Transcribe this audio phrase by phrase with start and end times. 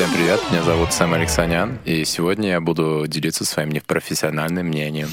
[0.00, 5.10] Всем привет, меня зовут Сэм Алексанян, и сегодня я буду делиться своим непрофессиональным мнением.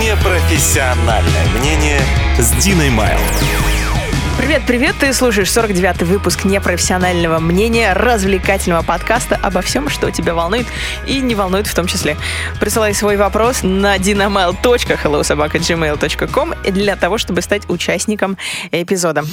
[0.00, 1.98] Непрофессиональное мнение
[2.38, 3.18] с Диной Майл.
[4.38, 4.94] Привет, привет!
[5.00, 10.68] Ты слушаешь 49-й выпуск непрофессионального мнения, развлекательного подкаста обо всем, что тебя волнует
[11.08, 12.16] и не волнует в том числе.
[12.60, 18.38] Присылай свой вопрос на dinamail.hellosobaka.gmail.com для того, чтобы стать участником
[18.70, 19.24] эпизода.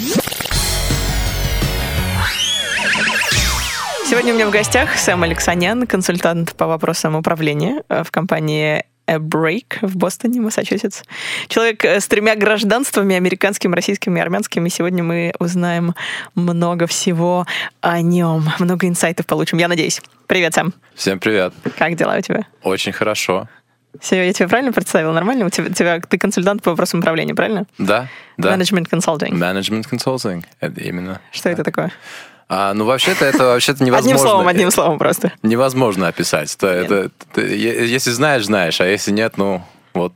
[4.18, 9.18] Сегодня у меня в гостях Сэм Алексанян, консультант по вопросам управления э, в компании A
[9.18, 11.04] Break в Бостоне, Массачусетс.
[11.50, 14.66] Человек э, с тремя гражданствами, американским, российским и армянским.
[14.66, 15.94] И сегодня мы узнаем
[16.34, 17.46] много всего
[17.82, 18.50] о нем.
[18.58, 20.02] Много инсайтов получим, я надеюсь.
[20.26, 20.74] Привет, Сэм.
[20.96, 21.54] Всем привет.
[21.78, 22.48] Как дела у тебя?
[22.64, 23.48] Очень хорошо.
[24.02, 25.14] Все, я тебя правильно представил?
[25.14, 25.46] Нормально?
[25.46, 27.68] У тебя, тебя, ты консультант по вопросам управления, правильно?
[27.78, 28.56] Да, да.
[28.56, 29.34] Management Consulting.
[29.34, 30.44] Management Consulting.
[30.60, 31.22] Это именно.
[31.32, 31.92] Что это такое?
[32.50, 34.16] А, ну, вообще-то это вообще-то невозможно.
[34.16, 35.34] Одним словом, одним словом просто.
[35.44, 36.56] Невозможно описать.
[36.56, 39.64] Это, это, это, если знаешь, знаешь, а если нет, ну,
[39.94, 40.14] вот.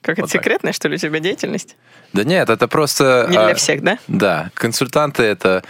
[0.00, 0.40] Как это Вот так.
[0.40, 1.76] секретная, что ли, у тебя деятельность?
[2.12, 3.26] Да нет, это просто...
[3.28, 3.98] Не для а, всех, да?
[4.08, 5.62] Да, консультанты это...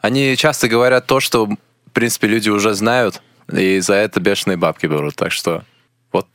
[0.00, 1.56] Они часто говорят то, что, в
[1.92, 3.22] принципе, люди уже знают,
[3.52, 5.16] и за это бешеные бабки берут.
[5.16, 5.64] Так что
[6.12, 6.26] вот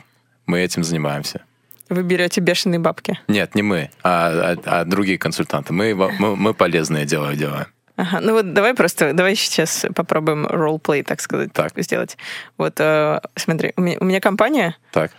[0.45, 1.42] мы этим занимаемся.
[1.90, 3.20] Вы берете бешеные бабки.
[3.28, 5.72] Нет, не мы, а, а- а другие консультанты.
[5.72, 7.68] Мы, мы, мы полезное дело делаем.
[7.98, 11.72] Ага, ну вот давай просто, давай сейчас попробуем ролл-плей, так сказать, Так.
[11.78, 12.18] сделать.
[12.58, 15.12] Вот, э, смотри, у меня, у меня компания, Так,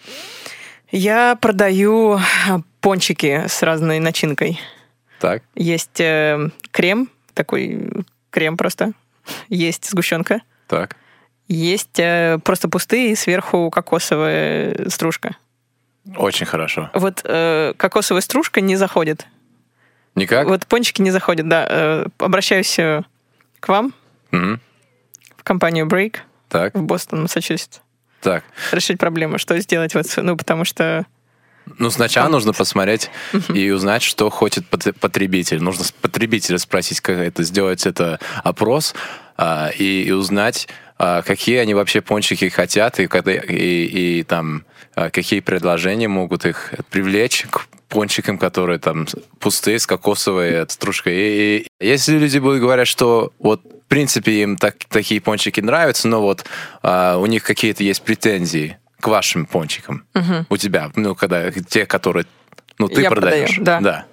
[0.90, 2.14] я продаю
[2.48, 4.60] а, пончики с разной начинкой.
[5.20, 7.90] так, Есть э, крем, такой
[8.30, 8.92] крем просто,
[9.48, 10.96] есть сгущенка, так.
[11.48, 15.36] есть э, просто пустые и сверху кокосовая стружка.
[16.18, 16.90] Очень хорошо.
[16.94, 19.26] Вот э, кокосовая стружка не заходит.
[20.16, 20.46] Никак?
[20.48, 21.66] Вот пончики не заходят, да.
[21.68, 23.02] Э, обращаюсь э,
[23.60, 23.94] к вам
[24.32, 24.60] Мгм.
[25.36, 26.16] в компанию Break
[26.48, 27.78] Так, в Бостон, Массачусетс.
[28.22, 28.42] так.
[28.72, 31.06] решить проблему, что сделать, вот, ну, потому что
[31.78, 33.10] Ну, сначала нужно посмотреть
[33.52, 35.60] и узнать, что хочет пот- потребитель.
[35.62, 38.94] Нужно потребителя спросить, как это сделать, это опрос,
[39.36, 40.68] а, и, и узнать,
[40.98, 46.72] а, какие они вообще пончики хотят, и, и, и там, а, какие предложения могут их
[46.90, 49.06] привлечь к пончикам, которые там
[49.38, 51.14] пустые, с кокосовой стружкой.
[51.14, 56.08] И, и если люди будут говорить, что вот в принципе им так, такие пончики нравятся,
[56.08, 56.44] но вот
[56.82, 60.04] а, у них какие-то есть претензии к вашим пончикам,
[60.48, 62.26] у тебя, ну, когда те, которые,
[62.78, 63.56] ну, ты Я продаешь.
[63.56, 64.06] продаю, да.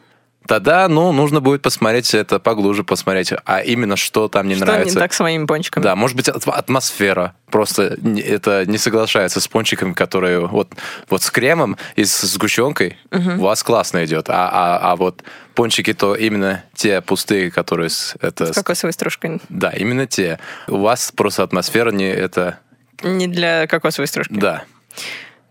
[0.48, 4.96] Тогда, ну, нужно будет посмотреть это поглубже, посмотреть, а именно что там не что нравится.
[4.96, 5.84] не так с моими пончиками.
[5.84, 10.72] Да, может быть, атмосфера просто это не соглашается с пончиками, которые вот,
[11.10, 15.24] вот с кремом и с сгущенкой у вас классно идет, а, а, а вот
[15.56, 19.40] пончики то именно те пустые, которые с, это, с- кокосовой стружкой.
[19.50, 20.40] да, именно те.
[20.68, 22.60] У вас просто атмосфера не это,
[23.02, 24.34] Не для кокосовой стружки.
[24.34, 24.64] да.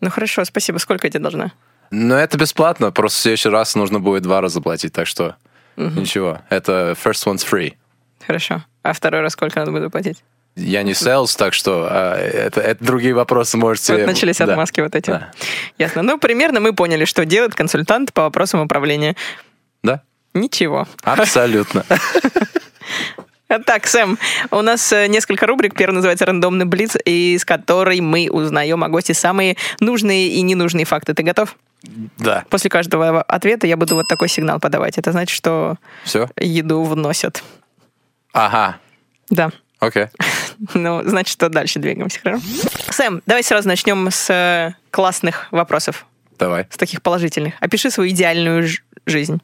[0.00, 0.78] Ну хорошо, спасибо.
[0.78, 1.52] Сколько я тебе должна?
[1.92, 5.36] Но это бесплатно, просто в следующий раз нужно будет два раза платить, так что
[5.76, 6.40] ничего.
[6.48, 7.74] Это first one's free.
[8.26, 8.64] Хорошо.
[8.82, 10.24] А второй раз сколько надо будет платить?
[10.56, 13.94] Я не sales, так что а, это, это другие вопросы можете...
[13.96, 14.44] Вот начались Да.
[14.44, 15.10] отмазки вот эти.
[15.10, 15.30] Да.
[15.78, 16.02] Ясно.
[16.02, 19.14] Ну, примерно мы поняли, что делает консультант по вопросам управления.
[19.82, 20.02] Да,
[20.34, 20.88] Ничего.
[21.02, 21.84] абсолютно.
[23.66, 24.18] Так, Сэм,
[24.50, 25.74] у нас э, несколько рубрик.
[25.74, 31.12] Первая называется «Рандомный блиц», из которой мы узнаем о госте самые нужные и ненужные факты.
[31.12, 31.54] Ты готов?
[32.18, 34.98] Да, После каждого ответа я буду вот такой сигнал подавать.
[34.98, 36.28] Это значит, что все?
[36.36, 37.42] еду вносят.
[38.32, 38.78] Ага,
[39.30, 39.50] Да.
[39.80, 40.06] окей.
[40.74, 42.42] Ну, значит, что дальше двигаемся, хорошо?
[42.90, 46.06] Сэм, давай сразу начнем с э, классных вопросов,
[46.38, 46.68] Давай.
[46.70, 47.54] с таких положительных.
[47.58, 48.68] Опиши свою идеальную
[49.06, 49.40] жизнь.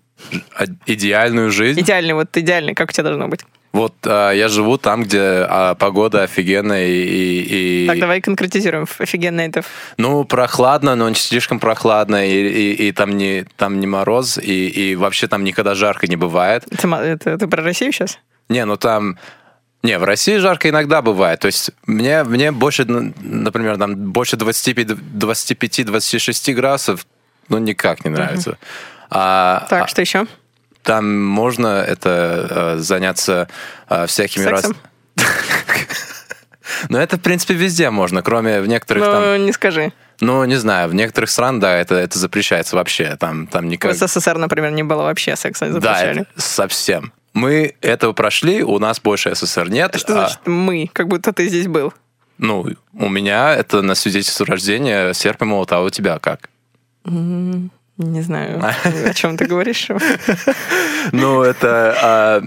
[0.54, 1.80] А Идеальную жизнь.
[1.80, 3.40] Идеальный, вот идеальный, как у тебя должно быть.
[3.72, 8.86] Вот а, я живу там, где а, погода офигенная и, и- и- Так, давай конкретизируем.
[8.98, 9.62] Офигенно это.
[9.98, 14.68] ну прохладно, но не слишком прохладно и, и- и там не там не мороз и,
[14.68, 16.64] и вообще там никогда жарко не бывает.
[16.70, 18.18] Это, это ты про Россию сейчас?
[18.48, 19.18] Не, ну там...
[19.84, 21.38] Не, в России жарко иногда бывает.
[21.38, 27.06] То есть мне, мне больше, например, там больше 25-26 градусов,
[27.48, 28.58] ну, никак не нравится.
[29.10, 30.26] А, Так, а что еще?
[30.82, 33.48] Там можно это э, заняться
[33.88, 34.62] э, всякими раз...
[34.62, 34.76] Сексом?
[36.88, 39.44] Но это, в принципе, везде можно, кроме в некоторых Ну, там...
[39.44, 39.92] не скажи.
[40.20, 43.16] Ну, не знаю, в некоторых странах, да, это, это запрещается вообще.
[43.16, 43.94] Там, там В никак...
[43.94, 46.22] СССР, например, не было вообще секса, Да, запрещали.
[46.22, 47.12] это совсем.
[47.34, 49.94] Мы этого прошли, у нас больше СССР нет.
[49.94, 50.90] А что а- значит мы?
[50.92, 51.92] Как будто ты здесь был.
[52.38, 56.48] Ну, у меня это на свидетельство рождения серп и молот, а у тебя как?
[57.98, 59.88] Не знаю, о чем ты говоришь.
[61.12, 61.96] Ну, это...
[62.02, 62.42] а,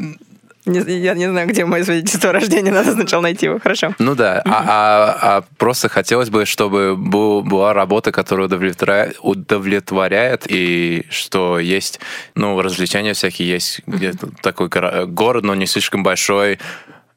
[0.66, 3.60] Не- я не знаю, где мое свидетельство о рождении, надо сначала найти его.
[3.60, 3.94] Хорошо.
[4.00, 10.46] Ну да, а, а- а просто хотелось бы, чтобы был- была работа, которая удовлетворяет, удовлетворяет,
[10.48, 12.00] и что есть,
[12.36, 14.70] ну, развлечения всякие, есть где-то такой
[15.08, 16.60] город, но не слишком большой,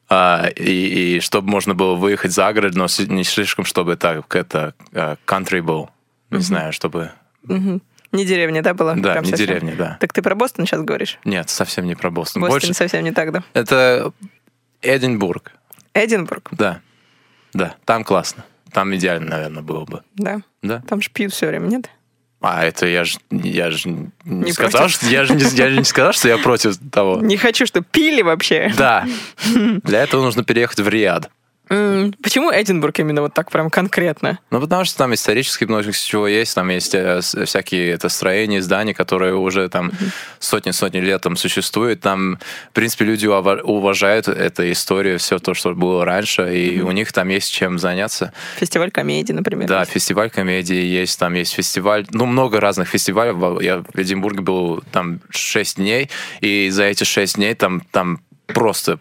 [0.09, 4.73] а, и, и чтобы можно было выехать за город, но не слишком, чтобы так это
[4.93, 5.89] а, country был,
[6.31, 7.11] не знаю, чтобы...
[7.43, 7.81] Мгм.
[8.15, 8.95] Не деревня, да, была?
[8.95, 9.47] Да, Прям не совсем?
[9.47, 9.97] деревня, да.
[9.99, 11.19] Так ты про Бостон сейчас говоришь?
[11.25, 12.41] Нет, совсем не про Бостон.
[12.41, 13.43] Бостон Больше совсем не так, да?
[13.53, 14.11] это
[14.81, 15.51] Эдинбург,
[15.93, 16.81] Эдинбург, да,
[17.53, 20.41] да, там классно, там идеально, наверное, было бы, да.
[20.61, 20.81] да.
[20.87, 21.89] Там же пьют все время, нет?
[22.41, 24.95] А это я же я же не, Не сказал, против?
[24.97, 27.19] что я же не, я же не сказал, что я против того.
[27.21, 28.71] Не хочу, чтобы пили вообще.
[28.77, 29.07] Да.
[29.83, 31.31] Для этого нужно переехать в Риад.
[31.67, 34.39] Почему Эдинбург именно вот так прям конкретно?
[34.51, 38.61] Ну, потому что там исторически много чего есть, там есть э, с- всякие это строения,
[38.61, 39.91] здания, которые уже там
[40.39, 42.01] сотни-сотни лет там существуют.
[42.01, 42.37] Там,
[42.69, 47.11] в принципе, люди ува- уважают эту историю, все то, что было раньше, и у них
[47.11, 48.31] там есть чем заняться.
[48.57, 49.67] Фестиваль комедии, например.
[49.67, 49.91] Да, есть.
[49.91, 53.33] фестиваль комедии есть, там есть фестиваль, ну, много разных фестивалей.
[53.65, 56.09] Я в Эдинбурге был там 6 дней,
[56.41, 58.99] и за эти 6 дней там, там просто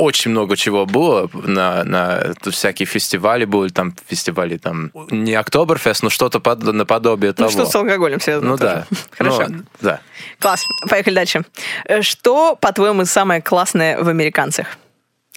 [0.00, 6.10] очень много чего было на, на всякие фестивали были, там фестивали там не Октоберфест, но
[6.10, 7.50] что-то под, наподобие Ну, того.
[7.50, 8.86] что с алкоголем связано Ну тоже.
[8.90, 8.96] да.
[9.16, 9.46] Хорошо.
[9.48, 10.00] Ну, да.
[10.38, 10.64] Класс.
[10.88, 11.42] Поехали дальше.
[11.84, 14.66] Э, Что, по-твоему, самое классное в американцах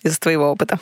[0.01, 0.79] из твоего опыта?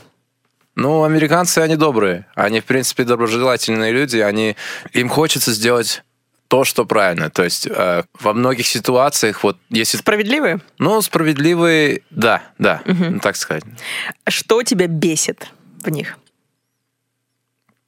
[0.76, 2.26] Ну, американцы, они добрые.
[2.34, 4.18] Они, в принципе, доброжелательные люди.
[4.20, 4.56] Они,
[4.94, 6.04] им хочется сделать
[6.52, 7.30] то, что правильно.
[7.30, 9.96] То есть э, во многих ситуациях, вот если...
[9.96, 10.60] Справедливые?
[10.80, 13.64] Ну, справедливые, да, да, ну, так сказать.
[14.28, 15.48] Что тебя бесит
[15.82, 16.18] в них?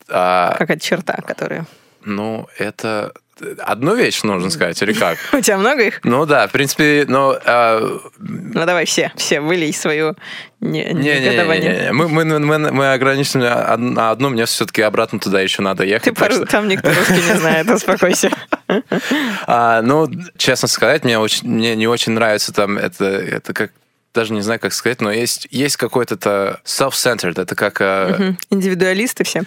[0.08, 1.66] А, Какая-то черта, которая...
[2.06, 3.12] ну, это
[3.60, 5.18] одну вещь, нужно сказать, или как?
[5.34, 6.00] У тебя много их?
[6.04, 7.38] Ну да, в принципе, но...
[7.46, 10.16] а, Ну давай все, все, вылей свою
[10.62, 11.72] не- негодование.
[11.72, 16.04] Не-не-не, мы, мы, мы, мы ограничены на одну, мне все-таки обратно туда еще надо ехать.
[16.04, 18.30] Ты пару- что- там никто русский не знает, успокойся.
[19.46, 20.08] А, ну,
[20.38, 23.72] честно сказать, мне, очень, мне не очень нравится там это, это как
[24.14, 27.82] даже не знаю, как сказать, но есть, есть какой-то self-centered, это как...
[27.82, 28.38] э, Мгм.
[28.52, 29.44] Индивидуалисты все.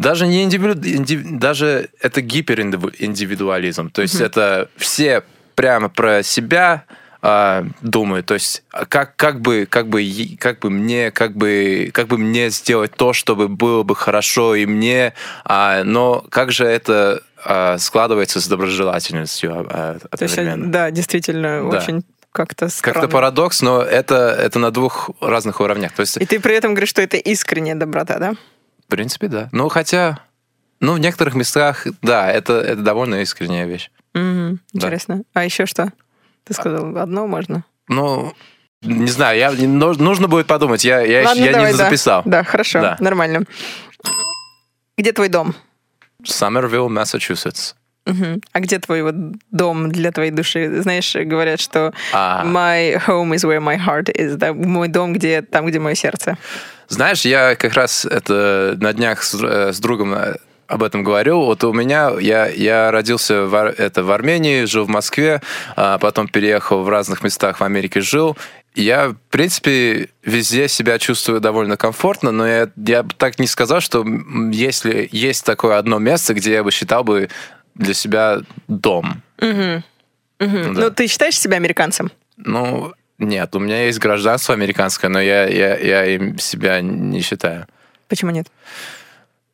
[0.00, 3.90] Даже не индивиду, инди- даже это гипериндивидуализм.
[3.90, 5.22] То есть это все
[5.54, 6.84] прямо про себя
[7.22, 8.24] а, думают.
[8.24, 10.02] То есть а как, как бы как бы
[10.38, 14.64] как бы мне как бы как бы мне сделать то, чтобы было бы хорошо и
[14.64, 15.12] мне,
[15.44, 20.72] а, но как же это а, складывается с доброжелательностью а, а, То есть, одновременно?
[20.72, 21.76] да, действительно, Да.
[21.78, 22.94] очень как-то странно.
[22.94, 25.92] Как-то парадокс, но это это на двух разных уровнях.
[25.92, 28.34] То есть И ты при этом говоришь, что это искренняя доброта, да?
[28.90, 29.48] В принципе, да.
[29.52, 30.18] Ну, хотя,
[30.80, 33.88] ну, в некоторых местах, да, это, это довольно искренняя вещь.
[34.14, 34.20] Да.
[34.72, 35.22] Интересно.
[35.32, 35.92] А еще что?
[36.42, 37.62] Ты сказал, одно можно?
[37.86, 38.34] Ну,
[38.82, 41.84] не знаю, я, ну- нужно будет подумать, я, я, Ладно, я давай, не да.
[41.84, 42.22] записал.
[42.24, 42.96] Да, хорошо, Да.
[42.98, 43.44] нормально.
[44.98, 45.54] Где твой дом?
[46.24, 47.74] Сомервилл, Массачусетс.
[48.52, 49.14] А где твой вот
[49.52, 50.82] дом для твоей души?
[50.82, 54.34] Знаешь, говорят, что А, my home is where my heart is.
[54.34, 54.52] Да?
[54.52, 56.36] Мой дом где там, где мое сердце.
[56.90, 60.34] Знаешь, я как раз это на днях с, э, с другом э,
[60.66, 61.42] об этом говорил.
[61.42, 65.40] Вот у меня, я, я родился в, это, в Армении, жил в Москве,
[65.76, 68.36] а потом переехал в разных местах в Америке, жил.
[68.74, 73.80] Я, в принципе, везде себя чувствую довольно комфортно, но я, я бы так не сказал,
[73.80, 74.04] что
[74.50, 77.28] если есть такое одно место, где я бы считал бы
[77.76, 79.22] для себя дом.
[79.38, 79.84] Мгм.
[80.40, 80.80] Ну да.
[80.80, 82.10] Ну, ты считаешь себя американцем?
[82.36, 87.66] Ну, нет, у меня есть гражданство американское, но я, я, я им себя не считаю.
[88.08, 88.48] Почему нет?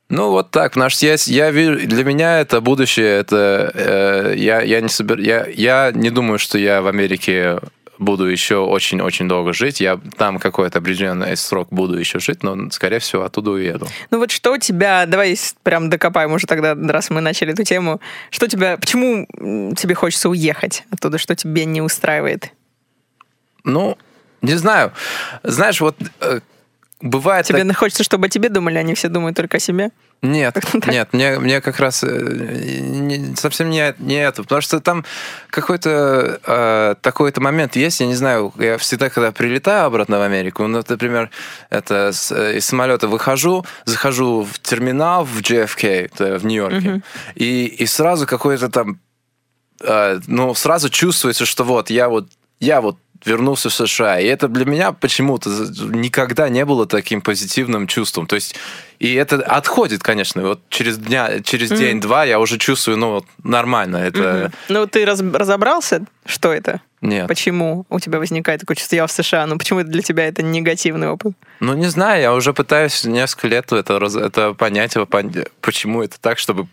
[0.08, 4.61] Ну, вот так, потому что я, я вижу, для меня это будущее, это э, я,
[4.61, 7.58] я, не собер, я, я не думаю, что я в Америке
[7.99, 9.80] буду еще очень-очень долго жить.
[9.80, 13.88] Я там какой-то определенный срок буду еще жить, но, скорее всего, оттуда уеду.
[14.11, 18.00] Ну вот что у тебя, давай прям докопаем уже тогда, раз мы начали эту тему,
[18.30, 19.26] что тебя, почему
[19.75, 22.52] тебе хочется уехать оттуда, что тебе не устраивает?
[23.66, 23.99] Ну,
[24.42, 24.92] не знаю.
[25.42, 26.40] Знаешь, вот э,
[27.02, 27.46] бывает...
[27.46, 29.90] Тебе так- хочется, чтобы о тебе думали, они все думают только о себе?
[30.23, 30.56] Нет,
[30.87, 35.04] нет, мне, мне как раз э, не- совсем не, не это, потому что там
[35.50, 40.66] какой-то э, такой-то момент есть, я не знаю, я всегда, когда прилетаю обратно в Америку,
[40.66, 41.30] ну, например,
[41.68, 47.02] это с- э, из самолета выхожу, захожу в терминал в JFK, в Нью-Йорке,
[47.35, 48.99] и, и сразу какой-то там,
[49.82, 52.96] э, ну, сразу чувствуется, что вот я вот, я вот
[53.26, 54.21] вернулся в США.
[54.21, 58.26] И это для меня почему-то никогда не было таким позитивным чувством.
[58.26, 58.56] То есть,
[58.99, 60.42] и это отходит, конечно.
[60.42, 61.78] Вот через, дня, через mm-hmm.
[61.78, 63.99] день-два я уже чувствую, ну, нормально.
[63.99, 64.18] Это...
[64.18, 64.52] Mm-hmm.
[64.68, 66.80] Ну, ты раз, разобрался, что это?
[67.02, 67.28] Нет.
[67.28, 71.09] Почему у тебя возникает такое чувство, я в США, ну почему для тебя это негативный
[71.09, 71.35] опыт?
[71.61, 74.95] Ну, не знаю, я уже пытаюсь несколько лет это, это понять,
[75.61, 76.66] почему это так, чтобы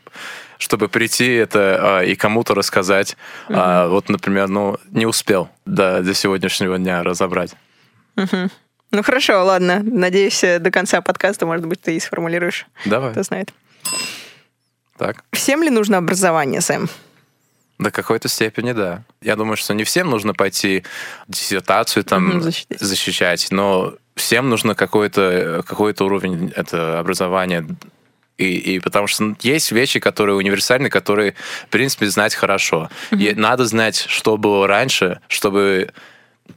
[0.58, 3.18] чтобы прийти это а, и кому-то рассказать.
[3.50, 3.58] Угу.
[3.58, 7.56] А, вот, например, ну, не успел до, до сегодняшнего дня разобрать.
[8.18, 8.50] Угу.
[8.92, 9.82] Ну хорошо, ладно.
[9.84, 12.68] Надеюсь, до конца подкаста, может быть, ты и сформулируешь.
[12.86, 13.12] Давай.
[13.12, 13.52] Кто знает.
[14.98, 15.24] Так.
[15.32, 16.88] Всем ли нужно образование, Сэм?
[17.80, 19.04] До какой-то степени, да.
[19.22, 20.84] Я думаю, что не всем нужно пойти
[21.28, 22.80] диссертацию там защищать.
[22.80, 27.66] защищать, но всем нужно какой-то какой уровень это образования
[28.38, 31.36] и, и потому что есть вещи, которые универсальны, которые,
[31.66, 32.90] в принципе, знать хорошо.
[33.12, 33.32] Mm-hmm.
[33.32, 35.92] И надо знать, что было раньше, чтобы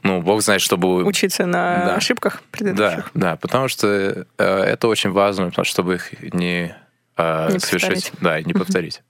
[0.03, 1.03] ну, бог знает, чтобы...
[1.05, 1.95] Учиться на да.
[1.95, 3.11] ошибках предыдущих.
[3.13, 6.75] Да, да, потому что э, это очень важно, чтобы их не,
[7.15, 8.11] э, не совершить.
[8.11, 8.11] Повторить.
[8.21, 9.01] Да, и не повторить.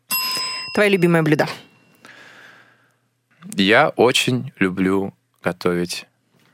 [0.73, 1.47] Твое любимое блюдо?
[3.55, 6.05] Я очень люблю готовить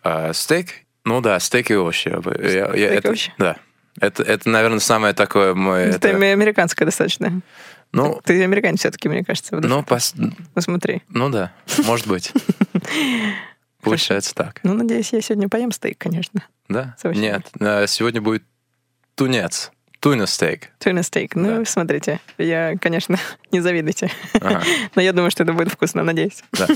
[0.04, 0.70] э, стейк.
[1.06, 2.10] Ну да, стейк и овощи.
[2.10, 3.34] Я, стейк и овощи?
[3.38, 3.58] Да.
[4.00, 5.86] Это, это, наверное, самое такое мое...
[5.86, 6.18] Это, это...
[6.18, 7.42] американское достаточно.
[7.92, 9.56] Ну, ты американец все-таки, мне кажется.
[9.58, 10.16] Ну, пос...
[10.54, 11.04] Посмотри.
[11.10, 11.54] Ну да,
[11.86, 12.32] может быть.
[13.82, 14.60] Получается так.
[14.64, 16.44] Ну, надеюсь, я сегодня поем стейк, конечно.
[16.70, 16.96] Да?
[17.04, 17.46] Нет,
[17.88, 18.44] сегодня будет
[19.16, 19.72] тунец.
[20.04, 20.70] Туна стейк.
[20.80, 21.34] Туна стейк.
[21.34, 21.66] Ну, да.
[21.66, 23.18] смотрите, я, конечно,
[23.54, 24.12] не завидуйте.
[24.34, 24.62] Ага.
[24.96, 26.44] Но я думаю, что это будет вкусно, надеюсь.
[26.52, 26.68] Да.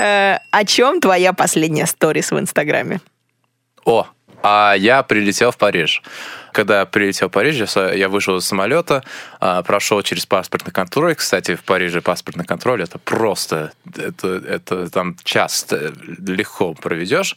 [0.00, 3.00] Э, о чем твоя последняя сторис в Инстаграме?
[3.84, 4.06] О,
[4.44, 6.02] а я прилетел в Париж.
[6.52, 9.02] Когда я прилетел в Париж, я вышел из самолета,
[9.40, 11.14] а, прошел через паспортный контроль.
[11.14, 15.66] Кстати, в Париже паспортный контроль это просто, это, это там час
[16.18, 17.36] легко проведешь.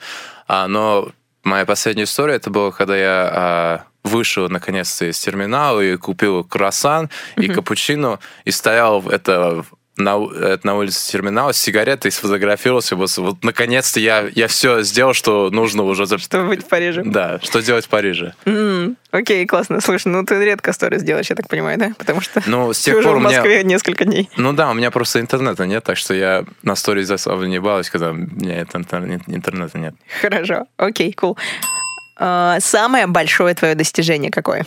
[0.50, 1.10] А, но
[1.44, 7.06] моя последняя история, это было, когда я а, вышел наконец-то из терминала и купил круассан
[7.06, 7.44] mm-hmm.
[7.44, 9.64] и капучино, и стоял это
[9.98, 10.18] на,
[10.64, 12.96] на улице терминала с сигаретой, сфотографировался.
[12.96, 16.06] Вот, вот наконец-то я, я все сделал, что нужно уже.
[16.18, 17.04] Чтобы быть в Париже.
[17.04, 18.34] Да, что делать в Париже.
[18.46, 19.82] Mm, окей, классно.
[19.82, 21.94] Слушай, ну ты редко сторис делаешь, я так понимаю, да?
[21.98, 23.64] Потому что ну, с тех ты пор уже в Москве меня...
[23.64, 24.30] несколько дней.
[24.38, 27.90] Ну да, у меня просто интернета нет, так что я на сторис особо не балуюсь,
[27.90, 29.96] когда у меня интернета нет.
[30.22, 31.38] Хорошо, окей, кул.
[31.38, 31.38] Cool.
[32.20, 34.66] Uh, самое большое твое достижение какое?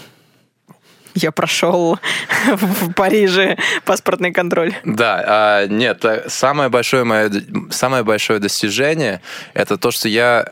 [1.15, 1.99] Я прошел
[2.47, 4.75] в Париже паспортный контроль.
[4.85, 7.31] Да, а, нет, э, самое большое мое,
[7.71, 9.21] самое большое достижение
[9.55, 10.51] это то, что я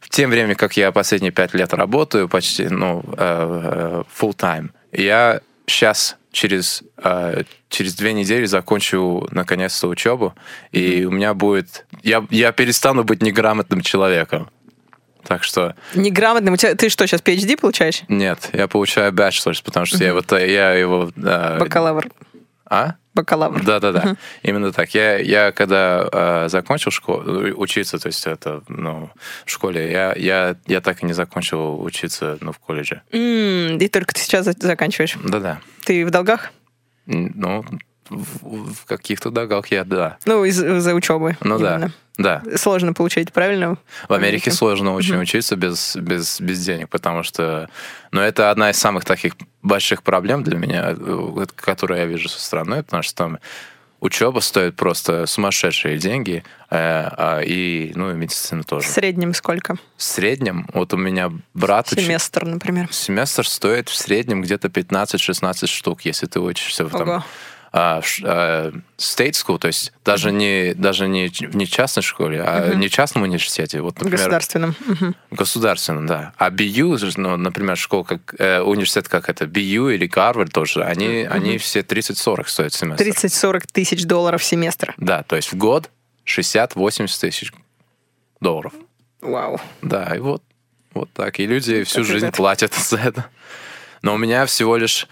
[0.00, 4.70] в тем времени, как я последние пять лет работаю почти, ну, э, э, full time,
[4.92, 6.82] я сейчас через,
[7.70, 10.34] через две недели закончу наконец-то учебу,
[10.70, 11.86] и у меня будет...
[12.02, 14.50] Я, я перестану быть неграмотным человеком.
[15.26, 15.74] Так что...
[15.94, 16.54] Неграмотным.
[16.54, 18.02] У тебя, ты что, сейчас PhD получаешь?
[18.08, 20.04] Нет, я получаю bachelor's, потому что uh-huh.
[20.04, 21.10] я, вот, я его...
[21.16, 22.08] Э, Бакалавр.
[22.68, 22.94] А?
[23.14, 23.64] Бакалавр.
[23.64, 24.16] Да-да-да, uh-huh.
[24.42, 24.94] именно так.
[24.94, 27.22] Я, я когда э, закончил школу,
[27.56, 29.10] учиться, то есть это, ну,
[29.44, 33.02] в школе, я, я, я так и не закончил учиться, ну, в колледже.
[33.10, 35.16] Mm, и только ты сейчас заканчиваешь?
[35.24, 35.60] Да-да.
[35.84, 36.52] Ты в долгах?
[37.06, 37.64] Ну,
[38.08, 40.18] в, в каких-то долгах я, да.
[40.24, 41.36] Ну, из- за учебы.
[41.40, 41.78] Ну именно.
[41.78, 41.90] да.
[42.18, 42.56] Да.
[42.56, 43.76] Сложно получить, правильно?
[44.08, 45.22] В Америке сложно очень mm-hmm.
[45.22, 47.68] учиться без, без, без денег, потому что...
[48.10, 52.40] Ну, это одна из самых таких больших проблем для меня, э, которую я вижу со
[52.40, 53.38] стороны, потому что там
[54.00, 58.86] учеба стоит просто сумасшедшие деньги, э, а, и, ну, и медицина тоже.
[58.86, 59.76] В среднем сколько?
[59.96, 61.88] В среднем, вот у меня брат...
[61.88, 62.50] Семестр, уч...
[62.50, 62.88] например.
[62.92, 67.24] Семестр стоит в среднем где-то 15-16 штук, если ты учишься в там
[67.78, 72.70] а, а, state school, то есть даже не, даже не в не частной школе, а
[72.70, 72.76] uh-huh.
[72.76, 73.82] не частном университете.
[73.82, 74.74] Вот, например, государственном.
[74.88, 75.14] Uh-huh.
[75.30, 76.32] Государственном, да.
[76.38, 81.06] А BU, ну, например, школа, как э, университет, как это, BU или Гарвард тоже, они,
[81.06, 81.28] uh-huh.
[81.28, 83.04] они все 30-40 стоят семестр.
[83.04, 84.94] 30-40 тысяч долларов в семестр.
[84.96, 85.90] Да, то есть в год
[86.24, 87.52] 60-80 тысяч
[88.40, 88.72] долларов.
[89.20, 89.60] Вау.
[89.82, 90.42] Да, и вот,
[90.94, 91.38] вот так.
[91.40, 92.36] И люди всю как жизнь это?
[92.38, 93.26] платят за это.
[94.00, 95.06] Но у меня всего лишь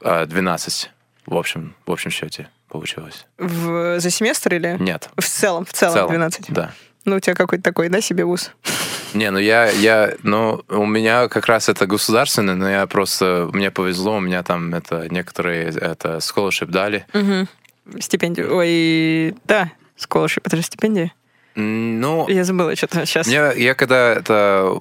[0.00, 0.90] э, 12
[1.26, 3.26] в общем, в общем счете получилось.
[3.38, 4.76] В, за семестр или?
[4.80, 5.10] Нет.
[5.16, 6.46] В целом, в целом, в целом 12?
[6.48, 6.72] Да.
[7.04, 8.50] Ну, у тебя какой-то такой, да, себе вуз?
[9.14, 13.70] Не, ну я, я, ну, у меня как раз это государственный, но я просто, мне
[13.70, 17.06] повезло, у меня там это некоторые, это scholarship дали.
[17.14, 18.00] Угу.
[18.00, 21.12] Стипендию, ой, да, scholarship, это же стипендия?
[21.54, 22.28] Ну...
[22.28, 23.26] Я забыла что-то сейчас.
[23.28, 24.76] Я, я когда это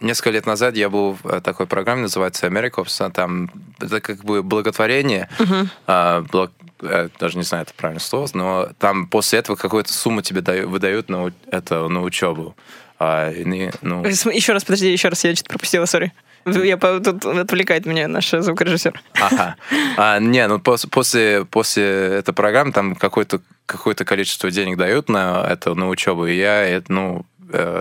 [0.00, 3.10] Несколько лет назад я был в э, такой программе, называется Americops.
[3.10, 3.50] Там
[3.80, 5.28] это как бы благотворение.
[5.38, 6.58] Uh-huh.
[6.82, 10.68] э, даже не знаю, это правильное слово, но там после этого какую-то сумму тебе даю,
[10.68, 12.54] выдают на, это, на учебу.
[13.00, 16.12] А, не- ну, Еще раз, подожди, еще раз, я что-то пропустила, сори.
[16.46, 19.00] Я, тут отвлекает меня наш звукорежиссер.
[19.20, 19.56] Ага.
[19.96, 25.44] А, не, ну пос- после, после этой программы там какое-то какое количество денег дают на
[25.48, 27.26] это, на учебу, и я, это, ну,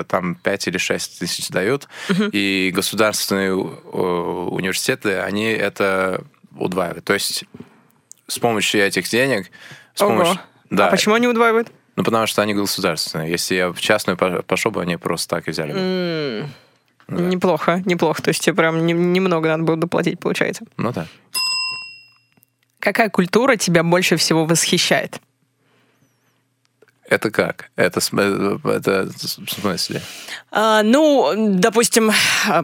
[0.08, 1.88] там 5 или 6 тысяч дают,
[2.32, 6.24] и государственные э, университеты, они это
[6.56, 7.06] удваивают.
[7.06, 7.44] То есть
[8.28, 9.52] с помощью этих денег...
[9.94, 10.12] С Ого.
[10.12, 11.72] помощью, да, А почему они удваивают?
[11.96, 13.32] Ну, потому что они государственные.
[13.32, 15.80] Если я в частную по- пошел бы, они просто так и взяли бы.
[15.80, 18.22] М, Неплохо, неплохо.
[18.22, 20.66] То есть тебе прям не- немного надо было доплатить, получается.
[20.78, 21.08] Ну да.
[22.80, 25.20] Какая культура тебя больше всего восхищает?
[27.08, 27.70] Это как?
[27.78, 30.02] Это, это в смысле?
[30.52, 32.12] А, ну, допустим,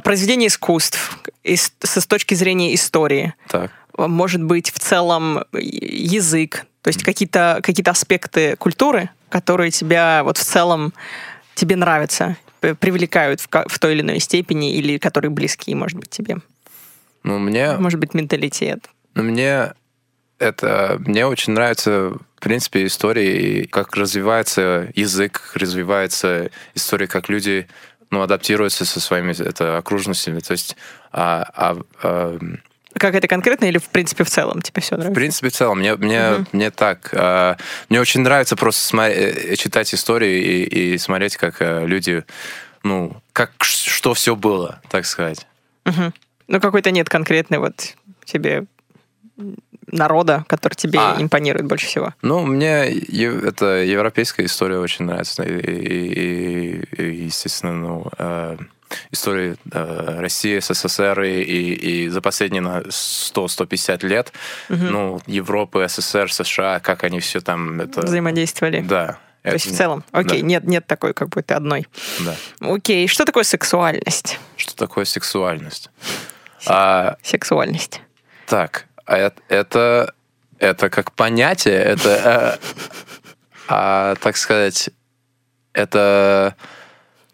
[0.04, 3.34] произведение искусств ис- с, точки зрения истории.
[3.48, 3.72] Так.
[3.98, 10.44] Может быть, в целом язык, то есть какие-то какие аспекты культуры, которые тебя вот в
[10.44, 10.94] целом
[11.56, 16.38] тебе нравятся, привлекают в, в той или иной степени, или которые близки, может быть, тебе.
[17.24, 17.74] Ну, мне...
[17.78, 18.90] Может быть, менталитет.
[19.16, 19.74] Ну, мне
[20.40, 27.30] это мне очень нравится, в принципе, история и как развивается язык, как развивается история, как
[27.30, 27.70] люди
[28.10, 30.42] ну, адаптируются со своими это, окружностями.
[30.42, 30.76] То есть,
[31.14, 32.38] а, а, а,
[32.98, 35.16] Как это конкретно или в принципе в целом тебе все в нравится?
[35.16, 37.12] принципе, в целом, мне, мне, мне так.
[37.14, 37.56] а,
[37.88, 42.26] мне очень нравится просто смотри- э, читать истории и, и смотреть, как э, люди,
[42.84, 45.48] ну, как что все было, так сказать.
[45.86, 46.14] Мгм.
[46.50, 47.96] Ну, какой-то нет конкретный вот
[48.26, 48.66] тебе
[49.88, 51.16] народа, который тебе А.
[51.20, 52.14] импонирует больше всего.
[52.22, 55.44] Ну, мне это европейская история очень нравится.
[55.44, 58.58] И, и- и, естественно, ну, э,
[59.12, 61.74] история э, России, СССР и, и,
[62.06, 64.32] и за последние на 100-150 лет,
[64.70, 67.82] ну, Европы, СССР, США, как они все там...
[67.82, 68.82] Это, Взаимодействовали.
[68.82, 69.18] да.
[69.44, 71.86] То есть в целом, окей, нет, нет такой какой-то одной.
[72.22, 72.34] Да.
[72.62, 74.40] Окей, что такое сексуальность?
[74.56, 75.90] Что такое сексуальность?
[76.66, 78.00] А, Сексуальность.
[78.46, 80.14] Так, это,
[80.60, 82.68] это как понятие, это, э,
[83.68, 84.90] а, так сказать,
[85.74, 86.56] это...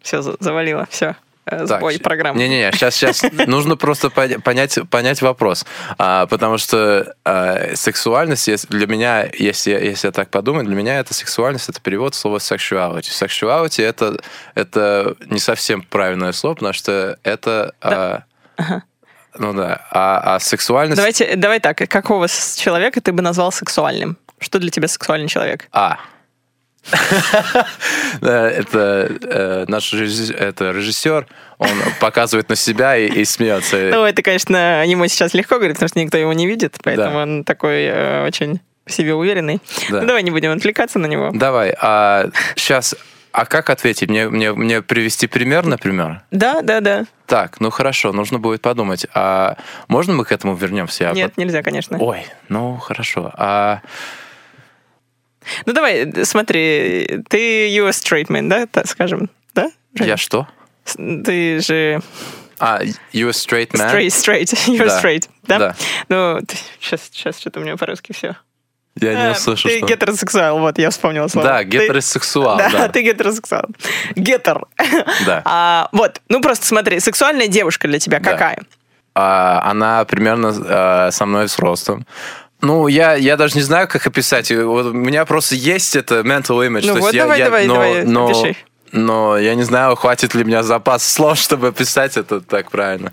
[0.02, 1.16] Все, завалило, все.
[1.64, 2.38] Сбой щ- программы.
[2.38, 5.64] Не-не-не, сейчас, сейчас нужно просто поня- понять, понять вопрос.
[5.98, 10.98] А, потому что а, сексуальность, если- для меня, если, если я так подумать, для меня
[11.00, 13.10] это сексуальность, это перевод слова sexuality.
[13.10, 14.20] Sexuality это,
[14.54, 17.74] это не совсем правильное слово, потому что это...
[17.80, 18.22] а,
[19.38, 20.96] Ну да, а, а сексуальность...
[20.96, 24.16] Давайте, давай так, какого человека ты бы назвал сексуальным?
[24.38, 25.68] Что для тебя сексуальный человек?
[25.72, 25.98] А.
[28.22, 31.26] Это э, наш режиссер,
[31.58, 31.68] он
[32.00, 33.76] показывает на себя и, смеется.
[33.76, 37.44] Ну, это, конечно, ему сейчас легко говорить, потому что никто его не видит, поэтому он
[37.44, 39.60] такой э, очень в себе уверенный.
[39.90, 40.00] Да.
[40.00, 41.30] Ну, давай не будем отвлекаться на него.
[41.32, 42.94] Давай, а сейчас,
[43.32, 44.08] а как ответить?
[44.08, 46.22] Мне, мне, мне привести пример, например?
[46.30, 47.06] Да, да, да.
[47.26, 49.06] Так, ну хорошо, нужно будет подумать.
[49.14, 49.56] А
[49.88, 51.04] можно мы к этому вернемся?
[51.04, 51.96] Я Нет, нельзя, конечно.
[51.98, 53.32] Ой, ну хорошо.
[53.36, 53.80] А,
[55.66, 59.70] Ну, давай, смотри, ты US straight man, да, так скажем, да?
[59.94, 60.46] Я что?
[60.96, 62.00] Ты же
[62.58, 62.80] А,
[63.12, 63.90] you a straight man?
[63.90, 65.00] straight, straight, you're Да.
[65.00, 65.58] straight, да?
[65.58, 65.76] Да.
[66.08, 66.40] Ну,
[66.80, 68.36] сейчас, сейчас что-то у меня по-русски все.
[68.96, 69.86] Я не А, услышу, Ты что...
[69.86, 71.46] гетеросексуал, вот, я вспомнила слово.
[71.48, 72.88] Да, Ты- гетеросексуал, Да, да.
[72.88, 73.64] ты гетеросексуал.
[74.16, 74.64] Гетер.
[75.26, 75.42] Да.
[75.46, 78.30] А, вот, ну просто смотри, сексуальная девушка для тебя Да.
[78.32, 78.58] какая?
[79.14, 80.54] А, она примерно
[81.08, 82.06] э, со мной с ростом.
[82.62, 84.50] Ну, я, я даже не знаю, как описать.
[84.52, 86.82] Вот у меня просто есть это mental image.
[86.86, 88.56] Ну вот, я- давай, я- давай, но, давай, но, пиши.
[88.92, 93.12] Но я не знаю, хватит ли меня запас слов, чтобы описать это так правильно.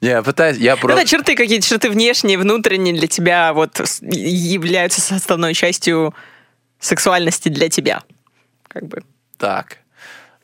[0.00, 1.00] Я пытаюсь, я просто...
[1.00, 6.14] да, черты какие-то, черты внешние, внутренние для тебя вот являются составной частью
[6.78, 8.02] сексуальности для тебя.
[8.68, 9.02] Как бы.
[9.38, 9.78] Так.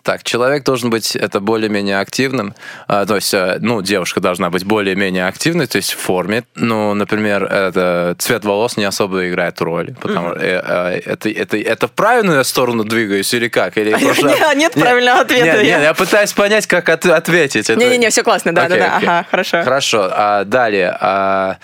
[0.02, 2.54] Так, человек должен быть это более-менее активным,
[2.88, 6.42] а, то есть, э, ну, девушка должна быть более-менее активной, то есть в форме.
[6.56, 11.92] Ну, например, это цвет волос не особо играет роль, потому что это, это, это в
[11.92, 13.78] правильную сторону двигаюсь или как?
[13.78, 15.44] Или просто- Не, нет правильного ответа.
[15.44, 17.70] Нет, Я- нет, я пытаюсь понять, как от- ответить.
[17.70, 19.08] Это- Не-не-не, все классно, да, Окей, да, да, окей.
[19.08, 19.62] ага, хорошо.
[19.62, 20.08] Хорошо.
[20.12, 20.96] А, далее.
[21.00, 21.58] а,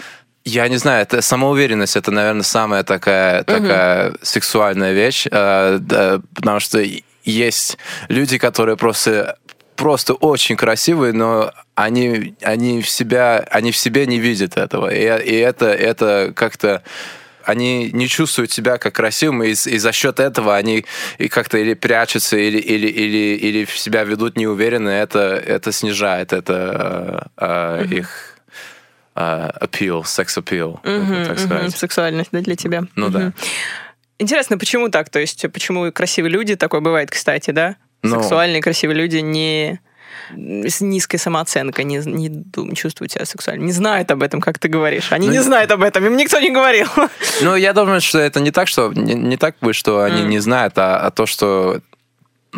[0.45, 6.61] я не знаю, это самоуверенность, это, наверное, самая такая, такая сексуальная вещь, а, да, потому
[6.61, 6.81] что
[7.31, 9.39] есть люди, которые просто
[9.77, 14.93] просто очень красивые, но они, они, в себя, они в себе не видят этого.
[14.93, 16.83] И, и это, это как-то
[17.45, 20.85] они не чувствуют себя как красивым, и, и за счет этого они
[21.19, 26.33] и как-то или прячутся, или, или, или, или в себя ведут неуверенно, это, это снижает
[26.33, 28.35] это, э, э, их
[29.15, 31.77] а, appeal, секс-appeal, Мгм, так мгм, сказать.
[31.77, 32.85] Сексуальность, да, для тебя.
[32.97, 33.13] Ну Мгм.
[33.13, 33.33] да.
[34.19, 35.11] Интересно, почему так?
[35.11, 37.77] То есть, почему красивые люди, такое бывает, кстати, да?
[38.03, 38.21] Ну.
[38.21, 39.81] Сексуальные красивые люди не
[40.31, 44.69] с низкой самооценкой, не, не дум- чувствуют себя сексуально, не знают об этом, как ты
[44.69, 45.11] говоришь.
[45.13, 46.87] Они Ну, не не- знают об этом, им никто не говорил.
[47.41, 50.31] Ну, я думаю, что это не так, что не, не так бы, что они Мгм.
[50.31, 51.81] не знают, а, а то, что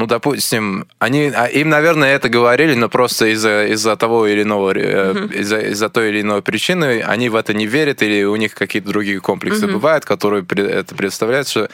[0.00, 4.72] ну, допустим, они, а им, наверное, это говорили, но просто из-за из того или иного,
[4.74, 8.54] э, из-за, из-за той или иной причины они в это не верят, или у них
[8.54, 9.74] какие-то другие комплексы Мгм.
[9.74, 11.68] бывают, которые это представляют, что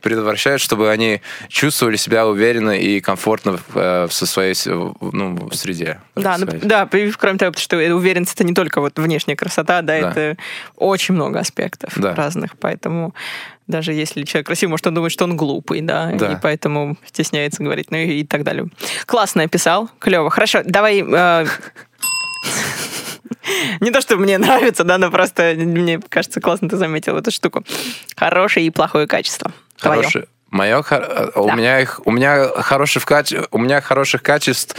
[0.00, 6.00] предотвращают, чтобы они чувствовали себя уверенно и комфортно в, э, со своей ну, в среде.
[6.14, 10.10] Да, ну, да, кроме того, что уверенность это не только вот внешняя красота, да, Да.
[10.12, 10.36] это
[10.76, 12.14] очень много аспектов Да.
[12.14, 13.14] разных, поэтому
[13.66, 16.32] даже если человек красивый, может он думает, что он глупый, да, Да.
[16.32, 18.68] и поэтому стесняется говорить, ну и, и так далее.
[19.06, 20.30] Классно описал, клево.
[20.30, 21.02] Хорошо, давай.
[21.06, 21.46] э,
[23.80, 27.64] Не то, что мне нравится, да, но просто мне кажется, классно ты заметил эту штуку.
[28.16, 29.52] Хорошее и плохое качество.
[29.78, 30.24] Хороший.
[30.50, 34.76] Мое, хор- у меня их, у меня хороших каче- у меня хороших качеств,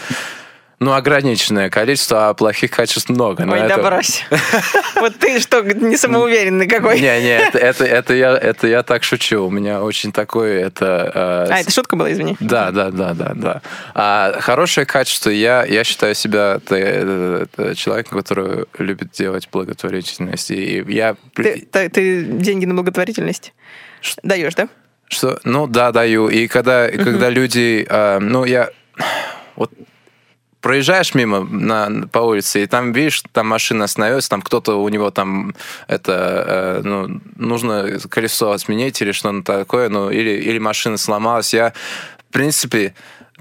[0.79, 3.45] ну ограниченное количество, а плохих качеств много.
[3.45, 4.23] но Ой, да это- брось.
[4.95, 6.95] Вот ты что, не самоуверенный какой?
[6.99, 9.45] Не, не, это, это, я, это я так шучу.
[9.45, 11.47] У меня очень такой, это.
[11.49, 12.35] э, А, это шутка была, извини.
[12.39, 13.61] Да, да, да, да, да.
[13.93, 20.49] А хорошее качество, я, я считаю себя э, человеком, который любит делать благотворительность.
[20.51, 21.15] И я...
[21.35, 23.53] Ты, ты- деньги на благотворительность
[24.23, 24.67] даешь, да?
[25.09, 25.39] Что?
[25.43, 26.27] Ну да, даю.
[26.27, 28.69] И когда, когда люди, э, ну я,
[29.55, 29.71] вот
[30.67, 35.11] проезжаешь мимо на, по улице, и там видишь, там машина остановилась, там кто-то у него
[35.11, 35.55] там
[35.87, 41.53] это, э, ну, нужно колесо сменить или что-то такое, ну, или, или машина сломалась.
[41.53, 41.71] Я,
[42.29, 42.93] в принципе,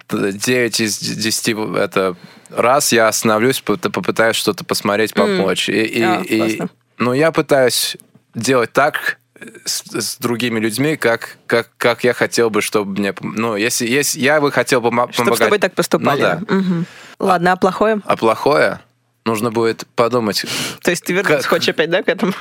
[0.09, 2.15] 9 из 10 это
[2.51, 5.69] раз я остановлюсь, попытаюсь что-то посмотреть, помочь.
[5.69, 6.69] И, и- А, и- классно.
[6.99, 7.97] ну, я пытаюсь
[8.37, 9.19] делать так
[9.65, 13.15] с, с другими людьми, как, как, как я хотел бы, чтобы мне...
[13.21, 15.39] Ну, если, если я бы хотел помо- Чтобы с помогать...
[15.39, 16.21] тобой так поступали.
[16.21, 16.55] Ну да.
[16.55, 16.87] Мгм.
[17.19, 18.01] Ладно, а плохое?
[18.05, 18.81] А плохое?
[19.25, 20.45] Нужно будет подумать,
[20.83, 22.33] То есть ты вернуться Как- хочешь опять, да, к этому?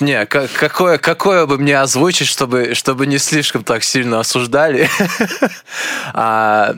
[0.00, 4.88] не, ка- какое, какое бы мне озвучить, чтобы, чтобы не слишком так сильно осуждали.
[6.14, 6.74] А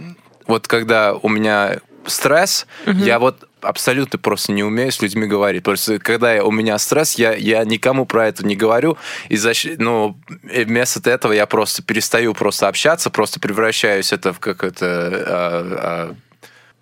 [0.46, 5.62] вот когда у меня стресс, я вот абсолютно просто не умею с людьми говорить.
[5.62, 8.96] Просто когда я- у меня стресс, я, я никому про это не говорю.
[9.28, 14.86] И защ- ну, вместо этого я просто перестаю просто общаться, просто превращаюсь это в какое-то...
[14.86, 16.14] а, а,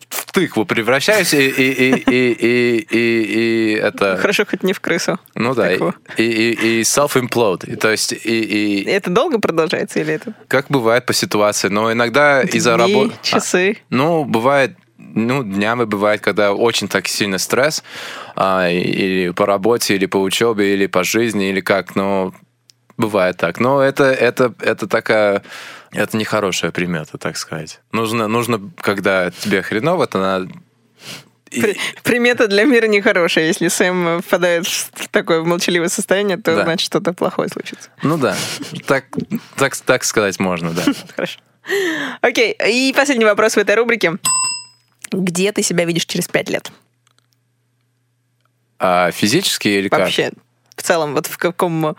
[0.08, 4.18] в тыкву превращаюсь, и, и, и, и, и, и, и это...
[4.18, 5.18] Хорошо, хоть не в крысу.
[5.34, 5.94] Ну да, и, Тыкву.
[6.18, 7.72] и, и- и self-implode.
[7.72, 11.90] И То есть, и, И это долго продолжается или это как бывает по ситуации, но
[11.90, 13.14] иногда из-за работы...
[13.22, 13.78] часы?
[13.88, 14.76] Ну, бывает,
[15.14, 17.82] ну, днями бывает, когда очень так сильно стресс,
[18.36, 22.32] а, или по работе, или по учебе, или по жизни, или как, но
[22.96, 23.58] бывает так.
[23.60, 25.42] Но это, это, это такая...
[25.94, 27.80] Это нехорошая примета, так сказать.
[27.92, 30.48] Нужно, нужно, когда тебе хреново, то надо...
[31.50, 33.44] и- При- примета для мира нехорошая.
[33.46, 36.64] Если Сэм впадает в такое молчаливое состояние, то Да.
[36.64, 37.90] значит что-то плохое случится.
[38.02, 38.34] Ну да,
[38.86, 39.04] так,
[39.56, 40.82] так, так сказать можно, да.
[41.14, 41.40] Хорошо.
[42.22, 44.12] Окей, и последний вопрос в этой рубрике.
[45.12, 46.72] Где ты себя видишь через пять лет?
[48.78, 50.00] А физически или как?
[50.00, 50.32] Вообще,
[50.76, 51.96] в целом, вот в каком...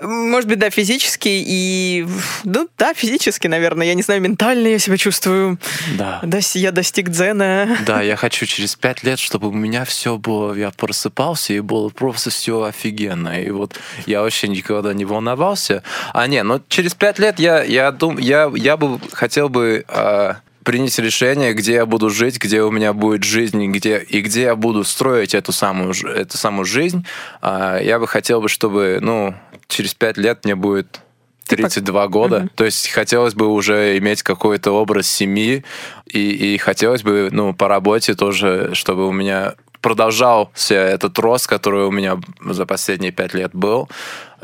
[0.00, 2.04] Может быть, да, физически и...
[2.42, 3.86] Ну, да, физически, наверное.
[3.86, 5.60] Я не знаю, ментально я себя чувствую.
[5.96, 6.18] Да.
[6.24, 7.76] Дос- Я достиг дзена.
[7.86, 11.88] Да, я хочу через пять лет, чтобы у меня все было, я просыпался, и было
[11.90, 13.40] просто все офигенно.
[13.40, 15.84] И вот я вообще никогда не волновался.
[16.12, 20.38] А не, ну через пять лет я, я, дум, я, я бы хотел бы а,
[20.64, 24.42] принять решение, где я буду жить, где у меня будет жизнь, и где, и где
[24.42, 27.04] я буду строить эту самую, эту самую жизнь.
[27.40, 29.34] А, я бы хотел бы, чтобы, ну,
[29.68, 31.00] через пять лет мне будет
[31.46, 32.48] 32 года.
[32.54, 35.64] То есть хотелось бы уже иметь какой-то образ семьи,
[36.06, 41.84] и, и хотелось бы, ну, по работе тоже, чтобы у меня продолжался этот рост, который
[41.84, 43.88] у меня за последние пять лет был,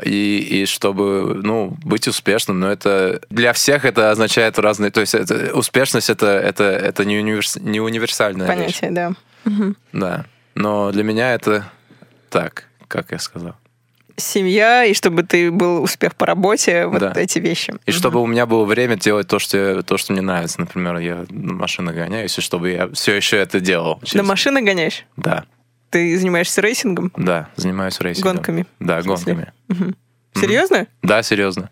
[0.03, 2.59] и, и чтобы, ну, быть успешным.
[2.59, 4.91] Но это для всех это означает разные...
[4.91, 8.79] То есть это, успешность это, это, это не, универс, не универсальная вещь.
[8.79, 9.13] Понятие, да.
[9.93, 10.25] Да.
[10.55, 11.71] Но для меня это
[12.29, 13.55] так, как я сказал.
[14.19, 17.13] Семья, и чтобы ты был успех по работе, вот Да.
[17.15, 17.73] эти вещи.
[17.85, 20.59] И чтобы у меня было время делать то, что, я- то, что мне нравится.
[20.59, 23.97] Например, я на машину гоняюсь, и чтобы я все еще это делал.
[24.01, 25.05] На Через- машины гоняешь?
[25.17, 25.45] Да,
[25.89, 27.11] Ты занимаешься racing ом?
[27.17, 28.35] да, занимаюсь racing ом.
[28.35, 28.65] Гонками?
[28.79, 29.51] Да, гонками.
[29.69, 29.95] Мгм.
[30.35, 30.87] Серьезно?
[31.01, 31.69] Да, серьезно.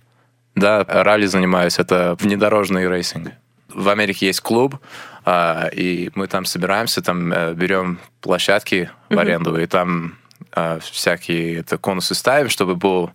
[0.55, 3.32] Да, ралли занимаюсь, это внедорожный racing.
[3.69, 4.77] В Америке есть клуб,
[5.23, 10.15] а, и мы там собираемся, там э, берем площадки в аренду, и там
[10.58, 13.12] а, всякие это конусы ставим, чтобы был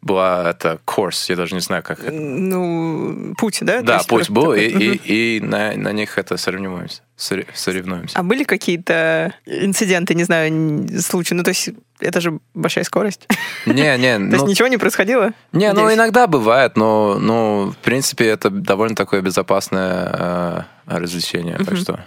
[0.00, 2.10] была это курс, я даже не знаю, как это.
[2.10, 3.82] Ну, путь, да?
[3.82, 7.02] Да, путь был, такой, и, и, и на, на них это соревнуемся.
[7.16, 8.18] Соревнуемся.
[8.18, 11.34] А были какие-то инциденты, не знаю, случаи?
[11.34, 13.28] Ну, то есть это же большая скорость.
[13.64, 15.34] Не, не, То есть ну, ничего не происходило?
[15.52, 21.76] не, ну иногда бывает, но, но в принципе это довольно такое безопасное э, развлечение, так
[21.76, 22.04] что.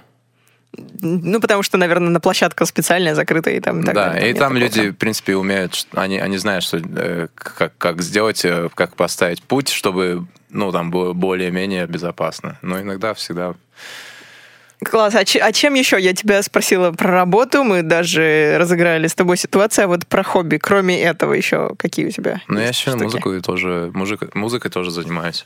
[1.01, 4.29] Ну, потому что, наверное, на площадка специальная, закрытая и там так да, далее.
[4.29, 4.93] и там такого люди, прям.
[4.93, 9.69] в принципе, умеют, они, они знают, что, э, как, как сделать, э, как поставить путь,
[9.69, 12.57] чтобы, ну, там было более-менее безопасно.
[12.61, 13.55] Но иногда всегда...
[14.83, 15.15] Класс.
[15.15, 15.99] А, че- а чем еще?
[15.99, 20.57] Я тебя спросила про работу, мы даже разыграли с тобой ситуацию, а вот про хобби.
[20.57, 23.03] Кроме этого еще какие у тебя Ну, я еще штуки?
[23.03, 25.45] музыку тоже, музыка, музыкой тоже занимаюсь.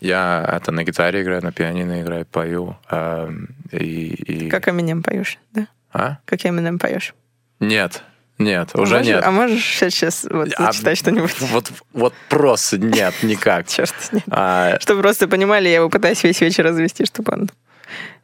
[0.00, 2.76] Я это на гитаре играю, на пианино играю, пою.
[2.90, 5.66] эм, и, и- Как Eminem поешь, да?
[5.92, 6.18] А?
[6.24, 7.14] Как Eminem поешь?
[7.60, 8.02] Нет,
[8.38, 9.22] нет, А уже можешь- нет.
[9.24, 11.34] А можешь сейчас вот, А, зачитать что-нибудь?
[11.40, 13.68] Вот, вот просто нет, никак.
[13.68, 14.24] Черт, нет.
[14.28, 17.50] А, Чтобы просто понимали, я его пытаюсь весь вечер развести, чтобы он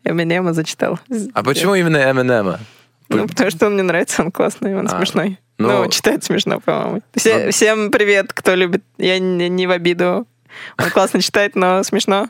[0.05, 0.99] Эминема зачитал.
[1.35, 2.59] а почему именно Eminem?
[3.09, 5.39] Ну, потому что он мне нравится, он классный, он А, смешной.
[5.59, 7.03] ну- Ну, читает смешно, по-моему.
[7.15, 8.83] Все- Ну- Всем привет, кто любит.
[8.99, 10.27] Я не, не в обиду.
[10.79, 12.29] Он классно читает, но смешно.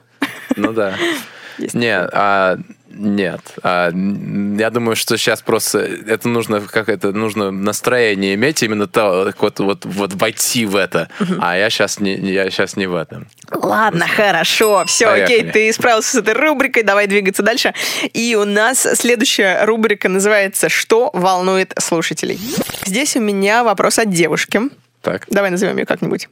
[0.56, 0.94] Ну да.
[1.74, 2.58] Нет, а,
[2.90, 3.40] нет.
[3.62, 9.32] А, я думаю, что сейчас просто это нужно как это нужно настроение иметь именно то
[9.38, 11.08] вот вот вот войти в это.
[11.40, 13.28] А я сейчас не я сейчас не в этом.
[13.50, 15.38] Ладно, хорошо, все, Поехали.
[15.38, 17.74] окей, ты справился с этой рубрикой, давай двигаться дальше.
[18.12, 22.38] И у нас следующая рубрика называется «Что волнует слушателей?».
[22.84, 24.60] Здесь у меня вопрос от девушки.
[25.02, 25.26] Так.
[25.30, 26.28] Давай назовем ее как-нибудь.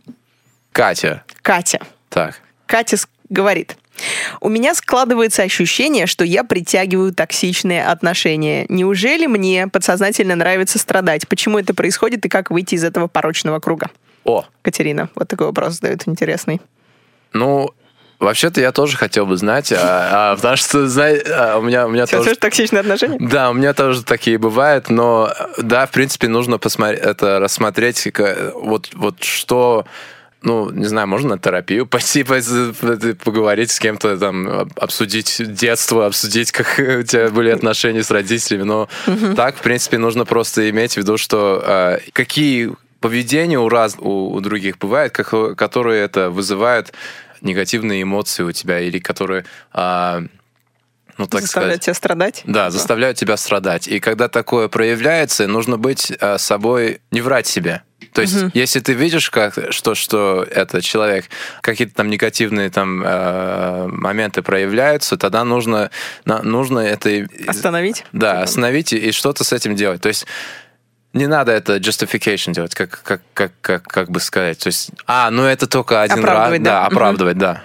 [0.73, 1.25] Катя.
[1.42, 1.81] Катя.
[2.09, 2.40] Так.
[2.66, 2.97] Катя
[3.29, 3.77] говорит.
[4.40, 8.66] У меня складывается ощущение, что я притягиваю токсичные отношения.
[8.68, 11.28] Неужели мне подсознательно нравится страдать?
[11.28, 13.90] Почему это происходит и как выйти из этого порочного круга?
[14.24, 16.61] О, Катерина, вот такой вопрос задает интересный.
[17.32, 17.70] ну
[18.20, 21.88] вообще-то я тоже хотел бы знать, а, а, потому что знай- а, у меня у
[21.90, 23.16] меня Все, тоже токсичные отношения?
[23.20, 28.52] Да, у меня тоже такие бывают, но да, в принципе, нужно посмотреть, это рассмотреть, ка-
[28.56, 29.87] вот, вот что,
[30.42, 36.53] ну, не знаю, можно на терапию пойти, поговорить с кем-то, там, об- обсудить детство, обсудить,
[36.53, 38.88] как у тебя были отношения с родителями, но
[39.37, 44.31] так, в принципе, нужно просто иметь в виду, что э, какие поведения у, раз, у,
[44.31, 46.92] у других бывают, как, которые это вызывают
[47.40, 50.22] негативные эмоции у тебя, или которые, а,
[51.16, 51.42] ну, так сказать...
[51.42, 52.42] Заставляют тебя страдать?
[52.44, 53.88] Да, заставляют тебя страдать.
[53.88, 57.83] И когда такое проявляется, нужно быть э, собой, не врать себе.
[58.12, 61.26] То есть, если ты видишь, как, что, что этот человек,
[61.61, 65.90] какие-то там негативные там э, моменты проявляются, тогда нужно,
[66.24, 67.26] на- нужно это...
[67.46, 68.04] Остановить?
[68.12, 70.00] Да, Типа, остановить и, и что-то с этим делать.
[70.00, 70.26] То есть,
[71.12, 74.58] не надо это justification делать, как, как, как, как, как бы сказать.
[74.58, 76.62] То есть, а, ну это только один раз.
[76.64, 76.70] Да?
[76.70, 77.62] Да, оправдывать, да.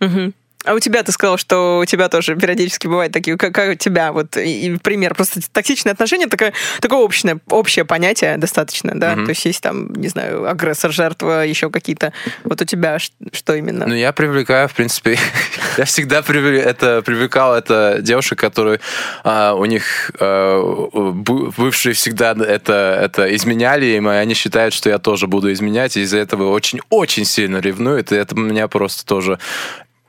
[0.00, 0.34] Мгм.
[0.64, 3.74] А у тебя ты сказал, что у тебя тоже периодически бывают такие, как, как у
[3.74, 5.14] тебя, вот и, пример.
[5.14, 9.16] Просто токсичные отношения такое, такое общее, общее понятие достаточно, да?
[9.16, 9.24] Мгм.
[9.24, 12.12] То есть есть там, не знаю, агрессор, жертва, еще какие-то.
[12.44, 13.86] Вот у тебя что именно?
[13.86, 15.18] Ну, я привлекаю, в принципе,
[15.78, 18.80] я всегда привле- это, привлекал это девушек, которые
[19.24, 20.60] а, у них а,
[20.92, 26.02] бывшие всегда это, это изменяли им, и они считают, что я тоже буду изменять, и
[26.02, 29.38] из-за этого очень-очень сильно ревнуют, и это меня просто тоже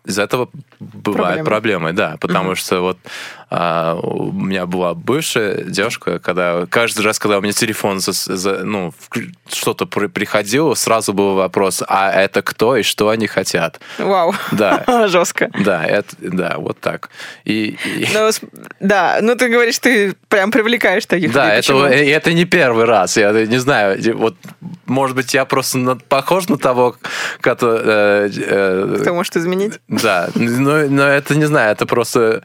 [0.06, 1.46] из-за этого бывают Проблемы.
[1.46, 2.98] проблемы, да, потому что вот
[3.56, 8.64] а, у меня была бывшая девушка, когда каждый раз, когда у меня телефон за, за-
[8.64, 8.94] ну,
[9.48, 13.80] что-то при- приходило, сразу был вопрос, а это кто и что они хотят.
[14.00, 14.34] Вау.
[14.52, 15.52] Да, Жестко.
[15.64, 17.10] да, это, да, вот так.
[17.46, 18.42] И, и- Ну, с-
[18.80, 21.76] да, ну ты говоришь, ты прям привлекаешь таких да, людей.
[21.76, 23.18] это, и это не первый раз.
[23.18, 24.36] Я не знаю, вот,
[24.88, 26.96] может быть, я просто на- похож на того,
[27.40, 27.82] который...
[27.86, 29.74] э, э, Кто может изменить?
[29.88, 32.42] Да, но, но это не знаю, это просто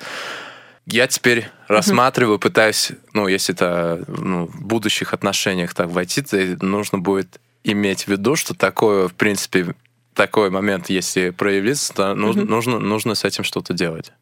[0.90, 6.98] я теперь рассматриваю, пытаюсь, ну, если это ну, в будущих отношениях так войти, то нужно
[6.98, 9.74] будет иметь в виду, что такое, в принципе,
[10.14, 14.12] такой момент, если проявится, то нужно, нужно, нужно с этим что-то делать.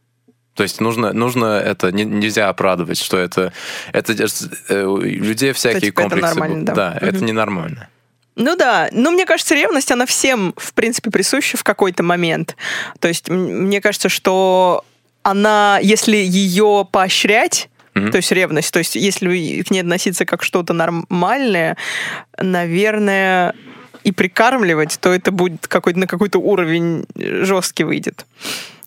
[0.55, 3.53] То есть нужно, нужно это не- нельзя оправдывать, что это,
[3.93, 4.15] это
[4.69, 6.35] э, у людей всякие типа, это комплексы.
[6.35, 6.75] нормально, будут.
[6.75, 6.99] да.
[7.01, 7.27] это Мгм.
[7.27, 7.89] ненормально.
[8.37, 12.57] Ну да, ну мне кажется, ревность, она всем, в принципе, присуща в какой-то момент.
[13.01, 14.85] То есть мне кажется, что
[15.27, 18.13] она, если ее поощрять, Мгм.
[18.13, 21.77] то есть ревность, то есть если к ней относиться как что-то нормальное,
[22.39, 23.55] наверное,
[24.05, 28.25] и прикармливать, то это будет какой-то на какой-то уровень жесткий выйдет.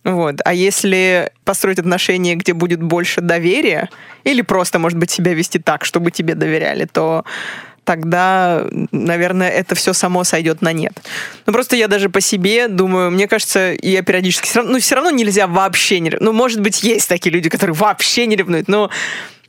[0.05, 0.35] Вот.
[0.45, 3.89] А если построить отношения, где будет больше доверия,
[4.23, 7.25] или просто, может быть, себя вести так, чтобы тебе доверяли, то
[7.89, 10.93] тогда, наверное, это все само сойдет на нет.
[11.47, 14.45] Ну, просто я даже по себе думаю, мне кажется, я периодически...
[14.45, 16.11] Все равно, ну, все равно нельзя вообще не...
[16.19, 18.91] Ну, может быть, есть такие люди, которые вообще не ревнуют, но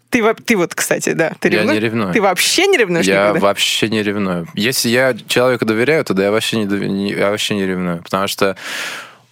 [0.09, 1.75] ты, ты вот, кстати, да, ты Я ревнуешь?
[1.75, 2.13] не ревную.
[2.15, 3.41] Ты вообще не ревнуешь Я никогда?
[3.41, 4.49] вообще не ревную.
[4.55, 8.03] Если я человеку доверяю, тогда я вообще не- я вообще не ревную.
[8.03, 8.57] Потому что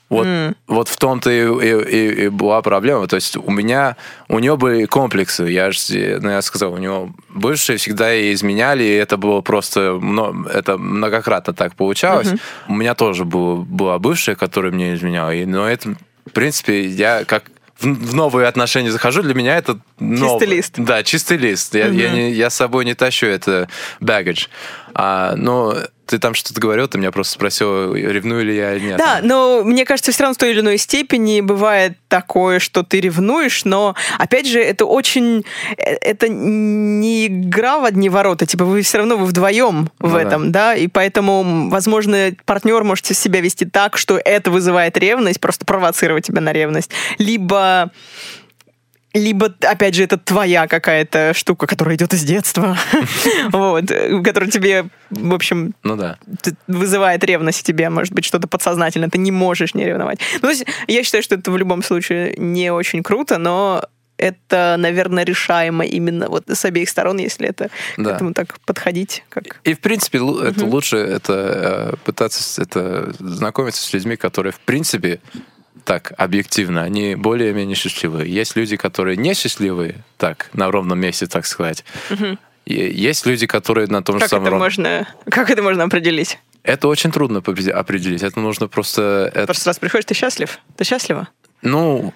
[0.08, 0.56] вот, М.
[0.66, 3.06] вот в том-то и, и- и- была проблема.
[3.08, 3.96] То есть у меня,
[4.28, 5.44] у него были комплексы.
[5.44, 10.00] Я же, ну, я сказал, у него бывшие всегда и изменяли, и это было просто,
[10.52, 12.28] это многократно так получалось.
[12.68, 15.34] У меня тоже было, была бывшая, которая мне изменяла.
[15.34, 15.94] И, но это,
[16.26, 17.44] в принципе, я как
[17.78, 20.74] в, в новые отношения захожу, для меня это новый- лист.
[20.78, 21.74] Да, чистый лист.
[21.76, 23.68] Я, я, не- я с собой не тащу это
[24.00, 24.48] baggage.
[25.00, 28.96] А, но ты там что-то говорил, ты меня просто спросил, ревную ли я или нет.
[28.98, 32.98] Да, но мне кажется, все равно в той или иной степени бывает такое, что ты
[33.00, 35.44] ревнуешь, но, опять же, это очень...
[35.76, 40.14] э, Это не игра в одни ворота, типа вы все равно вы вдвоем в Ну
[40.14, 40.22] да.
[40.22, 45.64] этом, да, и поэтому, возможно, партнер может себя вести так, что это вызывает ревность, просто
[45.66, 47.92] провоцировать тебя на ревность, либо
[49.18, 52.76] либо, опять же, это твоя какая-то штука, которая идет из детства,
[53.52, 53.86] вот,
[54.24, 56.18] которая тебе, в общем, Ну да.
[56.66, 60.20] вызывает ревность тебе, может быть, что-то подсознательно, ты не можешь не ревновать.
[60.34, 63.84] Ну, то есть я считаю, что это в любом случае не очень круто, но
[64.16, 68.16] это, наверное, решаемо именно вот с обеих сторон, если это к Да.
[68.16, 69.60] этому так подходить, как...
[69.62, 74.58] И, в принципе, лу- это лучше это э, пытаться это, знакомиться с людьми, которые, в
[74.60, 75.20] принципе,
[75.88, 78.30] так, объективно, они более-менее счастливые.
[78.30, 81.82] Есть люди, которые несчастливые, так, на ровном месте, так сказать.
[82.66, 85.84] И есть люди, которые на том же Как самом это ров- можно, как это можно
[85.84, 86.38] определить?
[86.62, 88.22] Это очень трудно определить.
[88.22, 89.32] Это нужно просто...
[89.34, 90.58] это- Просто раз приходишь, ты счастлив?
[90.76, 91.28] Ты счастлива?
[91.62, 92.12] Ну,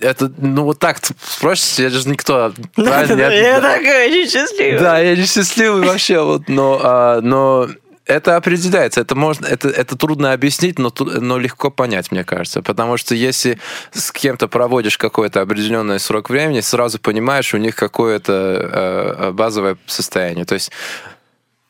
[0.00, 2.52] это, ну, вот так спросишь, я же никто...
[2.76, 3.16] Да, правильно?
[3.16, 4.80] да, Я- Я такая очень счастлива.
[4.80, 7.68] Да, я не счастливый вообще, вот, но, а, но
[8.12, 12.96] это определяется, это можно, это, это трудно объяснить, но, но легко понять, мне кажется, потому
[12.96, 13.58] что если
[13.92, 20.44] с кем-то проводишь какой-то определенный срок времени, сразу понимаешь, у них какое-то э, базовое состояние,
[20.44, 20.70] то есть,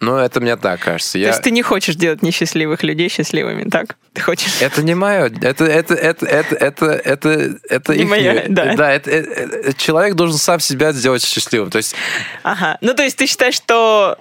[0.01, 1.13] ну, это мне так кажется.
[1.13, 1.29] То Я...
[1.29, 3.97] есть ты не хочешь делать несчастливых людей счастливыми, так?
[4.15, 4.61] Ты хочешь...
[4.61, 8.65] Это не мое, это, это, это, это, это, это, это Не их- моё, да.
[8.73, 11.95] это, это- это- человек должен сам себя сделать счастливым, то есть,
[12.43, 12.79] Ага.
[12.81, 14.19] Ну, то есть ты считаешь, что,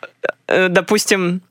[0.48, 1.42] э, допустим,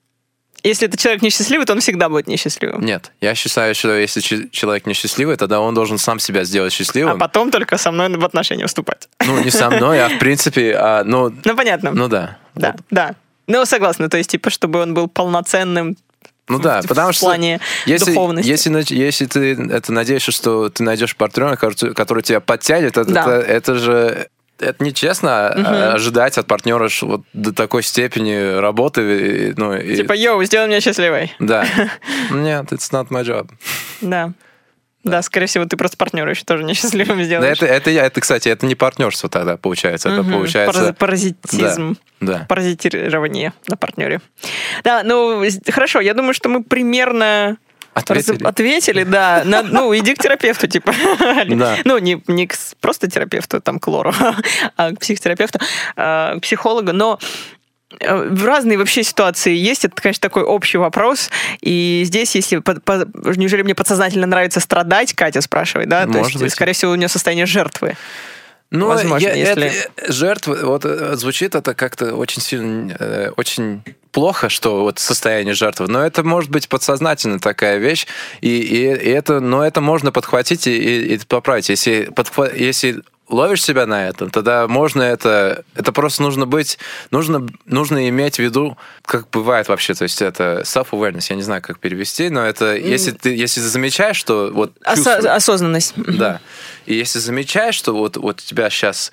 [0.63, 2.85] если этот человек несчастливый, то он всегда будет несчастливым.
[2.85, 4.21] Нет, я считаю, что если
[4.51, 7.19] человек несчастливый, тогда он должен сам себя сделать А счастливым.
[7.19, 9.09] потом только со мной в отношения вступать.
[9.27, 11.93] Ну, не со мной, а в принципе, а, ну, Ну, понятно.
[11.93, 12.39] ну да.
[12.55, 13.15] да, да.
[13.47, 14.09] Ну, согласна.
[14.09, 15.97] То есть, типа, чтобы он был полноценным
[16.49, 18.49] Ну да, в- потому в что плане если, духовности.
[18.49, 23.21] если, если ты это надеешься, что ты найдешь партнера, который, который тебя подтянет, это, Да.
[23.23, 24.29] это, это же
[24.61, 29.55] это нечестно а, ожидать от партнера вот до такой степени работы.
[29.57, 31.35] Ну, и- Типа, йоу, сделай меня счастливой.
[31.39, 31.65] Да.
[32.31, 33.49] Нет, it's not my job.
[34.01, 34.33] Да.
[35.03, 37.57] Да, скорее всего, ты просто партнера еще тоже несчастливым Да, сделаешь.
[37.57, 40.11] это, это, я- это, кстати, это не партнерство тогда получается.
[40.11, 40.33] Это Мгм.
[40.33, 40.81] получается...
[40.81, 41.97] Параз- Паразитизм.
[42.21, 42.45] Да.
[42.49, 44.21] Паразитирование на партнере.
[44.85, 47.57] Да, ну, хорошо, я думаю, что мы примерно
[47.95, 48.45] Ответили.
[48.45, 49.43] ответили, да.
[49.45, 50.95] На- ну, иди к терапевту, типа.
[51.47, 51.77] Да.
[51.85, 54.13] Ну, не, не к просто терапевту, там, к лору,
[54.77, 55.59] а к психотерапевту,
[55.97, 56.93] а, к психологу.
[56.93, 57.19] Но
[57.99, 59.85] э, в разные вообще ситуации есть.
[59.85, 61.31] Это, конечно, такой общий вопрос.
[61.61, 62.59] И здесь, если...
[62.59, 66.03] по- по- неужели мне подсознательно нравится страдать, Катя спрашивает, да?
[66.03, 66.53] То Может есть, быть.
[66.53, 67.97] скорее всего, у нее состояние жертвы.
[68.73, 73.83] Ну, Возможно, я- если- это- жертва, вот э, звучит это как-то очень сильно, э, очень
[74.13, 78.07] плохо, что вот состояние жертвы, но это может быть подсознательно такая вещь,
[78.41, 81.69] и, и, и это, но это можно подхватить и, и- и поправить.
[81.69, 86.79] Если, подхва- если ловишь себя на этом, тогда можно это, это просто нужно быть,
[87.11, 91.63] нужно, нужно иметь в виду, как бывает вообще, то есть это self-awareness, я не знаю,
[91.63, 95.95] как перевести, но это, если ты, если ты замечаешь, что вот Осо- осознанность.
[95.97, 96.41] да.
[96.87, 99.13] И если замечаешь, что вот, вот у тебя сейчас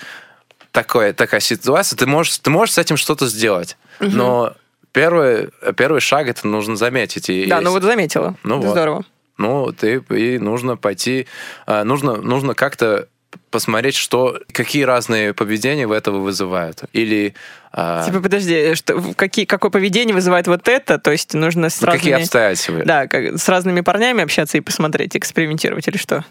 [0.72, 3.78] такое, такая ситуация, ты можешь, ты можешь с этим что-то сделать.
[4.00, 4.54] Но
[4.92, 7.30] первый, первый шаг это нужно заметить.
[7.30, 8.36] И Да, ну если- вот заметила.
[8.44, 8.72] Ну вот.
[8.72, 9.06] Здорово.
[9.38, 11.28] ну, ты и нужно пойти,
[11.68, 13.08] а, нужно, нужно как-то
[13.50, 16.84] посмотреть, что, какие разные поведения в этого вызывают.
[16.94, 17.34] Или
[17.72, 21.00] а, Типа, подожди, что, какие, какое поведение вызывает вот это?
[21.00, 22.24] То есть нужно с ну, какие разными...
[22.24, 22.84] обстоятельства.
[22.86, 26.26] Да, как, с разными парнями общаться и посмотреть, экспериментировать или что?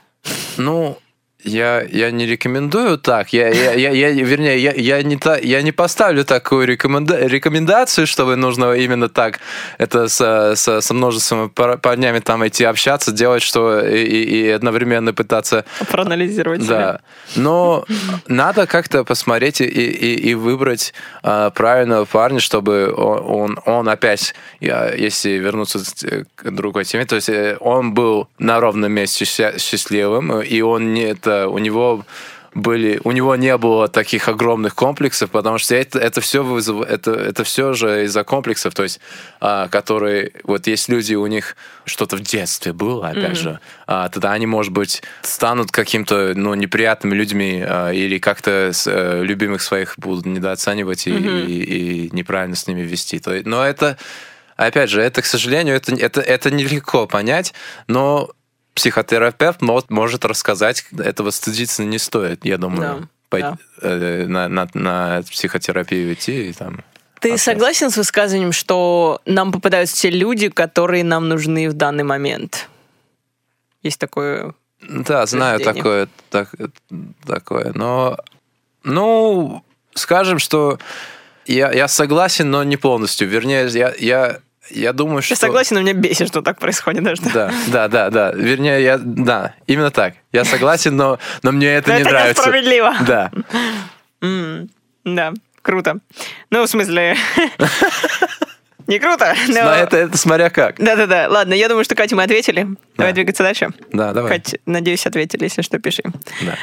[0.57, 0.99] Ну,
[1.45, 3.33] Я, я не рекомендую так.
[3.33, 8.07] Я, я, я, я, вернее, я, я, не та, я не поставлю такую рекоменда, рекомендацию,
[8.07, 9.41] чтобы нужно именно так
[9.79, 15.13] это со, со, со множеством пар- парнями там идти общаться, делать что и, и одновременно
[15.13, 15.67] пытаться...
[15.91, 16.79] Проанализировать себя.
[16.79, 17.01] Да.
[17.37, 17.85] Но
[18.27, 24.35] надо как-то посмотреть и, и, и выбрать а, правильного парня, чтобы он, он, он опять,
[24.61, 25.81] я, если вернуться
[26.35, 30.95] к другой теме, то есть э, он был на ровном месте сча- счастливым, и он
[30.95, 32.05] не это у него
[32.55, 37.11] были, у него не было таких огромных комплексов, потому что это, это все вызов, это,
[37.13, 38.99] это все же из-за комплексов, то есть,
[39.41, 41.55] а, которые, вот есть люди, у них
[41.85, 43.37] что-то в детстве было, опять Мгм.
[43.37, 48.87] же, а, тогда они, может быть, станут каким-то, ну, неприятными людьми а, или как-то с,
[48.87, 51.29] э, любимых своих будут недооценивать и, Мгм.
[51.29, 51.63] и,
[52.07, 53.19] и неправильно с ними вести.
[53.19, 53.99] То, но это,
[54.57, 57.53] опять же, это, к сожалению, это, это, это нелегко понять,
[57.87, 58.31] но
[58.77, 63.01] психотерапевт мо- может рассказать, этого стыдиться не стоит, я думаю.
[63.01, 63.59] Да, Пой- да.
[63.83, 66.85] э, на, на, на психотерапию идти и там.
[67.21, 67.45] Ты общаться.
[67.53, 72.69] согласен с высказыванием, что нам попадаются те люди, которые нам нужны в данный момент?
[73.83, 74.55] Есть такое...
[74.83, 76.55] Да, знаю такое, так,
[77.27, 78.19] такое, но,
[78.85, 79.65] ну,
[79.95, 80.79] скажем, что
[81.47, 83.27] я, я согласен, но не полностью.
[83.27, 84.41] Вернее, я, я,
[84.71, 85.33] я думаю, что...
[85.33, 87.23] Я согласен, но меня бесит, что так происходит даже.
[87.23, 88.33] Да, да, да, да.
[88.33, 90.15] Вернее, я, да, именно так.
[90.33, 92.43] Я согласен, но, но мне это Но не это нравится.
[92.43, 92.95] несправедливо.
[93.07, 93.31] Да.
[94.23, 94.69] М,
[95.05, 95.99] Да, круто.
[96.51, 97.17] Ну, в смысле...
[98.87, 99.59] Не круто, но...
[99.73, 100.77] Это, это смотря как.
[100.79, 102.69] Да-да-да, ладно, я думаю, что Кате мы ответили.
[102.97, 103.15] Давай Да.
[103.17, 103.71] двигаться дальше.
[103.93, 104.31] Да, давай.
[104.31, 106.05] Кать, надеюсь, ответили, если что, пиши.
[106.43, 106.55] Да.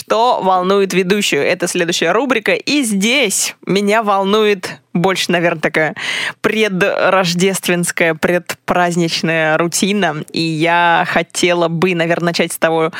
[0.00, 1.42] Что волнует ведущую?
[1.42, 2.54] Это следующая рубрика.
[2.54, 5.94] И здесь меня волнует больше, наверное, такая
[6.40, 10.24] предрождественская, предпраздничная рутина.
[10.32, 12.92] И я хотела бы, наверное, начать с того,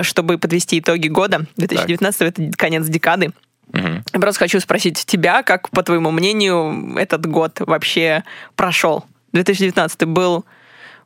[0.00, 1.46] чтобы подвести итоги года.
[1.58, 3.30] 2019 это конец декады.
[3.72, 4.02] Мгм.
[4.12, 8.24] Я просто хочу спросить тебя, как, по твоему мнению, этот год вообще
[8.56, 9.04] прошел?
[9.32, 10.44] 2019 был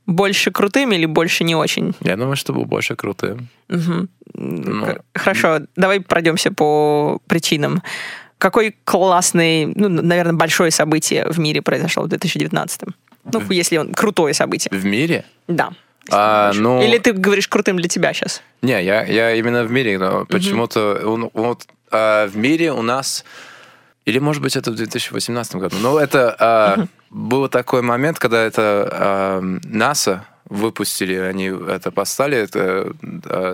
[0.06, 1.94] больше крутым или больше не очень?
[2.00, 3.48] Я думаю, что был больше крутым.
[3.68, 4.08] Мгм.
[4.34, 7.82] Ну, Хорошо, давай пройдемся по причинам.
[8.38, 12.80] Какой классный, ну, наверное, большое событие в мире произошло в 2019?
[13.32, 14.68] Ну, если он крутое событие.
[14.76, 15.24] В мире?
[15.46, 15.70] Да.
[16.10, 18.42] А, ну, Или ты говоришь крутым для тебя сейчас?
[18.62, 23.24] Не, я, я именно в мире, но почему-то он- вот, а, в мире у нас,
[24.04, 28.88] или может быть это в 2018 году, но это а, был такой момент, когда это
[28.90, 32.92] а, НАСА выпустили, они это поставили это,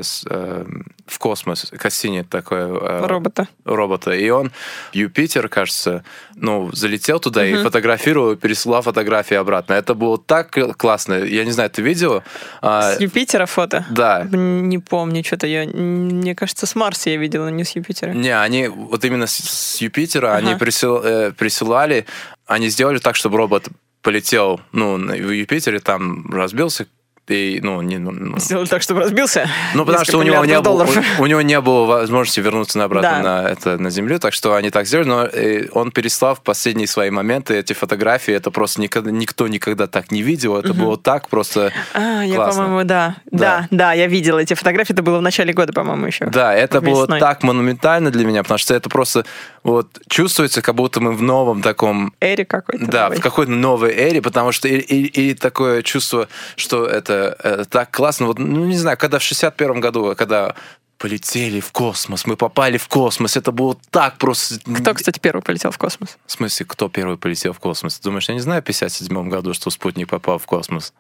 [0.03, 0.67] с, а,
[1.07, 3.49] в космос, Кассини такой а, Робота.
[3.65, 4.51] робота, и он
[4.93, 9.75] Юпитер, кажется, ну, залетел туда и фотографировал, пересылал фотографии обратно.
[9.75, 11.15] Это было так классно.
[11.15, 12.23] Я не знаю, ты видел?
[12.63, 13.85] А, С Юпитера фото?
[13.91, 14.27] да.
[14.31, 15.65] Не помню, что-то я...
[15.67, 18.13] Мне кажется, с Марса я видела, но не с Юпитера.
[18.13, 20.65] Не, они вот именно с, с Юпитера они Ага.
[20.65, 22.07] присыл- э, присылали,
[22.47, 23.69] они сделали так, чтобы робот
[24.03, 26.87] полетел, ну, в Юпитере, там разбился,
[27.29, 29.49] и, ну, не, ну, ну, Сделали так, чтобы разбился.
[29.75, 30.85] ну, потому что у него, не было,
[31.19, 33.43] у, у него не было возможности вернуться на обратно Да.
[33.43, 36.87] на, это, на Землю, так что они так сделали, но э, он переслал в последние
[36.87, 41.29] свои моменты эти фотографии, это просто никогда, никто никогда так не видел, это было так
[41.29, 41.73] просто...
[41.93, 43.17] А, я, по-моему, да.
[43.31, 43.39] да.
[43.39, 43.69] Да.
[43.71, 44.93] Да, я видела эти фотографии.
[44.93, 46.27] Это было в начале года, по-моему, еще.
[46.27, 47.21] Да, это было Весной.
[47.21, 49.25] так монументально для меня, потому что это просто
[49.65, 52.87] вот чувствуется, как будто мы в новом таком Эри какой-то.
[52.87, 53.19] Да, новый.
[53.19, 57.91] в какой-то новой эре, потому что и, и- и такое чувство, что это, э, так
[57.91, 58.27] классно.
[58.27, 60.55] Вот, ну, не знаю, когда в 61 году, когда
[60.99, 64.57] полетели в космос, мы попали в космос, это было так просто...
[64.81, 66.19] Кто, кстати, первый полетел в космос?
[66.27, 67.99] В смысле, кто первый полетел в космос?
[67.99, 70.93] Ты думаешь, я не знаю в 57 году, что спутник попал в космос?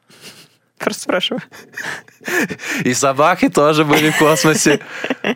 [0.79, 1.43] Просто спрашиваю.
[2.85, 4.81] И собаки тоже были в космосе.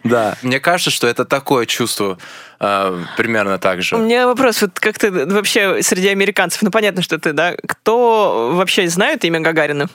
[0.05, 0.37] Да.
[0.43, 2.19] Мне кажется, что это такое чувство
[2.61, 3.97] э, примерно так У же.
[3.97, 8.89] меня вопрос, вот как ты вообще среди американцев, ну понятно, что ты, да, кто вообще
[8.89, 9.89] знает имя Гагарина?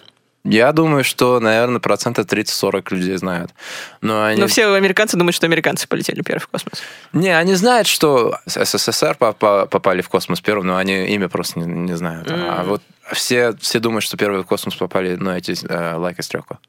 [0.49, 3.51] Я думаю, что, наверное, процентов 30-40 людей знают.
[4.01, 4.39] Но они...
[4.39, 6.81] Но все американцы думают, что американцы полетели первые в космос.
[7.13, 11.65] Не, они знают, что СССР попа- попали в космос первым, но они имя просто не,
[11.65, 12.31] не знают.
[12.31, 12.81] А вот
[13.11, 16.59] все, все думают, что первые в космос попали, ну, эти э, лайка стрелка.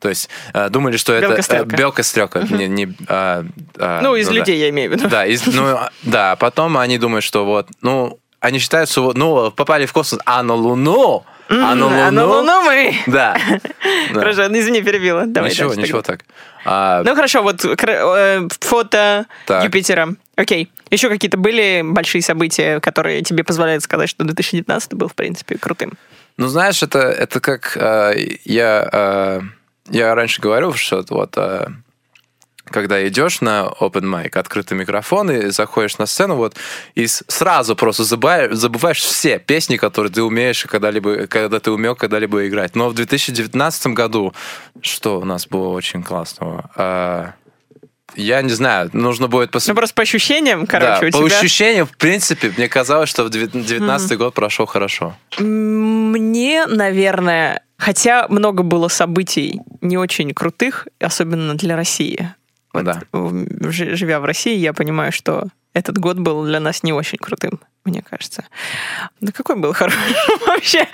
[0.00, 1.74] То есть э, думали, что это Белка-стрелка.
[1.74, 2.46] э, белка-стрелка.
[2.50, 3.44] Не, не, а,
[3.78, 4.34] а, ну, из да.
[4.34, 5.08] людей я имею в виду.
[5.08, 9.16] Да, из- ну, а, да, потом они думают, что вот, ну, они считают, что вот,
[9.18, 12.94] ну, попали в космос, а на Луну, а на Луну, А на Луну мы...
[13.06, 13.36] да.
[14.12, 15.24] Хорошо, извини, перебила.
[15.26, 16.24] Давай ничего, ничего так.
[16.64, 19.26] А, Ну хорошо, вот э, фото.
[19.62, 20.14] Юпитера.
[20.36, 20.70] Окей.
[20.90, 25.92] Еще какие-то были большие события, которые тебе позволяют сказать, что 2019 был, в принципе, крутым?
[26.36, 29.40] Ну, знаешь, это, это как э, я, э,
[29.90, 31.66] я раньше говорил, что вот э,
[32.70, 36.56] когда идешь на open mic, открытый микрофон, и заходишь на сцену, вот,
[36.94, 42.46] и сразу просто забываешь, забываешь все песни, которые ты умеешь когда-либо, когда ты умел когда-либо
[42.46, 42.74] играть.
[42.76, 44.34] Но в 2019 году,
[44.80, 46.70] что у нас было очень классного?
[46.76, 47.32] А,
[48.16, 49.76] я не знаю, нужно будет Ну, посмотреть.
[49.76, 51.38] просто по ощущениям, короче, у по тебя...
[51.38, 55.16] ощущениям, в принципе, мне казалось, что в 2019 год прошел хорошо.
[55.38, 62.34] Мне, наверное, хотя много было событий не очень крутых, особенно для России.
[62.72, 63.00] Вот, Да.
[63.70, 68.02] Живя в России, я понимаю, что этот год был для нас не очень крутым, мне
[68.02, 68.44] кажется.
[69.20, 69.98] Да какой был хороший
[70.46, 70.86] вообще?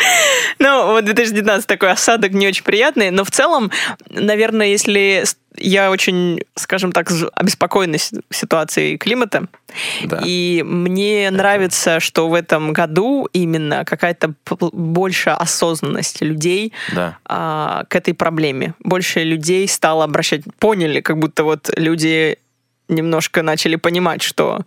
[0.59, 3.71] Ну, вот 2019 такой осадок не очень приятный, но в целом,
[4.11, 5.25] наверное, если
[5.59, 7.97] я очень, скажем так, обеспокоена
[8.31, 9.47] ситуацией климата,
[10.05, 10.21] Да.
[10.25, 14.35] и мне нравится, что в этом году именно какая-то
[14.73, 17.17] больше осознанность людей Да.
[17.25, 18.75] а, к этой проблеме.
[18.81, 22.39] Больше людей стало обращать, поняли, как будто вот люди
[22.89, 24.61] немножко начали понимать, что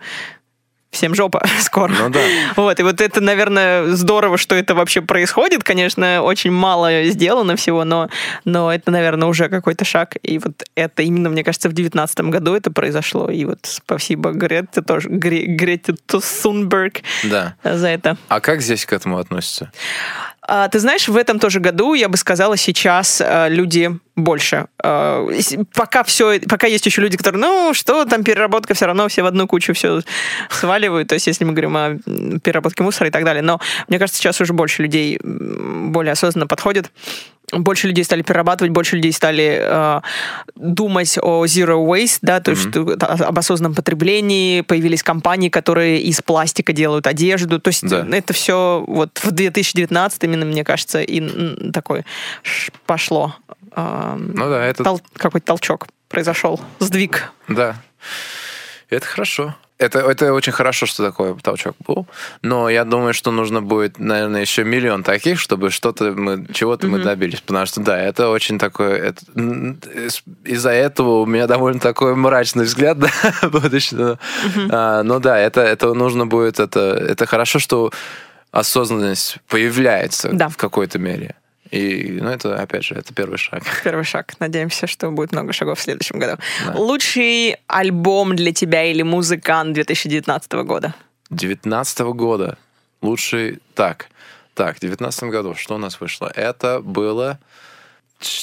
[0.92, 1.92] всем жопа скоро.
[1.92, 2.20] Ну да.
[2.56, 5.64] Вот, и вот это, наверное, здорово, что это вообще происходит.
[5.64, 8.10] Конечно, очень мало сделано всего, но,
[8.46, 10.16] но это, наверное, уже какой-то шаг.
[10.24, 13.30] И вот это именно, мне кажется, в 2019 году это произошло.
[13.30, 17.56] И вот спасибо Грете тоже, Гре- Грете Тусунберг Да.
[17.64, 18.18] за это.
[18.28, 19.72] А как здесь к этому относятся?
[20.42, 23.92] А, Ты знаешь, в этом тоже году, я бы сказала, сейчас э, люди
[24.24, 24.68] больше.
[24.84, 29.24] С- Пока все, пока есть еще люди, которые, ну, что там переработка, все равно все
[29.24, 30.02] в одну кучу все
[30.50, 31.08] сваливают.
[31.10, 31.98] То есть, если мы говорим о
[32.40, 33.42] переработке мусора и так далее.
[33.44, 36.92] Но мне кажется, сейчас уже больше людей более осознанно подходят.
[37.52, 40.02] Больше людей стали перерабатывать, больше людей стали э,
[40.56, 44.62] думать о zero waste, да, то есть что- об осознанном потреблении.
[44.62, 47.60] Появились компании, которые из пластика делают одежду.
[47.60, 48.06] То есть Да.
[48.12, 52.04] это все вот в 2019 именно, мне кажется, и такой
[52.86, 53.36] пошло.
[53.76, 57.32] Э, Ну да, это тол- какой-то толчок произошел, сдвиг.
[57.48, 57.76] Да.
[58.90, 59.56] Это хорошо.
[59.78, 62.06] Это, это очень хорошо, что такой толчок был.
[62.42, 67.00] Но я думаю, что нужно будет, наверное, еще миллион таких, чтобы что-то мы, чего-то мы
[67.00, 67.40] добились.
[67.40, 68.98] Потому что, да, это очень такое...
[68.98, 69.22] это-
[70.44, 73.10] Из-за этого у меня довольно такой мрачный взгляд на
[73.50, 74.00] будущее.
[74.00, 74.18] Но,
[74.70, 76.60] а, но да, это, это нужно будет...
[76.60, 77.92] Это, это хорошо, что
[78.52, 80.50] осознанность появляется Да.
[80.50, 81.36] в какой-то мере.
[81.72, 83.64] И, ну, это, опять же, это первый шаг.
[83.84, 84.34] Первый шаг.
[84.40, 86.38] Надеемся, что будет много шагов в следующем году.
[86.66, 86.74] Да.
[86.76, 90.96] Лучший альбом для тебя или музыкант 2019 года?
[91.30, 92.58] 19 года.
[93.02, 93.60] Лучший...
[93.76, 94.08] Так,
[94.56, 96.32] так, в 19 году что у нас вышло?
[96.36, 97.40] Это было...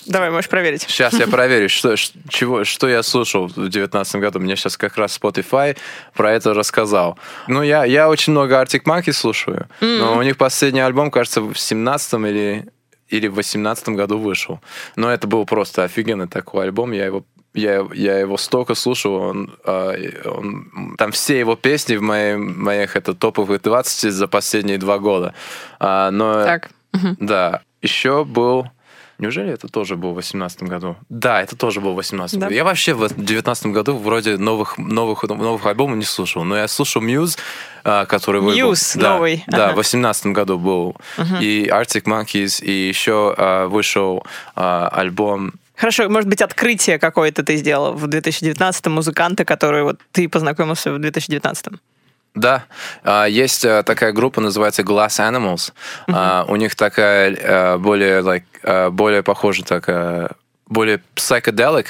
[0.07, 0.83] Давай, можешь проверить.
[0.89, 4.41] Сейчас я проверю, что, чего, что я слушал в 2019 году.
[4.41, 5.77] Мне сейчас как раз Spotify
[6.15, 7.19] про это рассказал.
[7.49, 11.59] Ну, я, я очень много Arctic Monkey слушаю, но у них последний альбом, кажется, в
[11.59, 12.67] 17 или,
[13.09, 14.61] или в 18 году вышел.
[14.97, 16.93] Но это был просто офигенный такой альбом.
[16.93, 19.95] Я его я, я его столько слушал, он, а,
[20.27, 25.33] он- там все его песни в моей, моих это топовых 20 за последние два года.
[25.81, 26.71] А, но Так.
[27.19, 28.67] да, еще был...
[29.19, 30.97] Неужели это тоже был в 2018 году?
[31.09, 32.47] Да, это тоже был в 2018 Да.
[32.47, 32.55] году.
[32.55, 36.45] Я вообще в 2019 году вроде новых, новых, новых альбомов не слушал.
[36.45, 37.39] Но я слушал Muse,
[37.85, 38.73] а, который выбыл.
[38.73, 39.73] Muse да, новый, Да, ага.
[39.73, 40.97] в 2018 году был.
[41.41, 47.57] И Arctic Monkeys, и еще а, вышел а, альбом Хорошо, может быть, открытие какое-то ты
[47.57, 51.67] сделал в 2019 музыканты, которые вот ты познакомился в 2019
[52.37, 52.67] Да,
[53.03, 55.73] А, есть а, такая группа, называется Glass Animals.
[56.07, 60.31] А, У них такая а, более, like, а, более похожа такая,
[60.69, 61.87] более psychedelic,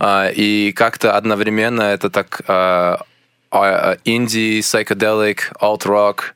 [0.00, 2.42] а, и как-то одновременно это так
[4.04, 6.34] инди, psychedelic, alt-rock.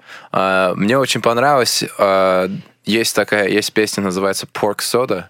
[0.77, 1.85] Мне очень понравилось.
[2.85, 5.25] Есть такая, есть песня, называется Pork Soda.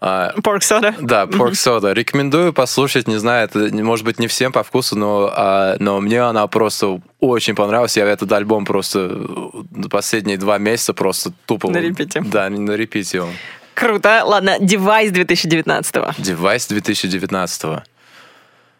[0.00, 0.94] А, Pork Soda.
[1.00, 1.92] да, Pork Soda.
[1.92, 6.20] Рекомендую послушать, не знаю, это может быть не всем по вкусу, но, а, но мне
[6.20, 7.96] она просто очень понравилась.
[7.96, 11.70] Я этот альбом просто э, последние два месяца просто тупо...
[11.70, 12.20] На репите.
[12.20, 13.24] Да, на репите.
[13.74, 14.22] Круто.
[14.24, 17.82] Ладно, девайс 2019 Девайс 2019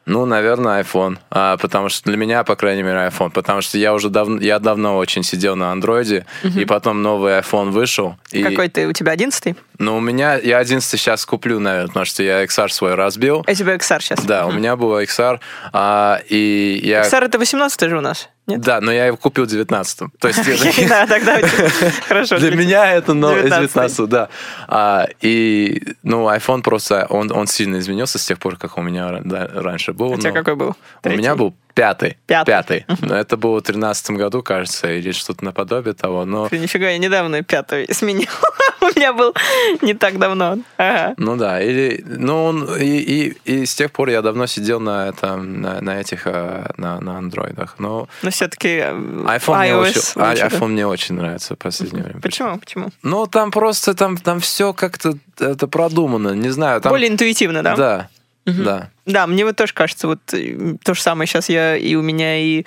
[0.07, 1.19] Ну, наверное, iPhone.
[1.31, 3.31] А, потому что для меня, по крайней мере, iPhone.
[3.31, 7.71] Потому что я уже давно, я давно очень сидел на андроиде, и потом новый iPhone
[7.71, 8.17] вышел.
[8.31, 8.87] И, Какой ты?
[8.87, 12.69] У тебя 11 Ну, у меня, я 11 сейчас куплю, наверное, потому что я XR
[12.69, 13.45] свой разбил.
[13.47, 14.25] У тебя XR сейчас.
[14.25, 15.41] Да, у меня был XR,
[15.73, 17.03] а, и я...
[17.03, 18.61] XR это 18 же у нас, нет?
[18.61, 20.40] Да, но я его купил в 19 То есть
[20.88, 21.38] Да, тогда
[22.09, 22.38] хорошо.
[22.38, 23.51] для меня это но- 19-й.
[23.66, 24.28] 19 да.
[24.68, 29.20] А, и, ну, iPhone просто, он, он сильно изменился с тех пор, как у меня
[29.55, 30.12] раньше был.
[30.12, 30.76] У тебя какой был?
[31.03, 32.16] У меня был пятый.
[32.27, 32.87] Пятый.
[33.03, 36.24] Но это было в 13 году, кажется, или что-то наподобие того.
[36.24, 38.31] Но Ты нифига, я недавно пятый сменил.
[38.81, 39.35] У меня был
[39.83, 40.59] не так давно.
[40.79, 41.14] Ага.
[41.18, 45.09] Ну да, или, ну он, и, и, и с тех пор я давно сидел на
[45.09, 47.77] этом, на, на этих, э, на, на андроидах.
[47.79, 50.47] Но Но все-таки iPhone, мне iOS очень, а- да?
[50.49, 52.20] iPhone мне очень нравится в последнее время.
[52.20, 52.59] Почему?
[52.59, 52.89] Почему?
[53.03, 56.81] Ну, там просто, там, там все как-то это продумано, не знаю.
[56.81, 57.77] Там, Более интуитивно, да?
[57.77, 58.09] Да,
[58.47, 58.90] да.
[59.07, 62.38] Да, мне вот тоже кажется, вот э, то же самое сейчас я и у меня,
[62.38, 62.64] и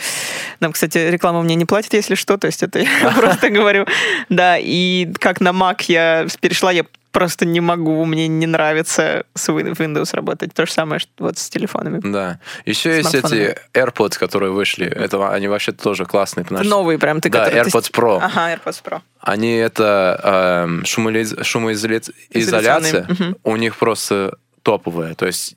[0.59, 3.86] нам, кстати, реклама мне не платит, если что, то есть это я просто говорю.
[4.30, 9.49] Да, и как на Mac я перешла, я просто не могу, мне не нравится с
[9.49, 10.53] Win- Windows работать.
[10.53, 11.99] То же самое, что вот с телефонами.
[12.03, 12.39] Да.
[12.65, 14.86] Еще есть эти AirPods, которые вышли.
[14.86, 16.43] Это, они вообще тоже классные.
[16.45, 18.19] потому что Новые прям ты Да, которые- AirPods Pro.
[18.21, 19.01] Ага, AirPods Pro.
[19.21, 22.13] Они это шумоиз- шумоизоляция.
[22.30, 25.15] Изоляционные, У них просто топовая.
[25.15, 25.55] То есть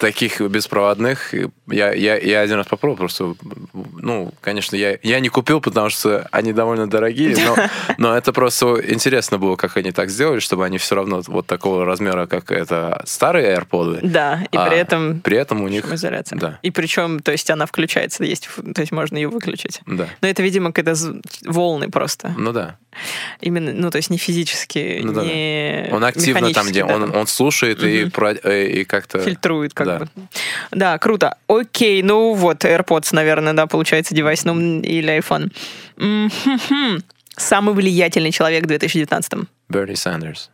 [0.00, 1.32] таких беспроводных
[1.68, 3.34] я, я, я один раз попробовал, просто,
[3.98, 7.56] ну, конечно, я, я не купил, потому что они довольно дорогие, но,
[7.98, 11.84] но это просто интересно было, как они так сделали, чтобы они все равно вот такого
[11.84, 15.84] размера, как это старые AirPods, Да, и а при этом при этом у них...
[15.84, 16.38] шумоизоляция.
[16.38, 19.80] Да, И причем, то есть она включается, есть, то есть можно ее выключить.
[19.86, 20.08] да.
[20.22, 20.94] Но это, видимо, когда
[21.44, 22.34] волны просто.
[22.36, 22.76] Ну да.
[23.40, 27.14] Именно, ну, то есть не физически, Ну да, не Он активно там, где да, он,
[27.14, 28.10] он слушает и, Мгм.
[28.10, 29.20] про- э, и как-то...
[29.20, 30.08] фильтрует как да.
[30.70, 31.36] Да, круто.
[31.48, 35.52] Окей, ну вот, AirPods, наверное, да, получается девайс, ну, или iPhone.
[37.36, 40.50] Самый влиятельный человек в 2019 Берни Сандерс.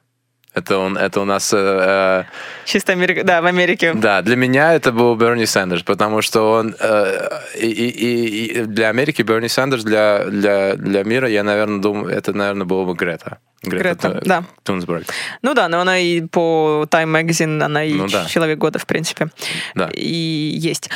[0.57, 1.53] Это он, это у нас...
[1.53, 2.25] э, э,
[2.65, 3.93] Чисто Америка, да, в Америке.
[3.95, 7.29] Да, для меня это был Берни Сандерс, потому что он э,
[7.61, 12.33] и, и- и- для Америки Берни Сандерс, для, для, для мира, я, наверное, думаю, это,
[12.33, 13.37] наверное, было бы Грета.
[13.63, 14.45] Грета, Ту- да.
[14.63, 15.05] Тунсберг.
[15.43, 18.25] Ну да, но она и по Time Magazine, она и Ну да.
[18.25, 19.29] человек года, в принципе.
[19.75, 19.91] Да.
[19.93, 20.09] И
[20.57, 20.89] есть.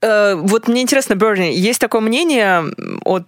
[0.00, 2.62] Э, Вот мне интересно, Берни, есть такое мнение
[3.04, 3.26] от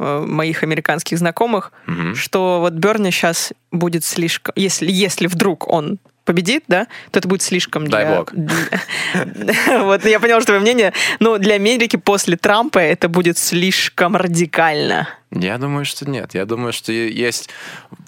[0.00, 2.14] моих американских знакомых, Мгм.
[2.14, 4.52] что вот Берни сейчас будет слишком...
[4.56, 8.04] Если, если вдруг он победит, да, то это будет слишком для...
[8.04, 8.32] Дай бог.
[9.82, 10.92] Вот, я поняла, что твое мнение.
[11.18, 15.08] Но для Америки после Трампа это будет слишком радикально.
[15.30, 16.34] Я думаю, что нет.
[16.34, 17.50] Я думаю, что есть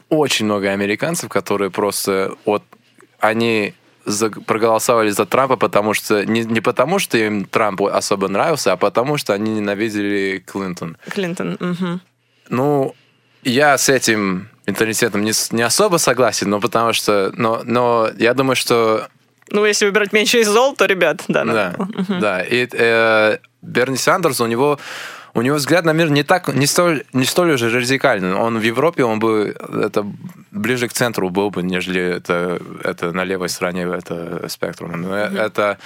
[0.09, 2.63] очень много американцев, которые просто вот
[3.19, 3.75] они
[4.05, 8.77] за- проголосовали за Трампа, потому что не, не потому, что им Трамп особо нравился, а
[8.77, 10.97] потому что они ненавидели Клинтон.
[11.09, 11.57] Клинтон.
[11.61, 12.01] мгм.
[12.49, 12.95] Ну,
[13.45, 18.57] я с этим менталитетом не, не особо согласен, но потому что, но, но я думаю,
[18.57, 19.09] что
[19.51, 21.45] Ну, если выбирать меньше из зол, то, ребят, да.
[21.45, 22.21] да, надо.
[22.21, 22.43] да.
[22.43, 24.79] И э, Берни Сандерс, у него
[25.35, 28.35] у него взгляд на мир не так, не столь, не столь уже радикальный.
[28.35, 30.07] Он в Европе, он бы это
[30.51, 34.97] ближе к центру был бы, нежели это, это на левой стороне это спектрума.
[34.97, 35.79] Но это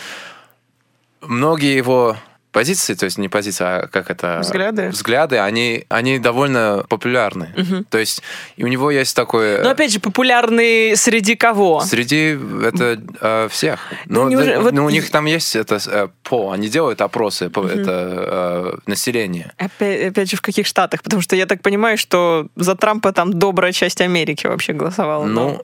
[1.21, 2.17] многие его
[2.57, 4.39] позиции, то есть не позиции, а как это...
[4.41, 4.89] Взгляды?
[4.89, 7.85] Взгляды, они, они довольно популярны.
[7.91, 8.23] То есть
[8.57, 9.63] и у него есть такое...
[9.63, 11.83] Но опять же, популярный среди кого?
[11.83, 13.81] Среди это э, всех.
[14.07, 17.03] Ну, Ну, неужели- да, вот ну, у них там есть это э, по, они делают
[17.03, 19.53] опросы, по, это э, население.
[19.59, 21.03] Опять, опять же, в каких штатах?
[21.03, 25.27] Потому что я так понимаю, что за Трампа там добрая часть Америки вообще голосовала.
[25.27, 25.63] Ну,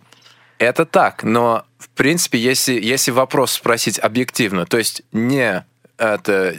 [0.59, 5.65] это так, но в принципе, если, если вопрос спросить объективно, то есть не
[6.03, 6.57] это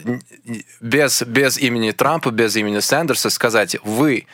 [0.80, 4.26] без, без имени Трампа, без имени Сандерса сказать, вы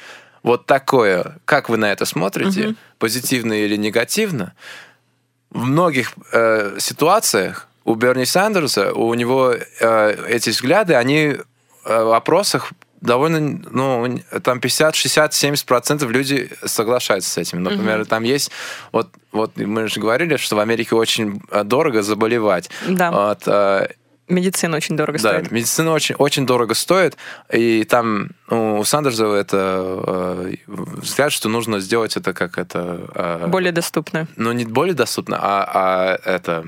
[0.43, 4.53] вот такое, как вы на это смотрите, позитивно или негативно,
[5.49, 11.37] в многих э, ситуациях у Берни Сандерса, у него э, эти взгляды, они э,
[11.83, 13.39] в опросах довольно,
[13.71, 17.63] ну, там 50, 60, 70 процентов люди соглашаются с этим.
[17.63, 18.51] Например, там есть,
[18.91, 22.69] вот, вот мы же говорили, что в Америке очень э, дорого заболевать.
[22.87, 23.11] Да.
[23.11, 23.87] Вот, э,
[24.29, 25.51] Медицина очень дорого да, стоит.
[25.51, 27.17] медицина очень, очень дорого стоит,
[27.51, 29.57] и там ну, у Сандерса это
[30.07, 33.09] э, взгляд, что нужно сделать это как это...
[33.15, 36.65] э, Более доступная ну, не более доступно, а, а это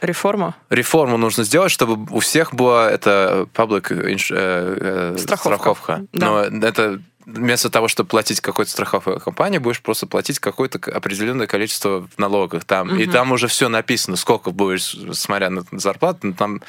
[0.00, 0.54] реформа.
[0.70, 5.56] реформу нужно сделать, чтобы у всех была это public inш- э, э, Страховка.
[5.56, 6.06] страховка.
[6.12, 6.48] Да.
[6.50, 12.08] Но это вместо того, чтобы платить какой-то страховой компании, будешь просто платить какое-то определенное количество
[12.08, 12.98] в налогах там.
[12.98, 16.62] И там уже все написано, сколько будешь, смотря на зарплату, ну, там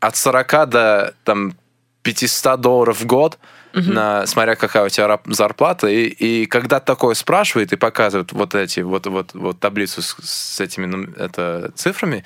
[0.00, 1.54] от 40 до там
[2.02, 3.38] 500 долларов в год,
[3.72, 8.80] на, смотря какая у тебя зарплата, и, и когда такое спрашивает и показывает вот эти
[8.80, 12.24] вот вот вот таблицу с, с этими ну, это цифрами,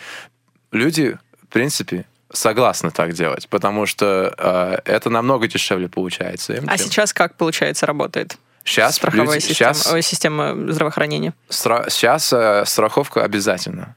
[0.72, 6.54] люди в принципе согласны так делать, потому что э, это намного дешевле получается.
[6.54, 8.36] им, А чем- сейчас как, получается, работает?
[8.64, 11.32] Сейчас страховая люди- система, сейчас- ой, система здравоохранения.
[11.50, 13.94] стра- сейчас э, страховка обязательно.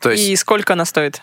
[0.00, 1.22] То есть И сколько она стоит?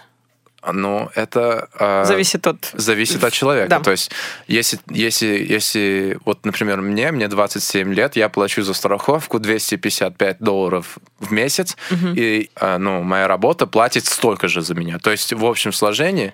[0.72, 1.70] Ну, это...
[1.80, 2.72] э, Зависит от...
[2.74, 3.70] Зависит от человека.
[3.70, 3.80] Да.
[3.80, 4.12] То есть,
[4.47, 10.97] если, если, если, вот, например, мне, мне 27 лет, я плачу за страховку 255 долларов
[11.20, 11.78] в месяц,
[12.16, 14.99] и, э, ну, моя работа платит столько же за меня.
[14.99, 16.34] То есть, в общем сложении,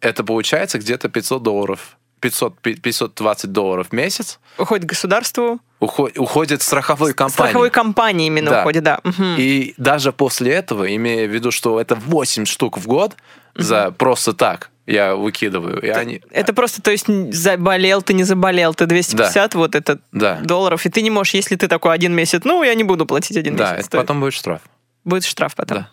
[0.00, 7.12] это получается где-то 500 долларов, 500, пи- 520 долларов в месяц Уходит государству, уходит страховой
[7.12, 7.32] компании.
[7.50, 8.60] страховой компании именно Да.
[8.60, 9.00] уходит, да.
[9.04, 9.36] Мгм.
[9.38, 13.16] И даже после этого, имея в виду, что это 8 штук в год
[13.56, 15.80] за просто так, я выкидываю.
[15.80, 16.22] И они...
[16.30, 20.36] Это просто, то есть, заболел ты, не заболел, ты 250 вот это Да.
[20.42, 23.36] долларов, и ты не можешь, если ты такой один месяц, ну, я не буду платить
[23.36, 23.86] один Да, месяц.
[23.86, 24.60] это то потом будет штраф.
[25.04, 25.78] Будет штраф потом.
[25.78, 25.88] Да.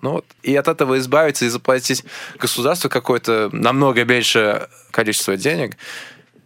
[0.00, 2.04] Ну, вот, и от этого избавиться и заплатить
[2.38, 5.76] государству какое-то намного меньшее количество денег,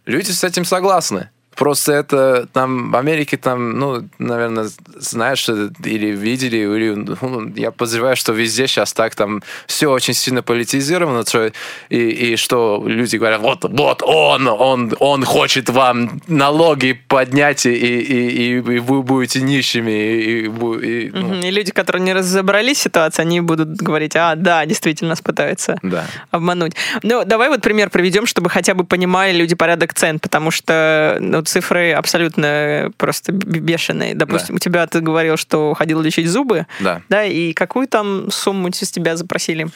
[0.05, 1.29] люди с этим согласны.
[1.55, 7.71] Просто это там в Америке там, ну, наверное, знаешь э, или видели, или ну, я
[7.71, 11.51] подозреваю, что везде сейчас так там все очень сильно политизировано, что-
[11.89, 17.73] и, и что люди говорят, вот, вот он, он, он хочет вам налоги поднять, и,
[17.73, 21.35] и, и, и вы будете нищими, и, и и, ну.
[21.35, 25.77] И люди, которые не разобрались в ситуации, они будут говорить, а, да, действительно нас пытаются
[25.81, 26.05] да.
[26.31, 26.73] обмануть.
[27.03, 31.44] Ну, давай вот пример приведем, чтобы хотя бы понимали люди порядок цен, потому что ну,
[31.45, 34.13] цифры абсолютно просто бешеные.
[34.15, 37.01] Допустим, у тебя ты говорил, что ходил лечить зубы, Да.
[37.09, 39.67] да, и какую там сумму с тебя запросили?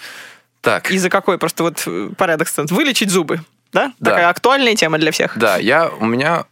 [0.62, 2.66] Так, И за какой просто вот э, порядок цен?
[2.70, 3.42] Вылечить зубы,
[3.72, 3.94] да?
[4.00, 4.12] Да.
[4.12, 5.38] Такая актуальная тема для всех.
[5.38, 6.46] да, я, у меня...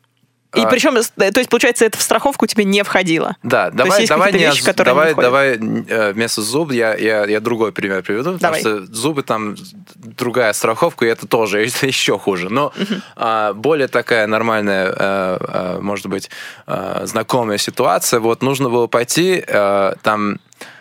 [0.56, 3.36] И а, причем, с- то есть, получается, это в страховку тебе не входило.
[3.44, 7.26] Да, давай, есть давай, не вещи, которые не давай, давай э, вместо зуб я, я,
[7.26, 8.62] я другой пример приведу, Давай.
[8.64, 9.56] потому что зубы там
[9.96, 12.50] другая страховка, и это тоже это еще хуже.
[12.50, 12.72] Но
[13.16, 16.30] а, более такая нормальная, э, э, может быть,
[16.66, 18.20] э, знакомая ситуация.
[18.22, 20.40] Вот нужно было пойти, э, там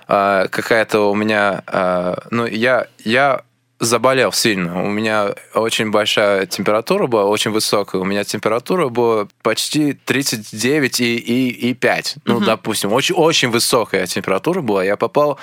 [0.09, 3.43] э, какая-то у меня, э, ну я я
[3.79, 4.83] заболел сильно.
[4.83, 8.01] У меня очень большая температура была, очень высокая.
[8.01, 12.17] У меня температура была почти 39 и, и, и 5.
[12.25, 14.85] Ну, допустим, очень, очень высокая температура была.
[14.85, 15.39] Я попал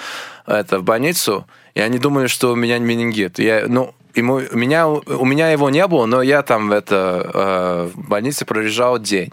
[0.48, 3.38] это, в больницу, и они думали, что у меня менингит.
[3.40, 7.90] Я, ну, ему, у, меня, у меня его не было, но я там это, э,
[7.94, 9.32] в больнице пролежал день.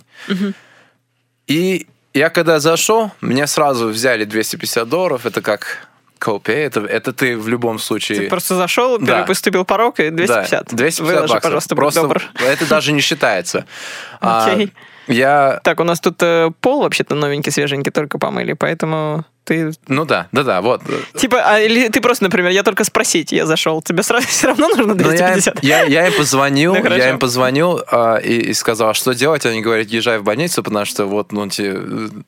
[1.46, 5.26] И я когда зашел, меня сразу взяли 250 долларов.
[5.26, 5.88] Это как
[6.20, 6.54] copay.
[6.66, 8.18] Это, это ты в любом случае...
[8.20, 9.22] Ты просто зашел, Да.
[9.22, 10.66] переступил порог и 250.
[10.70, 11.42] Да, 250 Выложи, баксов.
[11.42, 12.22] пожалуйста, Просто добр.
[12.46, 13.64] это даже не считается.
[14.20, 14.72] А, Окей.
[15.08, 15.60] я...
[15.64, 19.72] Так, у нас тут э, пол вообще-то новенький, свеженький, только помыли, поэтому ты...
[19.88, 20.82] Ну да, да-да, вот.
[21.16, 24.68] Типа, а, или ты просто, например, я только спросить, я зашел, тебе сразу все равно
[24.68, 25.64] нужно Ну, я, 250?
[25.64, 29.44] я, я им позвонил, Ну, я им позвонил а, и, и сказал, что делать.
[29.46, 31.76] Они говорят, езжай в больницу, потому что вот ну, те-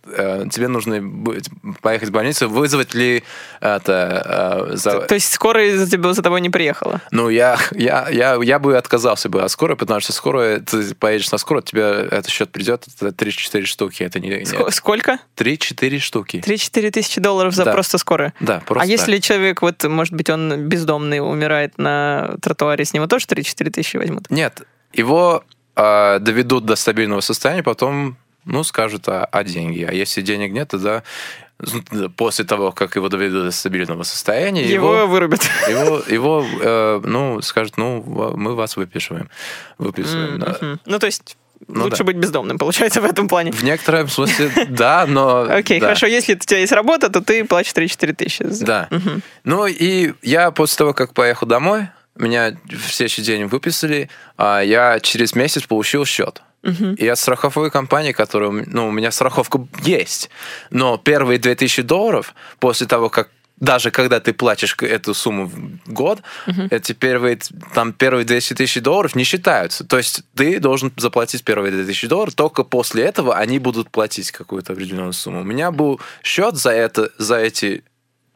[0.07, 1.03] э, тебе нужно
[1.81, 2.49] поехать в больницу.
[2.49, 3.23] Вызвать ли
[3.61, 4.67] это...
[4.73, 7.01] э, за- То есть скорая за, тебя, за тобой не приехала?
[7.11, 11.31] Ну, я, я, я, я бы отказался бы от скорой, потому что скорая, ты поедешь
[11.31, 14.03] на скорую, тебе этот счет придет, это 3-4 штуки.
[14.03, 15.19] Это не, Ско- сколько?
[15.37, 16.43] 3-4 штуки.
[16.45, 17.73] 3-4 тысячи долларов за Да.
[17.73, 18.33] просто скорую?
[18.41, 23.07] Да, просто а если человек, вот, может быть, он бездомный, умирает на тротуаре, с него
[23.07, 24.31] тоже 3-4 тысячи возьмут?
[24.31, 25.45] Нет, его
[25.77, 29.85] э, доведут до стабильного состояния, потом, ну, скажут о, о деньги.
[29.89, 31.03] А если денег нет, тогда
[31.59, 35.41] з- после того, как его доведут до стабильного состояния, Его, его, вырубят.
[35.69, 38.03] его, его, э, ну, скажут, ну,
[38.37, 39.31] мы вас выпишиваем.
[39.79, 40.57] Выписываем, да.
[40.61, 40.81] Мгм.
[40.87, 41.37] Ну, то есть,
[41.69, 42.05] Ну лучше да.
[42.05, 43.53] быть бездомным, получается, в этом плане.
[43.53, 45.43] В некотором смысле, да, но...
[45.51, 45.87] Окей, да.
[45.87, 48.45] хорошо, если у тебя есть работа, то ты платишь 3-4 тысячи.
[48.65, 48.89] Да.
[49.45, 55.01] Ну и я после того, как поехал домой, меня в следующий день выписали, а я
[55.01, 56.43] через месяц получил счет.
[56.97, 60.31] И от страховой компании, которая, м- ну, у меня страховка есть,
[60.71, 63.31] но первые 2000 долларов после того, как
[63.63, 66.21] даже когда ты платишь эту сумму в год,
[66.71, 67.39] эти первые,
[67.75, 69.85] там, первые 200 тысяч долларов не считаются.
[69.85, 74.73] То есть ты должен заплатить первые 2000 долларов, только после этого они будут платить какую-то
[74.73, 75.43] определенную сумму.
[75.43, 77.85] У меня был счет за, это, за эти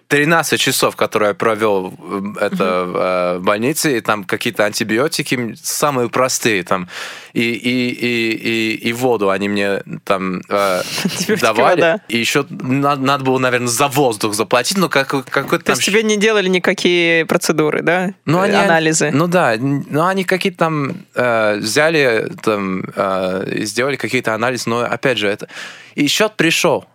[0.09, 1.93] 13 часов, которые я провел
[2.41, 6.89] это, в, э, в больнице, и там какие-то антибиотики самые простые, там,
[7.37, 11.81] и, и, и, и, и воду они мне там э, Антибиотики, давали.
[11.81, 12.01] вода.
[12.09, 16.03] И еще надо, надо было, наверное, за воздух заплатить, но как, какой-то То есть тебе
[16.03, 18.15] не делали никакие процедуры, да?
[18.25, 19.11] Ну, они, Анализы.
[19.13, 25.19] Ну да, ну они какие-то там э, взяли, там, э, сделали какие-то анализы, но опять
[25.19, 25.47] же это...
[25.95, 26.87] И счет пришел.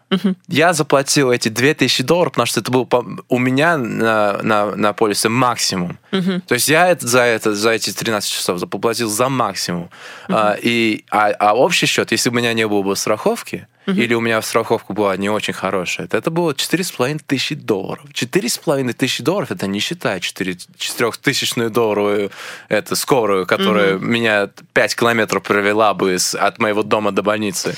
[0.47, 2.87] Я заплатил эти 2000 долларов, потому что это был
[3.29, 5.97] у меня на, на, на полисе максимум.
[6.11, 9.89] То есть я это, за, это, за эти 13 часов заплатил за максимум.
[10.33, 14.21] А, и, а, а общий счет, если у меня не было бы страховки, или у
[14.21, 18.05] меня страховка была не очень хорошая, то это было 4,5 тысячи долларов.
[18.13, 22.31] 4,5 тысячи долларов, это не считая 4, 4 долларовую
[22.69, 27.75] это, скорую, которая меня 5 километров провела бы с, от моего дома до больницы.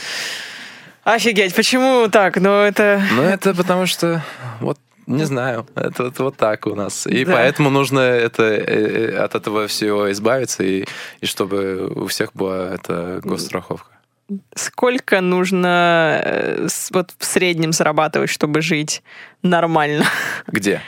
[1.03, 2.37] Офигеть, почему так?
[2.37, 3.01] Ну, это...
[3.11, 4.23] Ну, это потому что
[4.61, 7.07] вот не знаю, это вот, вот так у нас.
[7.07, 7.33] И Да.
[7.33, 10.85] поэтому нужно это, э, э, от этого всего избавиться, и,
[11.21, 13.89] и чтобы у всех была эта госстраховка.
[14.55, 19.03] Сколько нужно э, вот в среднем зарабатывать, чтобы жить
[19.41, 20.05] нормально?
[20.47, 20.81] Где?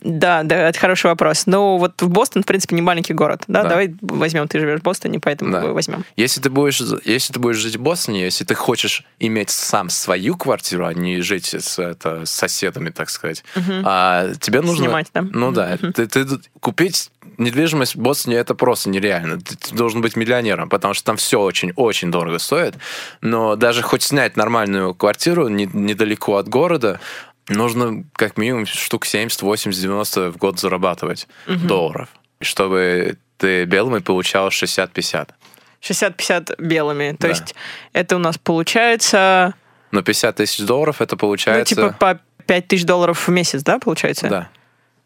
[0.00, 1.44] Да, да, это хороший вопрос.
[1.46, 3.42] Но вот в Бостон, в принципе, не маленький город.
[3.48, 3.68] Да, Да.
[3.70, 5.60] давай возьмем, ты живешь в Бостоне, поэтому Да.
[5.72, 6.04] возьмем.
[6.16, 10.36] Если ты будешь, если ты будешь жить в Бостоне, если ты хочешь иметь сам свою
[10.36, 13.44] квартиру, а не жить с, это, с соседами, так сказать,
[13.84, 14.84] а тебе нужно...
[14.86, 15.22] Снимать, да?
[15.22, 15.76] Ну да.
[15.76, 19.40] Ты, ты тут- купить недвижимость в Бостоне это просто нереально.
[19.40, 22.74] Ты, ты должен быть миллионером, потому что там все очень-очень дорого стоит.
[23.20, 27.00] Но даже хоть снять нормальную квартиру не- недалеко от города,
[27.48, 32.08] нужно как минимум штук 70, 80, 90 в год зарабатывать долларов,
[32.40, 35.30] чтобы ты белыми получал 60-50.
[35.80, 37.12] 60-50 белыми.
[37.12, 37.28] То Да.
[37.28, 37.54] есть
[37.92, 39.54] это у нас получается,
[39.90, 41.74] Но 50 тысяч долларов это ну, получается...
[41.74, 44.28] типа по 5 тысяч долларов в месяц, да, получается?
[44.28, 44.48] Да.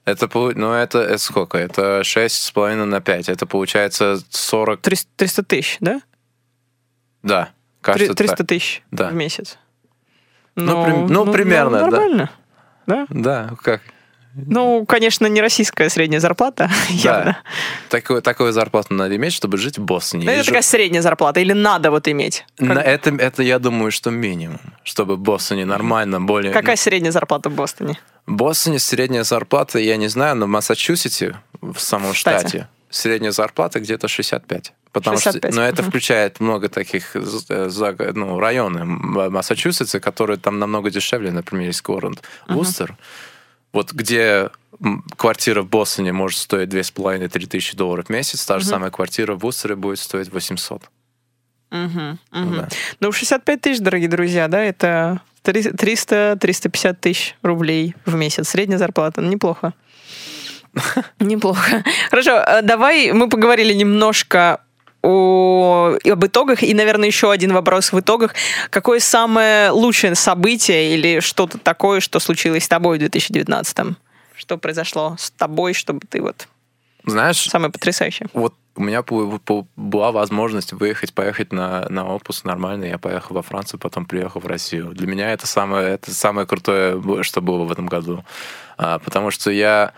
[0.04, 1.58] Это, ну, это, это сколько?
[1.58, 3.28] Это 6,5 на 5.
[3.28, 4.80] Это получается 40...
[4.80, 6.00] 300 300 тысяч, да?
[7.22, 8.46] Да, кажется 300 так.
[8.46, 9.10] тысяч Да.
[9.10, 9.58] в месяц.
[10.56, 11.86] Ну, прим- ну, примерно, да.
[11.90, 12.30] Нормально.
[12.86, 13.06] Да?
[13.10, 13.80] Да, как?
[14.34, 17.36] Ну, конечно, не российская средняя зарплата, явно.
[17.90, 20.24] Такую, такую зарплату надо иметь, чтобы жить в Бостоне.
[20.24, 22.46] Но И это такая средняя зарплата, или надо вот иметь?
[22.56, 26.50] Как- На это, это, я думаю, что минимум, чтобы в Бостоне нормально, более...
[26.52, 27.98] Какая средняя зарплата в Бостоне?
[28.26, 32.38] В Бостоне средняя зарплата, я не знаю, но в Массачусетсе, в самом Штате.
[32.48, 34.72] штате, средняя зарплата где-то 65.
[34.92, 38.86] Потому 65, что, но это включает много таких э, ну, районов
[39.30, 42.96] Массачусетса, которые там намного дешевле, например, есть город Вустер,
[43.72, 44.50] вот где
[45.16, 49.38] квартира в Бостоне может стоить 2,5-3 тысячи долларов в месяц, та же самая квартира в
[49.38, 50.82] Вустере будет стоить 800.
[51.70, 52.56] Мгм, мгм.
[52.56, 52.68] Да.
[53.00, 58.50] Ну, 65 тысяч, дорогие друзья, да, это 300-350 тысяч рублей в месяц.
[58.50, 59.22] Средняя зарплата.
[59.22, 59.72] Ну, Неплохо.
[61.18, 61.82] Неплохо.
[62.10, 64.60] Хорошо, э, давай мы поговорили немножко
[65.02, 66.62] о, об итогах.
[66.62, 68.34] И, наверное, еще один вопрос в итогах.
[68.70, 73.96] Какое самое лучшее событие или что-то такое, что случилось с тобой в 2019?
[74.36, 76.48] Что произошло с тобой, чтобы ты вот...
[77.04, 78.28] Знаешь, Самое потрясающее.
[78.32, 79.02] вот у меня
[79.76, 82.84] была возможность выехать, поехать на, на отпуск нормально.
[82.84, 84.94] Я поехал во Францию, потом приехал в Россию.
[84.94, 88.24] Для меня это самое, это самое крутое, что было в этом году.
[88.78, 89.92] А, потому что я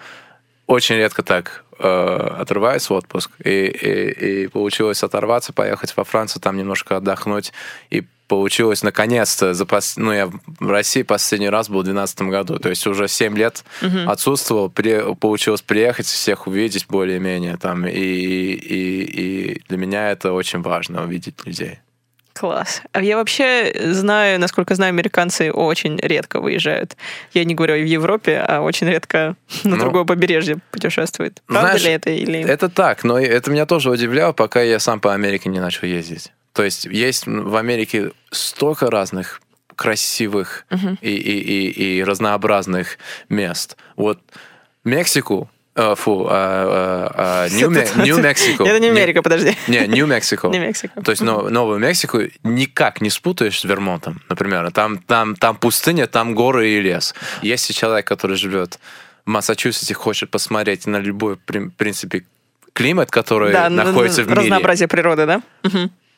[0.67, 3.31] очень редко так отрываюсь в отпуск.
[3.45, 7.53] И, и, и получилось оторваться, поехать во Францию, там немножко отдохнуть.
[7.91, 12.59] И получилось наконец-то, за пос- ну, я в России последний раз был в 2012 году,
[12.59, 13.65] то есть уже 7 лет
[14.09, 20.63] отсутствовал, при- получилось приехать, всех увидеть более-менее там, и, и, и для меня это очень
[20.63, 21.81] важно, увидеть людей.
[22.35, 22.83] Класс.
[22.93, 26.97] А я вообще знаю, насколько знаю, американцы очень редко выезжают.
[27.33, 31.43] Я не говорю в Европе, а очень редко на Ну, другое побережье путешествуют.
[31.47, 32.11] Правда знаешь, ли это?
[32.11, 32.41] Или...
[32.45, 36.33] Это так, но это меня тоже удивляло, пока я сам по Америке не начал ездить.
[36.53, 39.41] То есть есть в Америке столько разных
[39.77, 40.67] красивых
[41.01, 43.77] и, и, и, и разнообразных мест.
[43.97, 44.21] Вот
[44.85, 48.65] Мексику, э, фу, а, а, Нью-Ме- Нью-Мексико.
[48.65, 49.57] Это не Америка, подожди.
[49.69, 50.51] Не, Нью-Мексико.
[51.05, 54.71] То есть но- Новую Мексику никак не спутаешь с Вермонтом, например.
[54.73, 57.15] Там, там, там пустыня, там горы и лес.
[57.43, 58.79] Если человек, который живет
[59.25, 62.25] в Массачусетсе, хочет посмотреть на любой, в принципе,
[62.73, 65.43] климат, который Да, находится в мире, разнообразие природы, да?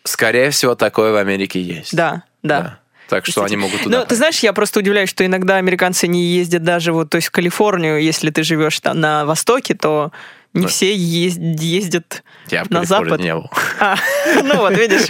[0.05, 1.95] Скорее всего, такое в Америке есть.
[1.95, 2.79] Да, да.
[3.09, 4.01] Так что они могут туда.
[4.01, 7.29] Ну, ты знаешь, я просто удивляюсь, что иногда американцы не ездят даже вот, то есть
[7.29, 10.11] в Калифорнию, если ты живешь там на востоке, то
[10.55, 10.69] не Да.
[10.69, 13.21] все ез- ездят Я в на запад.
[13.21, 13.51] не был.
[13.81, 13.97] А,
[14.43, 15.07] ну вот, видишь.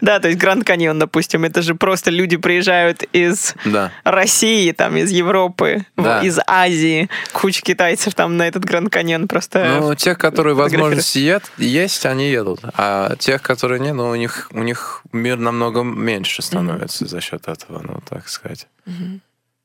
[0.00, 3.92] Да, то есть Гранд Каньон, допустим, это же просто люди приезжают из Да.
[4.04, 6.22] России, там, из Европы, в- Да.
[6.22, 9.78] из Азии, куча китайцев там на этот Гранд Каньон просто...
[9.80, 12.60] Ну, тех, которые возможность ед- есть, они едут.
[12.74, 17.46] А тех, которые не, ну, у них, у них мир намного меньше становится за счет
[17.48, 18.66] этого, ну, так сказать.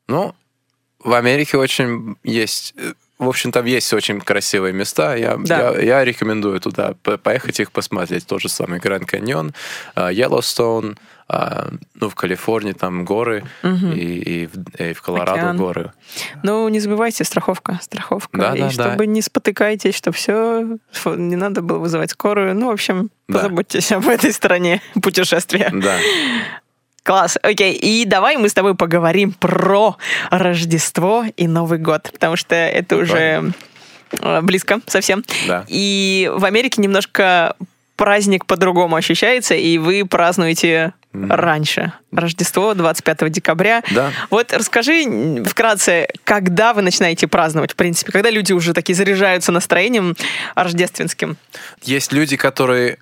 [0.08, 0.34] Ну,
[0.98, 2.74] в Америке очень есть...
[3.18, 5.14] В общем, там есть очень красивые места.
[5.14, 5.70] Я, Да.
[5.72, 8.26] я, я рекомендую туда по- поехать их посмотреть.
[8.26, 9.54] Тот же самый Гранд Каньон,
[9.94, 10.98] а, Йеллоустоун,
[11.28, 15.56] а, ну, в Калифорнии там горы, и, и в, и в Колорадо Океан.
[15.56, 15.92] горы.
[16.42, 18.36] Ну, не забывайте, страховка, страховка.
[18.36, 18.70] Да, и да, да.
[18.72, 22.54] чтобы не спотыкайтесь, что все, не надо было вызывать скорую.
[22.56, 23.38] Ну, в общем, Да.
[23.38, 25.70] позаботьтесь об этой стороне путешествия.
[25.72, 25.96] Да.
[27.04, 27.74] Класс, окей.
[27.74, 29.96] И давай мы с тобой поговорим про
[30.30, 33.52] Рождество и Новый год, потому что это уже
[34.20, 35.22] э, близко совсем.
[35.46, 35.66] Да.
[35.68, 37.56] И в Америке немножко
[37.96, 41.92] праздник по-другому ощущается, и вы празднуете раньше.
[42.10, 43.82] Рождество 25 декабря.
[43.90, 44.10] Да.
[44.30, 50.16] Вот расскажи вкратце, когда вы начинаете праздновать, в принципе, когда люди уже такие заряжаются настроением
[50.54, 51.36] рождественским.
[51.82, 52.98] Есть люди, которые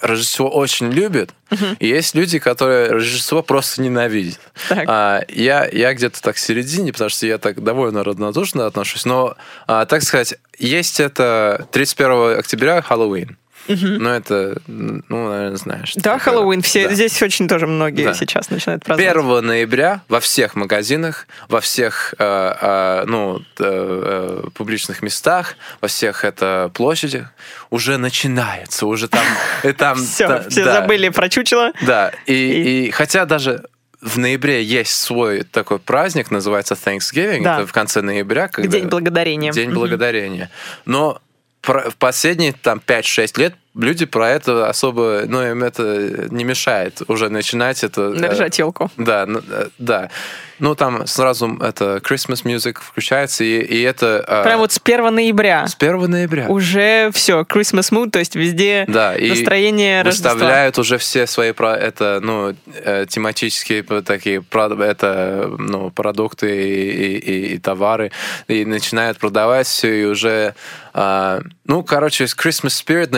[0.00, 1.34] Рождество очень любят,
[1.78, 4.40] и есть люди, которые Рождество просто ненавидят.
[4.68, 4.84] Так.
[4.88, 9.36] А, я, я где-то так в середине, потому что я так довольно равнодушно отношусь, но,
[9.66, 13.36] а, так сказать, есть это 31 октября Хэллоуин.
[13.68, 15.92] Но это, ну, наверное, знаешь.
[15.94, 16.18] Да, такое.
[16.34, 16.62] Хэллоуин.
[16.62, 16.94] Все, Да.
[16.94, 18.14] Здесь очень тоже многие Да.
[18.14, 19.16] сейчас начинают праздновать.
[19.16, 25.88] 1 ноября во всех магазинах, во всех э, э, ну, э, э, публичных местах, во
[25.88, 27.28] всех это площадях
[27.70, 29.24] уже начинается, уже там...
[29.62, 31.72] И там Все, все да, забыли про чучело.
[31.82, 33.64] Да, и, и хотя даже
[34.00, 37.58] в ноябре есть свой такой праздник, называется Thanksgiving, Да.
[37.58, 38.48] это в конце ноября.
[38.48, 39.52] Когда День благодарения.
[39.52, 40.50] День благодарения.
[40.86, 41.20] Но
[41.62, 47.28] в последние там 5-6 лет люди про это особо, ну, им это не мешает уже
[47.28, 48.12] начинать это...
[48.14, 48.90] э, Держать елку.
[48.96, 50.10] да, э, да.
[50.58, 54.22] Ну, там сразу это Christmas music включается, и, и это...
[54.28, 55.66] э, Прям вот с 1 ноября.
[55.66, 56.48] С 1 ноября.
[56.48, 60.32] Уже все, Christmas mood, то есть везде Да, и настроение Рождества.
[60.34, 62.54] выставляют уже все свои про это ну
[62.84, 68.10] э, тематические такие про- это ну продукты и, и- и- и товары
[68.48, 70.54] и начинают продавать все и уже
[70.92, 73.10] а, ну короче Christmas spirit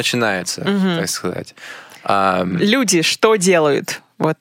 [0.43, 1.55] начинается так сказать
[2.59, 4.03] Люди что делают?
[4.23, 4.39] Вот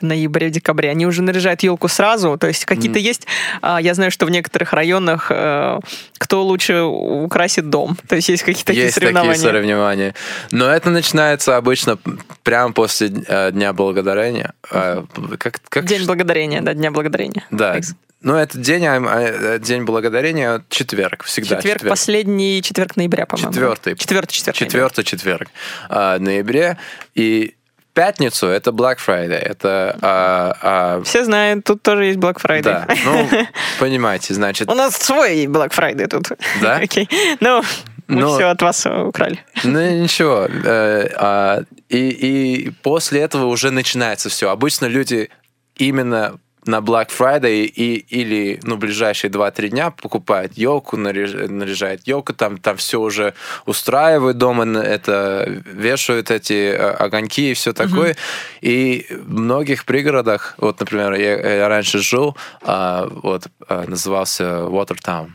[0.00, 0.90] в ноябре, декабре.
[0.90, 2.38] Они уже наряжают елку сразу.
[2.38, 3.26] То есть какие-то есть.
[3.62, 5.78] а, Я знаю, что в некоторых районах э,
[6.18, 7.96] кто лучше украсит дом.
[8.08, 9.34] То есть есть какие-то такие есть соревнования.
[9.34, 10.14] такие соревнования.
[10.50, 11.98] Но это начинается обычно
[12.42, 14.54] прямо после э, Дня Благодарения.
[14.70, 15.04] А,
[15.38, 17.44] как, как День благодарения, да, Дня благодарения.
[17.50, 17.78] Да.
[18.20, 21.56] Ну, это день, а, а, день благодарения четверг, всегда.
[21.56, 23.52] Четверг, последний четверг ноября, по-моему.
[23.52, 23.96] Четвертый.
[23.96, 24.58] Четвертый четверг.
[24.58, 24.70] ноября.
[24.70, 25.48] Четвертый четверг
[25.88, 26.78] в ноябре.
[27.14, 27.54] И
[27.98, 29.34] пятницу это Black Friday.
[29.34, 29.98] Это...
[30.00, 32.62] а, а, Все знают, тут тоже есть Black Friday.
[32.62, 33.28] да, ну,
[33.80, 34.70] понимаете, значит...
[34.70, 36.28] У нас свой Black Friday тут.
[36.62, 36.76] Да?
[36.82, 37.08] Окей.
[37.40, 37.60] Ну,
[38.06, 39.44] мы Но- все от вас украли.
[39.64, 40.46] Ну, ничего.
[40.46, 44.50] э, а, и, и после этого уже начинается все.
[44.50, 45.28] Обычно люди
[45.74, 46.38] именно
[46.68, 52.58] на Black Friday и, или ну, ближайшие 2-3 дня покупают елку, наряж- наряжают елку, там,
[52.58, 53.32] там все уже
[53.64, 58.16] устраивают дома, это вешают эти э, огоньки и все такое.
[58.60, 65.30] И в многих пригородах, вот, например, я, я раньше жил, а, вот, а, назывался Watertown.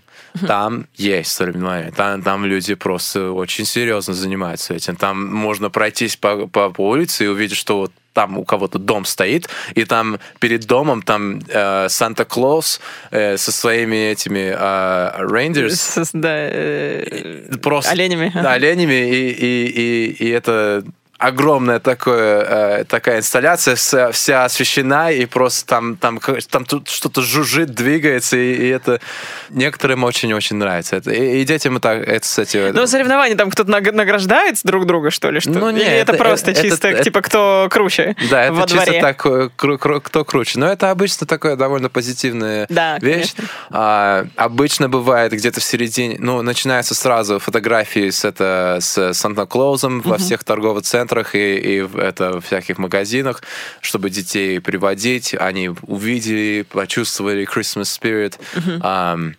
[0.48, 4.96] Там есть соревнования, там, там люди просто очень серьезно занимаются этим.
[4.96, 9.06] Там можно пройтись по, по, по улице и увидеть, что вот там у кого-то дом
[9.06, 12.80] стоит, и там перед домом там э, Санта-Клаус
[13.12, 15.10] э, со своими этими э,
[16.14, 18.32] Да, э, просто оленями.
[18.34, 20.84] да, оленями, и, и, и, и это
[21.28, 26.20] огромная такое, э, такая инсталляция, вся, вся освещена, и просто там, там,
[26.50, 29.00] там тут что-то жужжит, двигается, и, и это
[29.50, 30.98] некоторым очень-очень нравится.
[30.98, 32.72] Это, и, и детям это, это, кстати...
[32.74, 35.40] Ну, соревнования там кто-то наг- награждает друг друга, что ли?
[35.40, 35.52] Что?
[35.52, 38.68] Ну, Или не, это, это- просто это- чисто, это- типа, кто круче Да, это во
[38.68, 39.02] чисто дворе?
[39.02, 40.60] так, э, кру- кру- кто круче.
[40.60, 43.34] Но это обычно такое довольно позитивная Да, вещь.
[43.34, 43.44] конечно.
[43.72, 50.18] А, обычно бывает где-то в середине, ну, начинаются сразу фотографии с, это, с Санта-Клаусом во
[50.18, 53.44] всех торговых центрах и, и в это, в всяких магазинах,
[53.82, 55.34] чтобы детей приводить.
[55.34, 58.40] Они увидели, почувствовали Christmas spirit.
[58.82, 59.36] Ам,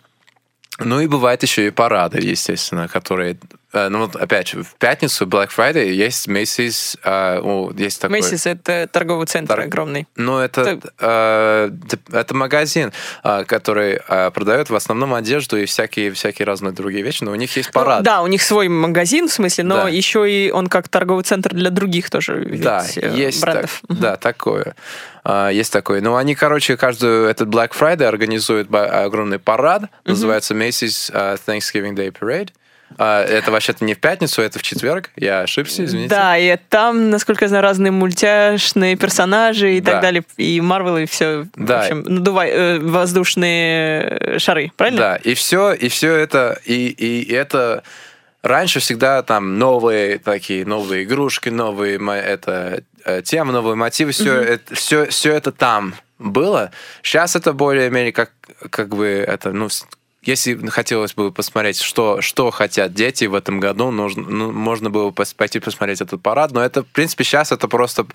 [0.79, 3.37] ну и бывает еще и парады, естественно, которые...
[3.75, 8.19] э, Ну вот опять же, в пятницу, Black Friday, есть Macy's, э, о, есть такой...
[8.19, 10.07] Macy's— это торговый центр Тор- огромный.
[10.15, 12.91] Ну, это, э, д- это магазин,
[13.23, 17.35] э, который э, продает в основном одежду и всякие, всякие разные другие вещи, но у
[17.35, 17.99] них есть парад.
[17.99, 19.89] Ну, да, у них свой магазин, в смысле, но Да.
[19.89, 23.81] еще и он как торговый центр для других тоже ведь, Да, э, есть брендов.
[23.87, 24.75] так- да, такое.
[25.27, 26.01] А, есть такое.
[26.01, 32.11] Но они, короче, каждую этот Black Friday организуют огромный парад, называется Macy's uh, Thanksgiving Day
[32.11, 32.49] Parade.
[32.97, 35.09] А, это вообще-то не в пятницу, это в четверг.
[35.15, 36.09] Я ошибся, извините.
[36.09, 39.93] Да, и там, насколько я знаю, разные мультяшные персонажи и Да.
[39.93, 41.79] так далее, и Марвел, и все, Да.
[41.79, 44.99] в общем, надувай, э, воздушные шары, правильно?
[44.99, 47.83] Да, и все, и все это, и, и это
[48.43, 54.75] раньше всегда там новые такие, новые игрушки, новые это э, темы, новые мотивы, все, это,
[54.75, 56.71] все, все это там было.
[57.01, 58.31] Сейчас это более-менее как,
[58.69, 59.67] как бы это, ну,
[60.25, 65.11] если хотелось бы посмотреть, что, что хотят дети в этом году, нужно, ну, можно было
[65.11, 66.51] пойти посмотреть этот парад.
[66.51, 68.05] Но это, в принципе, сейчас это просто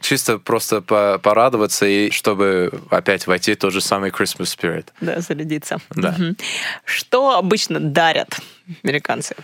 [0.00, 4.86] чисто просто по- порадоваться и чтобы опять войти в тот же самый Christmas spirit.
[5.00, 5.78] Да, зарядиться.
[5.90, 6.12] Да.
[6.18, 6.36] Мгм.
[6.84, 8.38] Что обычно дарят
[8.82, 9.34] американцы?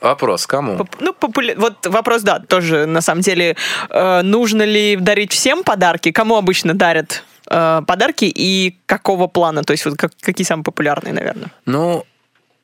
[0.00, 0.78] Вопрос, кому?
[0.78, 3.54] Поп- Ну, популя- вот вопрос, да, тоже на самом деле.
[3.90, 6.10] Э, нужно ли дарить всем подарки?
[6.10, 9.62] Кому обычно дарят э, подарки и какого плана?
[9.62, 11.50] То есть вот как- какие самые популярные, наверное?
[11.66, 12.04] Ну,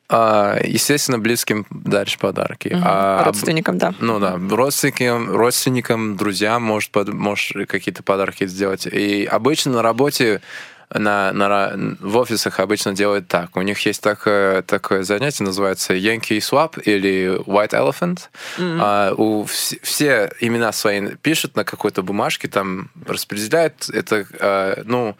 [0.08, 2.68] а, естественно, близким даришь подарки.
[2.68, 2.82] Мгм.
[2.86, 3.92] А Родственникам, да.
[3.98, 8.86] Ну да, родственникам, родственникам, друзьям может, под- можешь какие-то подарки сделать.
[8.86, 10.40] И обычно на работе
[10.94, 13.56] на, на, в офисах обычно делают так.
[13.56, 18.20] У них есть такое, такое занятие, называется Yankee Swap или White Elephant.
[18.58, 23.88] А, у вс- все имена свои пишут на какой-то бумажке, там распределяют.
[23.92, 25.16] Это, а, ну,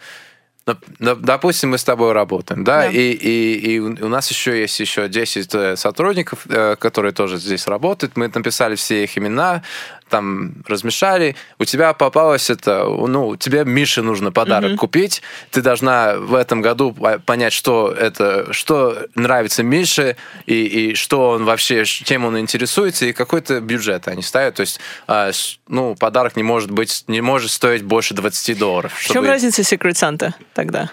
[0.99, 2.87] Допустим, мы с тобой работаем, да, Да.
[2.89, 7.69] И, и, и у нас еще есть еще 10 э, сотрудников, э, которые тоже здесь
[7.69, 8.17] работают.
[8.17, 9.63] Мы написали все их имена,
[10.09, 11.37] там размешали.
[11.59, 15.23] У тебя попалось это, ну, тебе Мише нужно подарок купить.
[15.51, 21.31] Ты должна в этом году по- понять, что это, что нравится Мише и, и что
[21.31, 24.57] он вообще, чем он интересуется и какой-то бюджет они ставят.
[24.57, 25.31] То есть, а,
[25.69, 28.93] ну, подарок не может быть, не может стоить больше 20 долларов.
[28.95, 30.91] В чем разница Secret Santa тогда?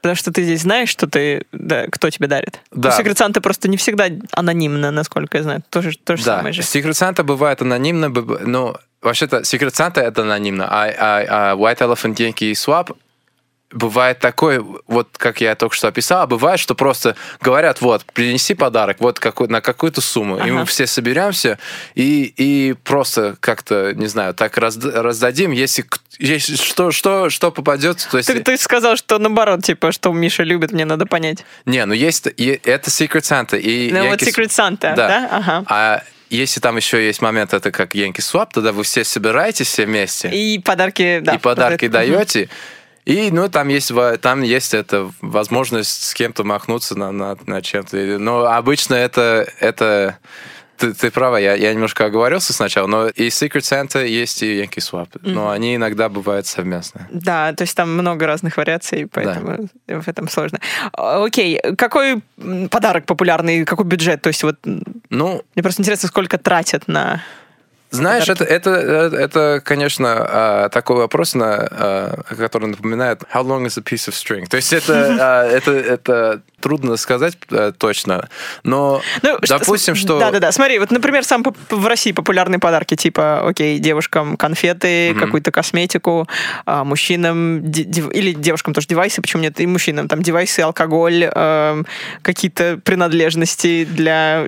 [0.00, 2.60] Потому что ты здесь знаешь, что ты, да, кто тебе дарит.
[2.72, 2.88] Да.
[2.88, 5.62] У Secret Santa просто не всегда анонимно, насколько я знаю.
[5.70, 6.62] То же, то же Да, самое же.
[6.62, 11.78] Secret Santa бывает анонимно, быв- ну, вообще-то Secret Santa это анонимно, а, а- а White
[11.78, 12.96] Elephant Yankee Swap
[13.70, 18.54] бывает такой, вот как я только что описал, а бывает, что просто говорят, вот, принеси
[18.54, 20.64] подарок, вот какой, на какую-то сумму, и мы Ага.
[20.64, 21.58] все соберемся
[21.94, 25.84] и, и просто как-то, не знаю, так разд- раздадим, если,
[26.18, 28.28] если что, что, что попадет, то есть...
[28.32, 31.44] Ты, ты сказал, что наоборот, типа, что Миша любит, мне надо понять.
[31.66, 33.58] Не, ну есть, это Secret Santa.
[33.58, 35.28] И Ну вот Yankee Secret Santa, да?
[35.30, 35.64] Ага.
[35.68, 39.86] А если там еще есть момент, это как Yankee Swap, тогда вы все собираетесь все
[39.86, 41.34] вместе И подарки, да.
[41.34, 42.48] и подарки даете.
[43.08, 43.90] И, ну, там есть,
[44.20, 47.96] там есть эта возможность с кем-то махнуться на, на, на чем-то.
[48.18, 50.18] Но обычно это, это
[50.76, 54.76] ты, ты права, я, я немножко оговорился сначала, но и Secret Santa есть и Yankee
[54.76, 57.06] Swap, но они иногда бывают совместные.
[57.10, 60.60] Да, то есть там много разных вариаций, поэтому в этом сложно.
[60.92, 62.22] А, Окей, какой
[62.70, 64.20] подарок популярный, какой бюджет?
[64.20, 67.22] То есть вот Ну, мне просто интересно, сколько тратят на...
[67.90, 73.64] Знаешь, это, это, это, это, конечно, а, такой вопрос, на, а, который напоминает «How long
[73.66, 78.28] is a piece of string?» То есть это, а, это, это трудно сказать а, точно,
[78.62, 80.18] но Ну, что- допустим, что...
[80.18, 85.20] Да-да-да, смотри, вот, например, сам в России популярные подарки, типа, окей, девушкам конфеты, Мгм.
[85.20, 86.28] какую-то косметику,
[86.66, 91.86] мужчинам, дев- или девушкам тоже девайсы, почему нет, и мужчинам, там, девайсы, алкоголь, эм,
[92.22, 94.44] какие-то принадлежности для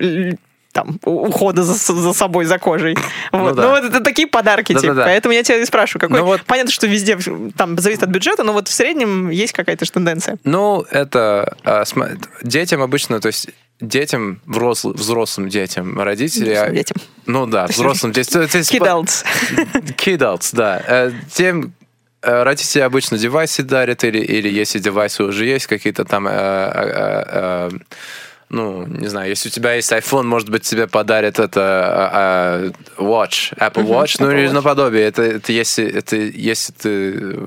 [0.71, 2.95] там, ухода за, за собой, за кожей.
[3.31, 3.55] Вот.
[3.55, 3.61] да.
[3.63, 4.81] Ну, вот это такие подарки, типа.
[4.81, 5.05] Да-да-да.
[5.05, 6.19] Поэтому я тебя и спрашиваю, какой...
[6.19, 7.17] Ну, вот- Понятно, что везде
[7.55, 10.37] там зависит от бюджета, но вот в среднем есть какая-то ж тенденция.
[10.43, 11.83] Ну, это а,
[12.43, 13.49] детям обычно, то есть
[13.79, 16.51] детям, взрослым, взрослым детям, родители...
[16.51, 16.97] Взрослым а, детям.
[17.25, 18.41] Ну да, взрослым детям.
[18.43, 19.25] Kidults.
[19.97, 20.81] Kidults, да.
[20.87, 21.73] Э, Тем
[22.21, 26.27] э, родители обычно девайсы дарят, или, или если девайсы уже есть, какие-то там...
[26.27, 27.69] э, э, э,
[28.53, 33.01] ну, не знаю, если у тебя есть iPhone, может быть, тебе подарят это э, э,
[33.01, 34.53] Watch, Apple Watch, ну Apple или Watch.
[34.53, 35.03] наподобие.
[35.03, 37.37] Это, это если, это если ты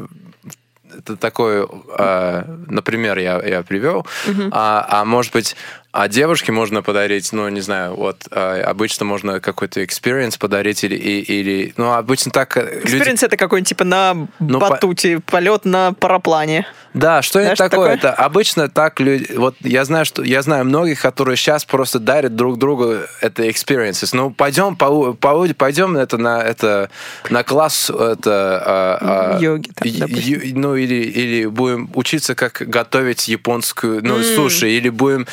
[0.98, 4.06] это такой, э, например, я, я привел,
[4.50, 5.56] а, а может быть,
[5.96, 10.96] а девушке можно подарить, ну, не знаю, вот э, обычно можно какой-то experience подарить или,
[10.96, 13.24] или ну, обычно так э, люди...
[13.24, 16.66] Это какой-нибудь типа на Ну, по- батуте, полет на параплане.
[16.94, 17.68] Да, что это такое?
[17.68, 17.94] такое?
[17.94, 19.32] Это обычно так люди...
[19.36, 24.10] Вот я знаю, что я знаю многих, которые сейчас просто дарят друг другу это experiences.
[24.12, 26.90] Ну, пойдем, по, по, пойдем это на, это,
[27.30, 33.28] на класс это, а, а, Йоги, там, ю- ну, или, или будем учиться, как готовить
[33.28, 34.24] японскую, ну, М.
[34.24, 35.26] суши, или будем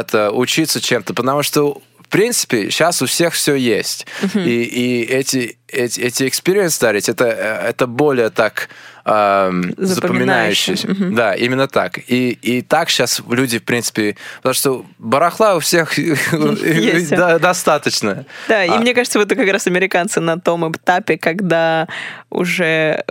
[0.00, 4.04] это, учиться чем-то, потому что в принципе, сейчас у всех все есть.
[4.34, 8.68] И, и эти, эти, эти experience дарить, это, это более так
[9.04, 10.88] эм, запоминающееся.
[10.88, 11.14] Мгм.
[11.14, 11.98] Да, именно так.
[11.98, 15.94] И, и так сейчас люди, в принципе, потому что барахла у всех
[17.40, 18.26] достаточно.
[18.48, 21.86] Да, и А- мне кажется, вот как раз американцы на том этапе, когда
[22.28, 23.04] уже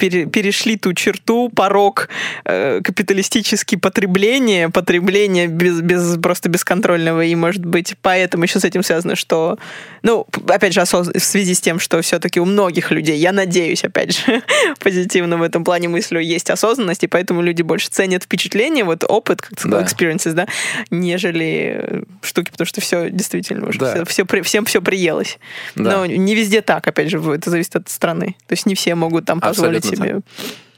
[0.00, 2.08] пере- перешли ту черту, порог
[2.44, 8.82] э, капиталистический потребление, потребление без, без, просто бесконтрольного, и, может быть, поэтому еще с этим
[8.82, 9.58] связано, что,
[10.02, 14.16] ну, опять же, в связи с тем, что все-таки у многих людей, я надеюсь, опять
[14.16, 14.42] же,
[14.80, 19.42] позитивно в этом плане мыслю, есть осознанность, и поэтому люди больше ценят впечатление, вот опыт,
[19.42, 19.86] как сказал, Да.
[19.86, 20.46] experiences, да,
[20.90, 24.04] нежели э, штуки, потому что все действительно уже, Да.
[24.04, 25.38] все, все всем все приелось.
[25.74, 25.98] Да.
[25.98, 28.36] Но не везде так, опять же, это зависит от страны.
[28.46, 30.20] То есть не все могут там позволить себе.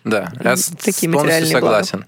[0.04, 1.84] Да, я такие полностью материальные блага.
[1.84, 2.04] согласен.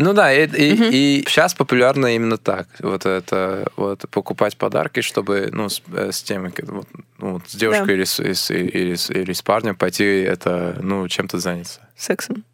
[0.00, 2.68] Ну да, и, и- и сейчас популярно именно так.
[2.78, 6.86] Вот это вот покупать подарки, чтобы ну с, э, с тем, вот,
[7.18, 7.92] ну, вот с девушкой Да.
[7.94, 11.80] или, с, и с- или, с, или с парнем пойти это ну чем-то заняться.
[11.96, 12.44] Сексом.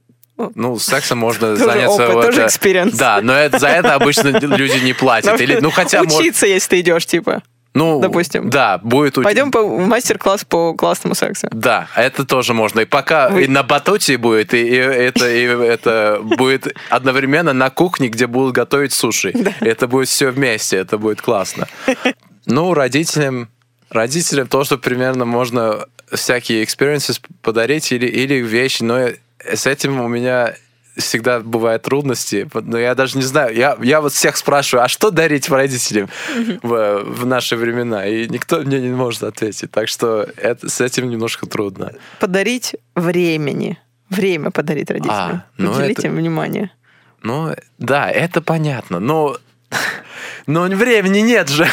[0.55, 2.05] Ну, сексом можно Тоже заняться.
[2.07, 2.97] опыт, вот, тоже э, experience.
[2.97, 5.39] Да, но это, за это обычно люди не платят.
[5.41, 7.43] Или, ну, хотя, может, Учиться, если ты идешь, типа.
[7.75, 8.51] Ну, допустим.
[8.51, 11.49] Да, будет уч- Пойдем по мастер-класс по классному сексу.
[11.51, 12.81] Да, это тоже можно.
[12.81, 17.71] И пока Вы- и на батуте будет, и, и это, и это будет одновременно на
[17.71, 19.33] кухне, где будут готовить суши.
[19.61, 21.67] Это будет все вместе, это будет классно.
[22.47, 23.49] Ну, родителям,
[23.91, 29.09] родителям тоже примерно можно всякие experiences подарить или, или вещи, но
[29.53, 30.55] с этим у меня
[30.97, 35.11] всегда бывают трудности, но я даже не знаю, я, я вот всех спрашиваю, а что
[35.11, 36.09] дарить родителям
[36.63, 38.07] в, в наши времена?
[38.07, 41.93] И никто мне не может ответить, так что это, с этим немножко трудно.
[42.21, 43.79] Подарить времени.
[44.11, 45.17] Время подарить родителям.
[45.17, 46.71] А, ну Уделить это- им внимание.
[47.23, 49.39] Ну, да, это понятно, но...
[50.47, 51.67] Но времени нет же.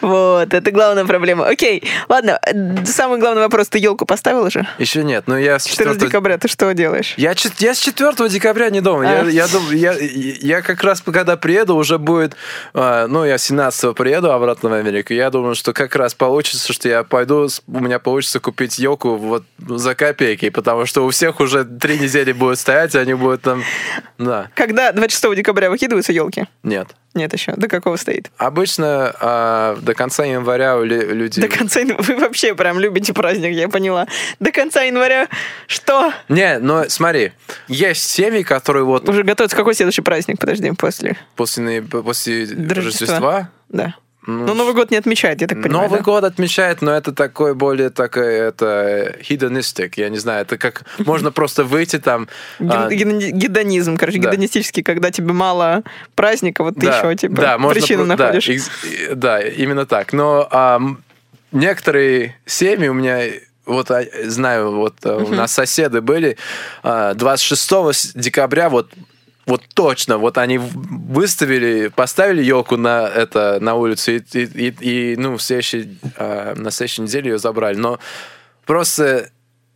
[0.00, 1.46] Вот, это главная проблема.
[1.46, 2.40] Окей, ладно,
[2.84, 3.68] самый главный вопрос.
[3.68, 4.66] Ты елку поставил уже?
[4.78, 7.14] Еще нет, но я с 14 4 декабря ты что делаешь?
[7.16, 9.04] Я, я с 4 декабря не дома.
[9.04, 9.28] Я, А.
[9.30, 12.36] я, я, я как раз, когда приеду, уже будет...
[12.74, 15.12] а, ну, я 17 приеду обратно в Америку.
[15.12, 19.44] Я думаю, что как раз получится, что я пойду, у меня получится купить елку вот
[19.58, 23.62] за копейки, потому что у всех уже три недели будут стоять, они будут там...
[24.18, 26.44] Да, Когда 26 декабря выкидываются елки?
[26.62, 26.88] нет.
[27.16, 27.54] Нет еще.
[27.56, 28.30] До какого стоит?
[28.36, 31.40] Обычно а, до конца января у лю- люди...
[31.40, 32.02] До конца января.
[32.02, 34.06] Вы вообще прям любите праздник, я поняла.
[34.38, 35.28] До конца января
[35.66, 36.12] что?
[36.28, 37.32] Не, но смотри,
[37.68, 40.38] есть семьи, которые вот Уже готовится какой следующий праздник?
[40.38, 41.16] Подожди, после.
[41.34, 42.44] после, после.
[42.68, 43.48] Рождества...
[43.70, 43.94] Да.
[44.26, 45.84] Ну, Ну, Новый год не отмечает, я так понимаю.
[45.84, 46.04] Новый да?
[46.04, 51.30] год отмечает, но это такой более такой, это hedоnistic, я не знаю, это как можно
[51.32, 52.28] просто выйти там.
[52.60, 55.82] а, Гедонизм, короче, гедонистический, когда тебе мало
[56.14, 57.34] праздника, вот ты еще типа
[57.72, 58.48] причину находишь.
[58.48, 60.12] э, Да, именно так.
[60.12, 60.80] Но а,
[61.52, 63.20] некоторые семьи у меня
[63.64, 66.36] вот а, знаю, вот а, у нас соседы были
[66.82, 67.62] а, 26
[67.92, 68.90] с- декабря, вот
[69.46, 75.16] вот точно, вот они выставили, поставили елку на это на улицу и, и, и- и,
[75.16, 77.98] ну в следующей, а, на следующей неделе ее забрали, но
[78.64, 79.30] просто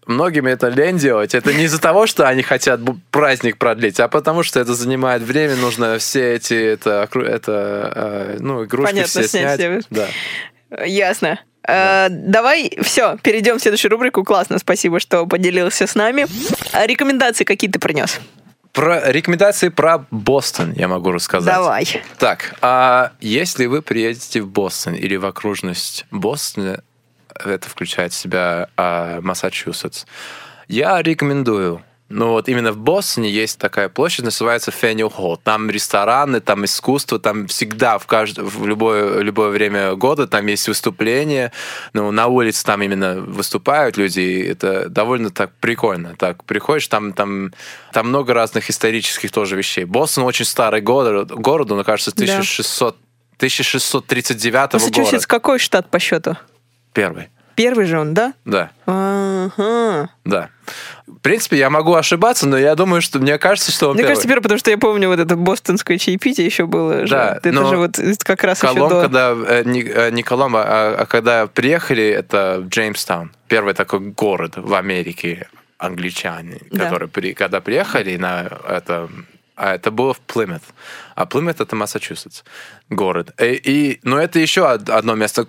[0.06, 1.34] многим это лень делать.
[1.34, 2.80] Это не из-за того, что они хотят
[3.12, 7.52] праздник продлить, а потому что это занимает время, нужно все эти это, это
[7.94, 9.84] а, ну игрушки Понятно, все снять снять.
[9.90, 10.84] Да.
[10.84, 11.38] Ясно.
[11.68, 14.24] Э, Давай, все, перейдем в следующую рубрику.
[14.24, 16.26] Классно, спасибо, что поделился с нами.
[16.86, 18.18] Рекомендации какие ты принес?
[18.72, 21.52] Про рекомендации про Бостон я могу рассказать.
[21.52, 21.86] Давай.
[22.18, 26.82] Так, а если вы приедете в Бостон или в окружность Бостона,
[27.34, 30.04] это включает в себя а, Массачусетс,
[30.68, 31.82] я рекомендую.
[32.10, 35.36] Ну вот именно в Бостоне есть такая площадь, называется Феннил Холл.
[35.36, 38.36] Там рестораны, там искусство, там всегда в, кажд...
[38.36, 41.52] в любое, любое время года там есть выступления.
[41.92, 46.16] Ну, на улице там именно выступают люди, и это довольно так прикольно.
[46.18, 47.52] Так, приходишь, там, там,
[47.92, 49.84] там много разных исторических тоже вещей.
[49.84, 52.24] Бостон очень старый город, город он, кажется, Да.
[52.24, 52.96] 1600,
[53.36, 55.26] 1639 Массачусетс года.
[55.28, 56.36] какой штат по счету?
[56.92, 57.30] Первый,
[57.62, 58.32] Первый же он, да?
[58.46, 58.70] да.
[58.86, 60.08] Ага.
[60.24, 60.48] Да.
[61.06, 64.08] В принципе, я могу ошибаться, но я думаю, что мне кажется, что он Мне первый.
[64.12, 67.06] кажется, первый, потому что я помню, вот это бостонское чаепитие еще было.
[67.06, 67.12] же.
[67.14, 69.02] Да, это но же вот как раз Коломбо, еще до...
[69.02, 74.72] когда э, не, э, не а, а когда приехали, это Джеймстаун, первый такой город в
[74.72, 75.46] Америке,
[75.76, 76.84] англичане, Да.
[76.84, 79.10] которые при, когда приехали на это,
[79.60, 80.62] а это было в Плимут,
[81.14, 82.42] а Плимут это Массачусетс
[82.88, 83.30] город.
[83.40, 85.46] И, и- но это еще од- одно место.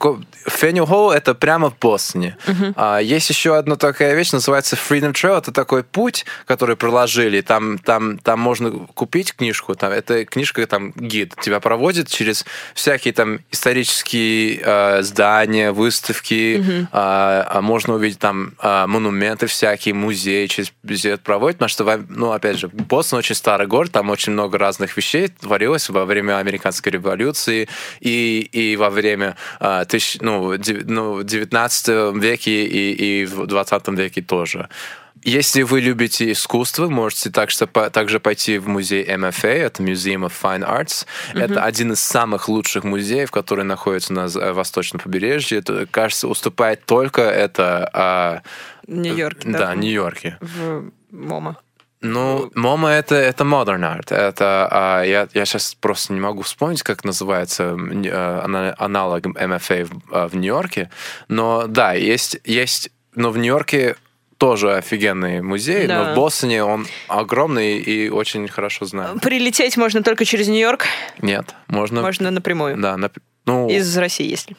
[0.47, 2.37] Феннил Холл это прямо в Бостоне.
[2.75, 5.39] А, есть еще одна такая вещь, называется Freedom Trail.
[5.39, 7.41] Это такой путь, который проложили.
[7.41, 9.73] Там, там, там можно купить книжку.
[9.73, 11.33] Там, это книжка, там гид.
[11.41, 16.87] Тебя проводит через всякие там исторические э, здания, выставки.
[16.91, 20.45] А, а можно увидеть там а, монументы всякие, музеи.
[20.47, 20.71] Через
[21.05, 21.57] это проводит.
[21.57, 23.91] Потому что, ну, опять же, Бостон очень старый город.
[24.01, 27.69] Там очень много разных вещей творилось во время американской революции
[27.99, 33.87] и, и во время а, тысяч, ну, дев- ну, 19 веке и, и в 20
[33.89, 34.69] веке тоже.
[35.21, 40.67] Если вы любите искусство, можете также, также пойти в музей MFA, это Museum of Fine
[40.67, 41.05] Arts.
[41.35, 41.43] Mm-hmm.
[41.43, 45.59] Это один из самых лучших музеев, который находится на восточном побережье.
[45.59, 47.87] Это, кажется, уступает только это...
[47.93, 48.41] А,
[48.87, 49.59] Нью-Йорке, да?
[49.59, 50.39] Да, Нью-Йорке.
[50.41, 51.57] В MoMA.
[52.01, 54.13] Ну, MoMA это, это modern art.
[54.13, 59.91] Это, а, я, я сейчас просто не могу вспомнить, как называется а, аналог MFA в,
[60.11, 60.89] а, в Нью-Йорке.
[61.27, 63.95] Но да, есть, есть но в Нью-Йорке
[64.37, 66.03] тоже офигенный музей, да.
[66.03, 69.21] но в Бостоне он огромный и очень хорошо знает.
[69.21, 70.85] Прилететь можно только через Нью-Йорк?
[71.21, 72.01] Нет, можно...
[72.01, 72.77] Можно напрямую?
[72.77, 72.97] Да.
[72.97, 73.11] На,
[73.45, 74.55] ну, Из России, если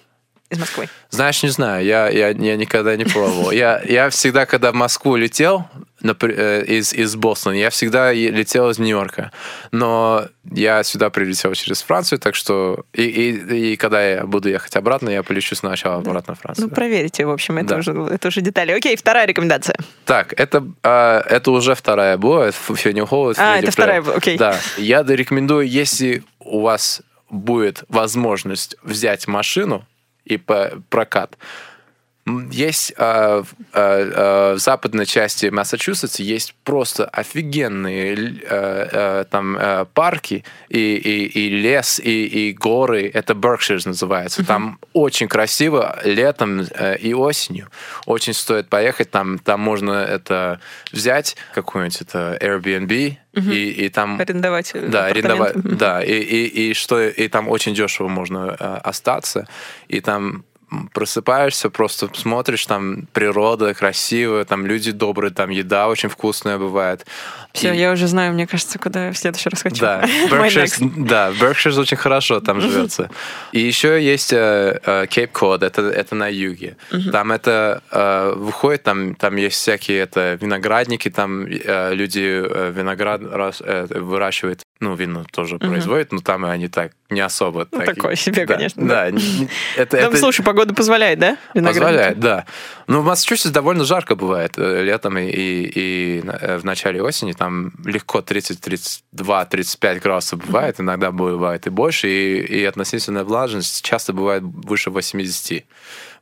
[0.53, 0.89] из Москвы?
[1.11, 3.51] Знаешь, не знаю, я, я, я никогда не пробовал.
[3.51, 5.67] Я, я всегда, когда в Москву летел,
[6.03, 7.55] Э, из, из Бостона.
[7.55, 9.31] Я всегда летел из Нью-Йорка.
[9.71, 12.85] Но я сюда прилетел через Францию, так что...
[12.93, 16.69] И, и, и когда я буду ехать обратно, я полечу сначала обратно в Францию.
[16.69, 17.77] Ну, проверите, в общем, это, да.
[17.79, 18.73] уже, это уже детали.
[18.73, 19.77] Окей, вторая рекомендация.
[20.05, 22.51] Так, это, э, это уже вторая была.
[22.51, 23.35] Фенни Холл.
[23.37, 24.37] А, это вторая, окей.
[24.37, 24.59] Да.
[24.77, 29.87] Я рекомендую, если у вас будет возможность взять машину
[30.25, 31.37] и по прокат,
[32.25, 33.43] есть э,
[33.73, 41.27] э, в западной части Массачусетса есть просто офигенные э, э, там э, парки и, и,
[41.27, 43.11] и лес и, и горы.
[43.13, 44.43] Это Berkshires называется.
[44.43, 44.47] Mm-hmm.
[44.47, 47.71] Там очень красиво летом э, и осенью.
[48.07, 49.11] Очень стоит поехать.
[49.11, 50.61] Там там можно это
[50.93, 53.51] взять какой-нибудь это Airbnb Угу.
[53.51, 58.09] И, и там арендовать да арендовать да и, и, и что и там очень дешево
[58.09, 59.49] можно э, остаться
[59.89, 60.45] и там
[60.93, 67.07] просыпаешься, просто смотришь, там природа красивая, там люди добрые, там еда очень вкусная бывает.
[67.53, 67.77] Все, и...
[67.77, 69.81] я уже знаю, мне кажется, куда я в следующий раз хочу.
[69.81, 73.11] Да, Berkshires, да, Berkshires очень хорошо там живется.
[73.53, 76.77] И еще есть uh, Cape Cod, это, это на юге.
[77.11, 82.43] Там это uh, выходит, там, там есть всякие это виноградники, там люди
[82.73, 83.23] виноград
[83.91, 85.69] выращивают ну, вино тоже угу.
[85.69, 87.69] производят, но там они так не особо.
[87.71, 88.85] Ну, так, такое себе, да, конечно.
[88.85, 89.11] Да.
[89.11, 89.19] да.
[89.77, 90.17] Это, там, это...
[90.19, 91.39] слушай, погода позволяет, да?
[91.55, 92.47] Позволяет, да.
[92.89, 97.33] Ну, в Массачусетсе довольно жарко бывает э, летом и, и, и э, в начале осени.
[97.33, 100.83] Там легко 30-32-35 градусов бывает, угу.
[100.83, 105.65] иногда бывает и больше, и, и относительная влажность часто бывает выше 80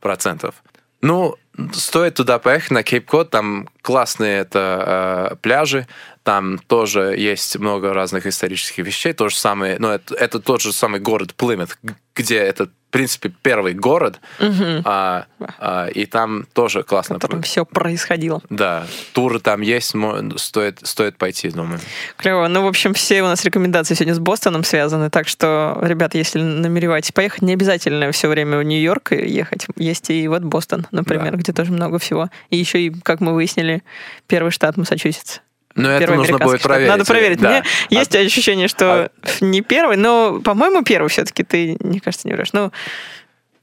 [0.01, 0.53] процентов.
[1.01, 1.35] Ну,
[1.73, 5.87] стоит туда поехать, на Кейп-Код, там классные это э, пляжи,
[6.23, 10.71] там тоже есть много разных исторических вещей, то же самое, но это, это тот же
[10.71, 11.75] самый город Плymouth,
[12.15, 14.81] где этот в принципе, первый город, угу.
[14.83, 15.23] а,
[15.59, 17.19] а, и там тоже классно.
[17.19, 18.41] Там все происходило.
[18.49, 19.95] Да, туры там есть,
[20.35, 21.79] стоит, стоит пойти, думаю.
[22.17, 22.49] Клево.
[22.49, 26.41] Ну, в общем, все у нас рекомендации сегодня с Бостоном связаны, так что, ребята, если
[26.41, 29.67] намереваетесь поехать, не обязательно все время в Нью-Йорк ехать.
[29.77, 31.37] Есть и вот Бостон, например, да.
[31.37, 32.27] где тоже много всего.
[32.49, 33.83] И еще и, как мы выяснили,
[34.27, 35.39] первый штат Массачусетс.
[35.75, 36.89] Но это нужно будет проверить.
[36.89, 37.39] Надо проверить.
[37.39, 37.49] Да.
[37.49, 37.93] Мне а...
[37.99, 39.09] есть ощущение, что а...
[39.41, 42.53] не первый, но, по-моему, первый все-таки ты, мне кажется, не врешь.
[42.53, 42.71] Ну,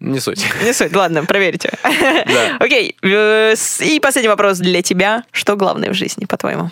[0.00, 0.44] не суть.
[0.62, 1.72] Не суть, ладно, проверите.
[1.82, 2.56] Да.
[2.60, 5.24] Окей, э, и последний вопрос для тебя.
[5.32, 6.70] Что главное в жизни, по-твоему?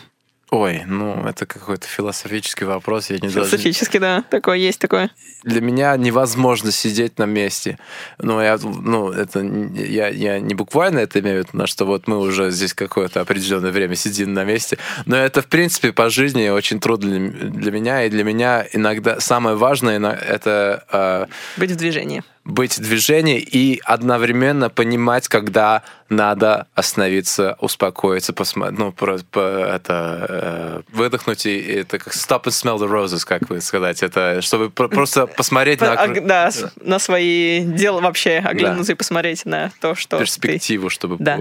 [0.51, 3.10] Ой, ну это какой-то философический вопрос.
[3.10, 4.23] Я не Философический, даже...
[4.23, 5.10] да, такое есть такое.
[5.43, 7.78] Для меня невозможно сидеть на месте.
[8.18, 12.18] Ну, я, ну это я, я не буквально это имею в виду, что вот мы
[12.18, 16.78] уже здесь какое-то определенное время сидим на месте, но это, в принципе, по жизни очень
[16.78, 20.85] трудно для меня, и для меня иногда самое важное это...
[20.93, 28.78] Э, Быть в движении быть в движении и одновременно понимать, когда надо остановиться, успокоиться, посмотреть,
[28.78, 33.51] ну, про, по, это, э, выдохнуть, и это как stop and smell the roses, как
[33.51, 35.94] вы сказать, это чтобы просто посмотреть на...
[35.94, 38.93] А, да, на свои дела вообще, оглянуться да.
[38.93, 40.94] и посмотреть на то, что Перспективу, ты...
[40.94, 41.16] чтобы...
[41.18, 41.40] Да.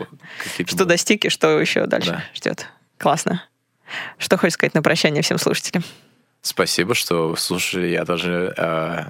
[0.65, 2.23] Что достиг и что еще дальше да.
[2.34, 2.65] ждет.
[2.98, 3.44] Классно.
[4.18, 5.84] Что хочешь сказать на прощание всем слушателям?
[6.45, 7.88] Спасибо, что слушали.
[7.88, 9.05] Я даже э,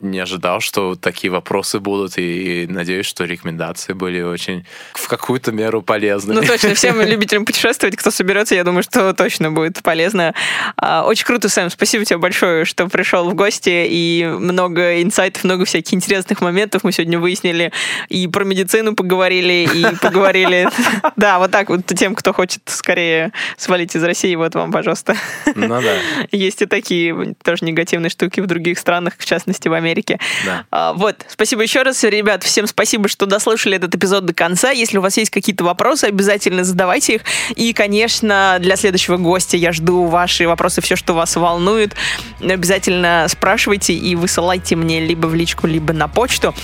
[0.00, 5.50] не ожидал, что такие вопросы будут, и, и надеюсь, что рекомендации были очень в какую-то
[5.50, 6.34] меру полезны.
[6.34, 10.34] Ну точно, всем любителям путешествовать, кто соберется, я думаю, что точно будет полезно.
[10.76, 15.64] А, очень круто, Сэм, спасибо тебе большое, что пришел в гости, и много инсайтов, много
[15.64, 17.72] всяких интересных моментов мы сегодня выяснили,
[18.10, 20.68] и про медицину поговорили, и поговорили...
[21.16, 25.16] Да, вот так вот тем, кто хочет скорее свалить из России, вот вам, пожалуйста.
[25.54, 25.94] Ну да.
[26.30, 30.18] Есть есть и такие тоже негативные штуки в других странах, в частности в Америке.
[30.44, 30.64] Да.
[30.70, 34.70] А, вот, спасибо еще раз, ребят, всем спасибо, что дослушали этот эпизод до конца.
[34.70, 37.22] Если у вас есть какие-то вопросы, обязательно задавайте их.
[37.56, 41.94] И, конечно, для следующего гостя я жду ваши вопросы, все, что вас волнует.
[42.40, 46.54] Обязательно спрашивайте и высылайте мне либо в личку, либо на почту.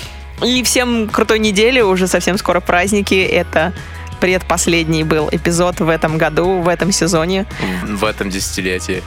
[0.45, 3.15] И всем крутой недели, уже совсем скоро праздники.
[3.15, 3.73] Это
[4.21, 7.47] предпоследний был эпизод в этом году, в этом сезоне,
[7.85, 9.03] В, в этом десятилетии.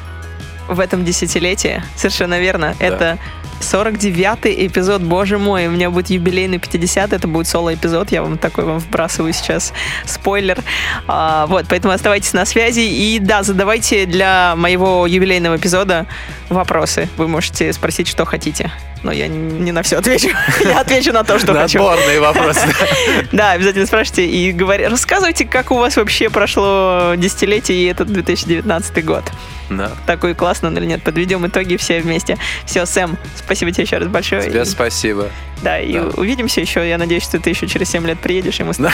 [0.68, 1.84] В этом десятилетии.
[1.96, 2.76] Совершенно верно.
[2.80, 2.86] Да.
[2.86, 3.20] Это
[3.60, 8.66] 49-й эпизод, боже мой, у меня будет юбилейный 50 это будет соло-эпизод, я вам такой
[8.66, 9.74] вам вбрасываю сейчас
[10.06, 10.64] спойлер.
[11.08, 16.06] А, вот, поэтому оставайтесь на связи, и да, задавайте для моего юбилейного эпизода
[16.50, 17.10] вопросы.
[17.18, 18.72] Вы можете спросить, что хотите.
[19.08, 20.28] Но я не на все отвечу.
[20.66, 21.78] Я отвечу на то, что хочу.
[21.80, 22.60] Наборные вопросы.
[23.32, 29.06] Да, обязательно спрашивайте и говори, рассказывайте, как у вас вообще прошло десятилетие и этот 2019
[29.06, 29.24] год.
[29.70, 29.92] Да.
[30.06, 31.04] Такой классно или нет?
[31.04, 32.38] Подведем итоги все вместе.
[32.66, 34.44] Все, Сэм, спасибо тебе еще раз большое.
[34.44, 35.30] Тебе И- спасибо.
[35.62, 36.02] да, и Да.
[36.16, 36.86] увидимся еще.
[36.88, 38.92] Я надеюсь, что ты еще через 7 лет приедешь, и мы с тобой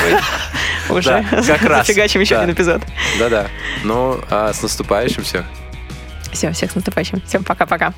[0.90, 2.84] уже зафигачим еще один эпизод.
[3.18, 3.48] Да-да.
[3.84, 5.44] Ну, а с наступающим всех.
[6.32, 7.20] Все, всех с наступающим.
[7.26, 7.94] Всем пока-пока.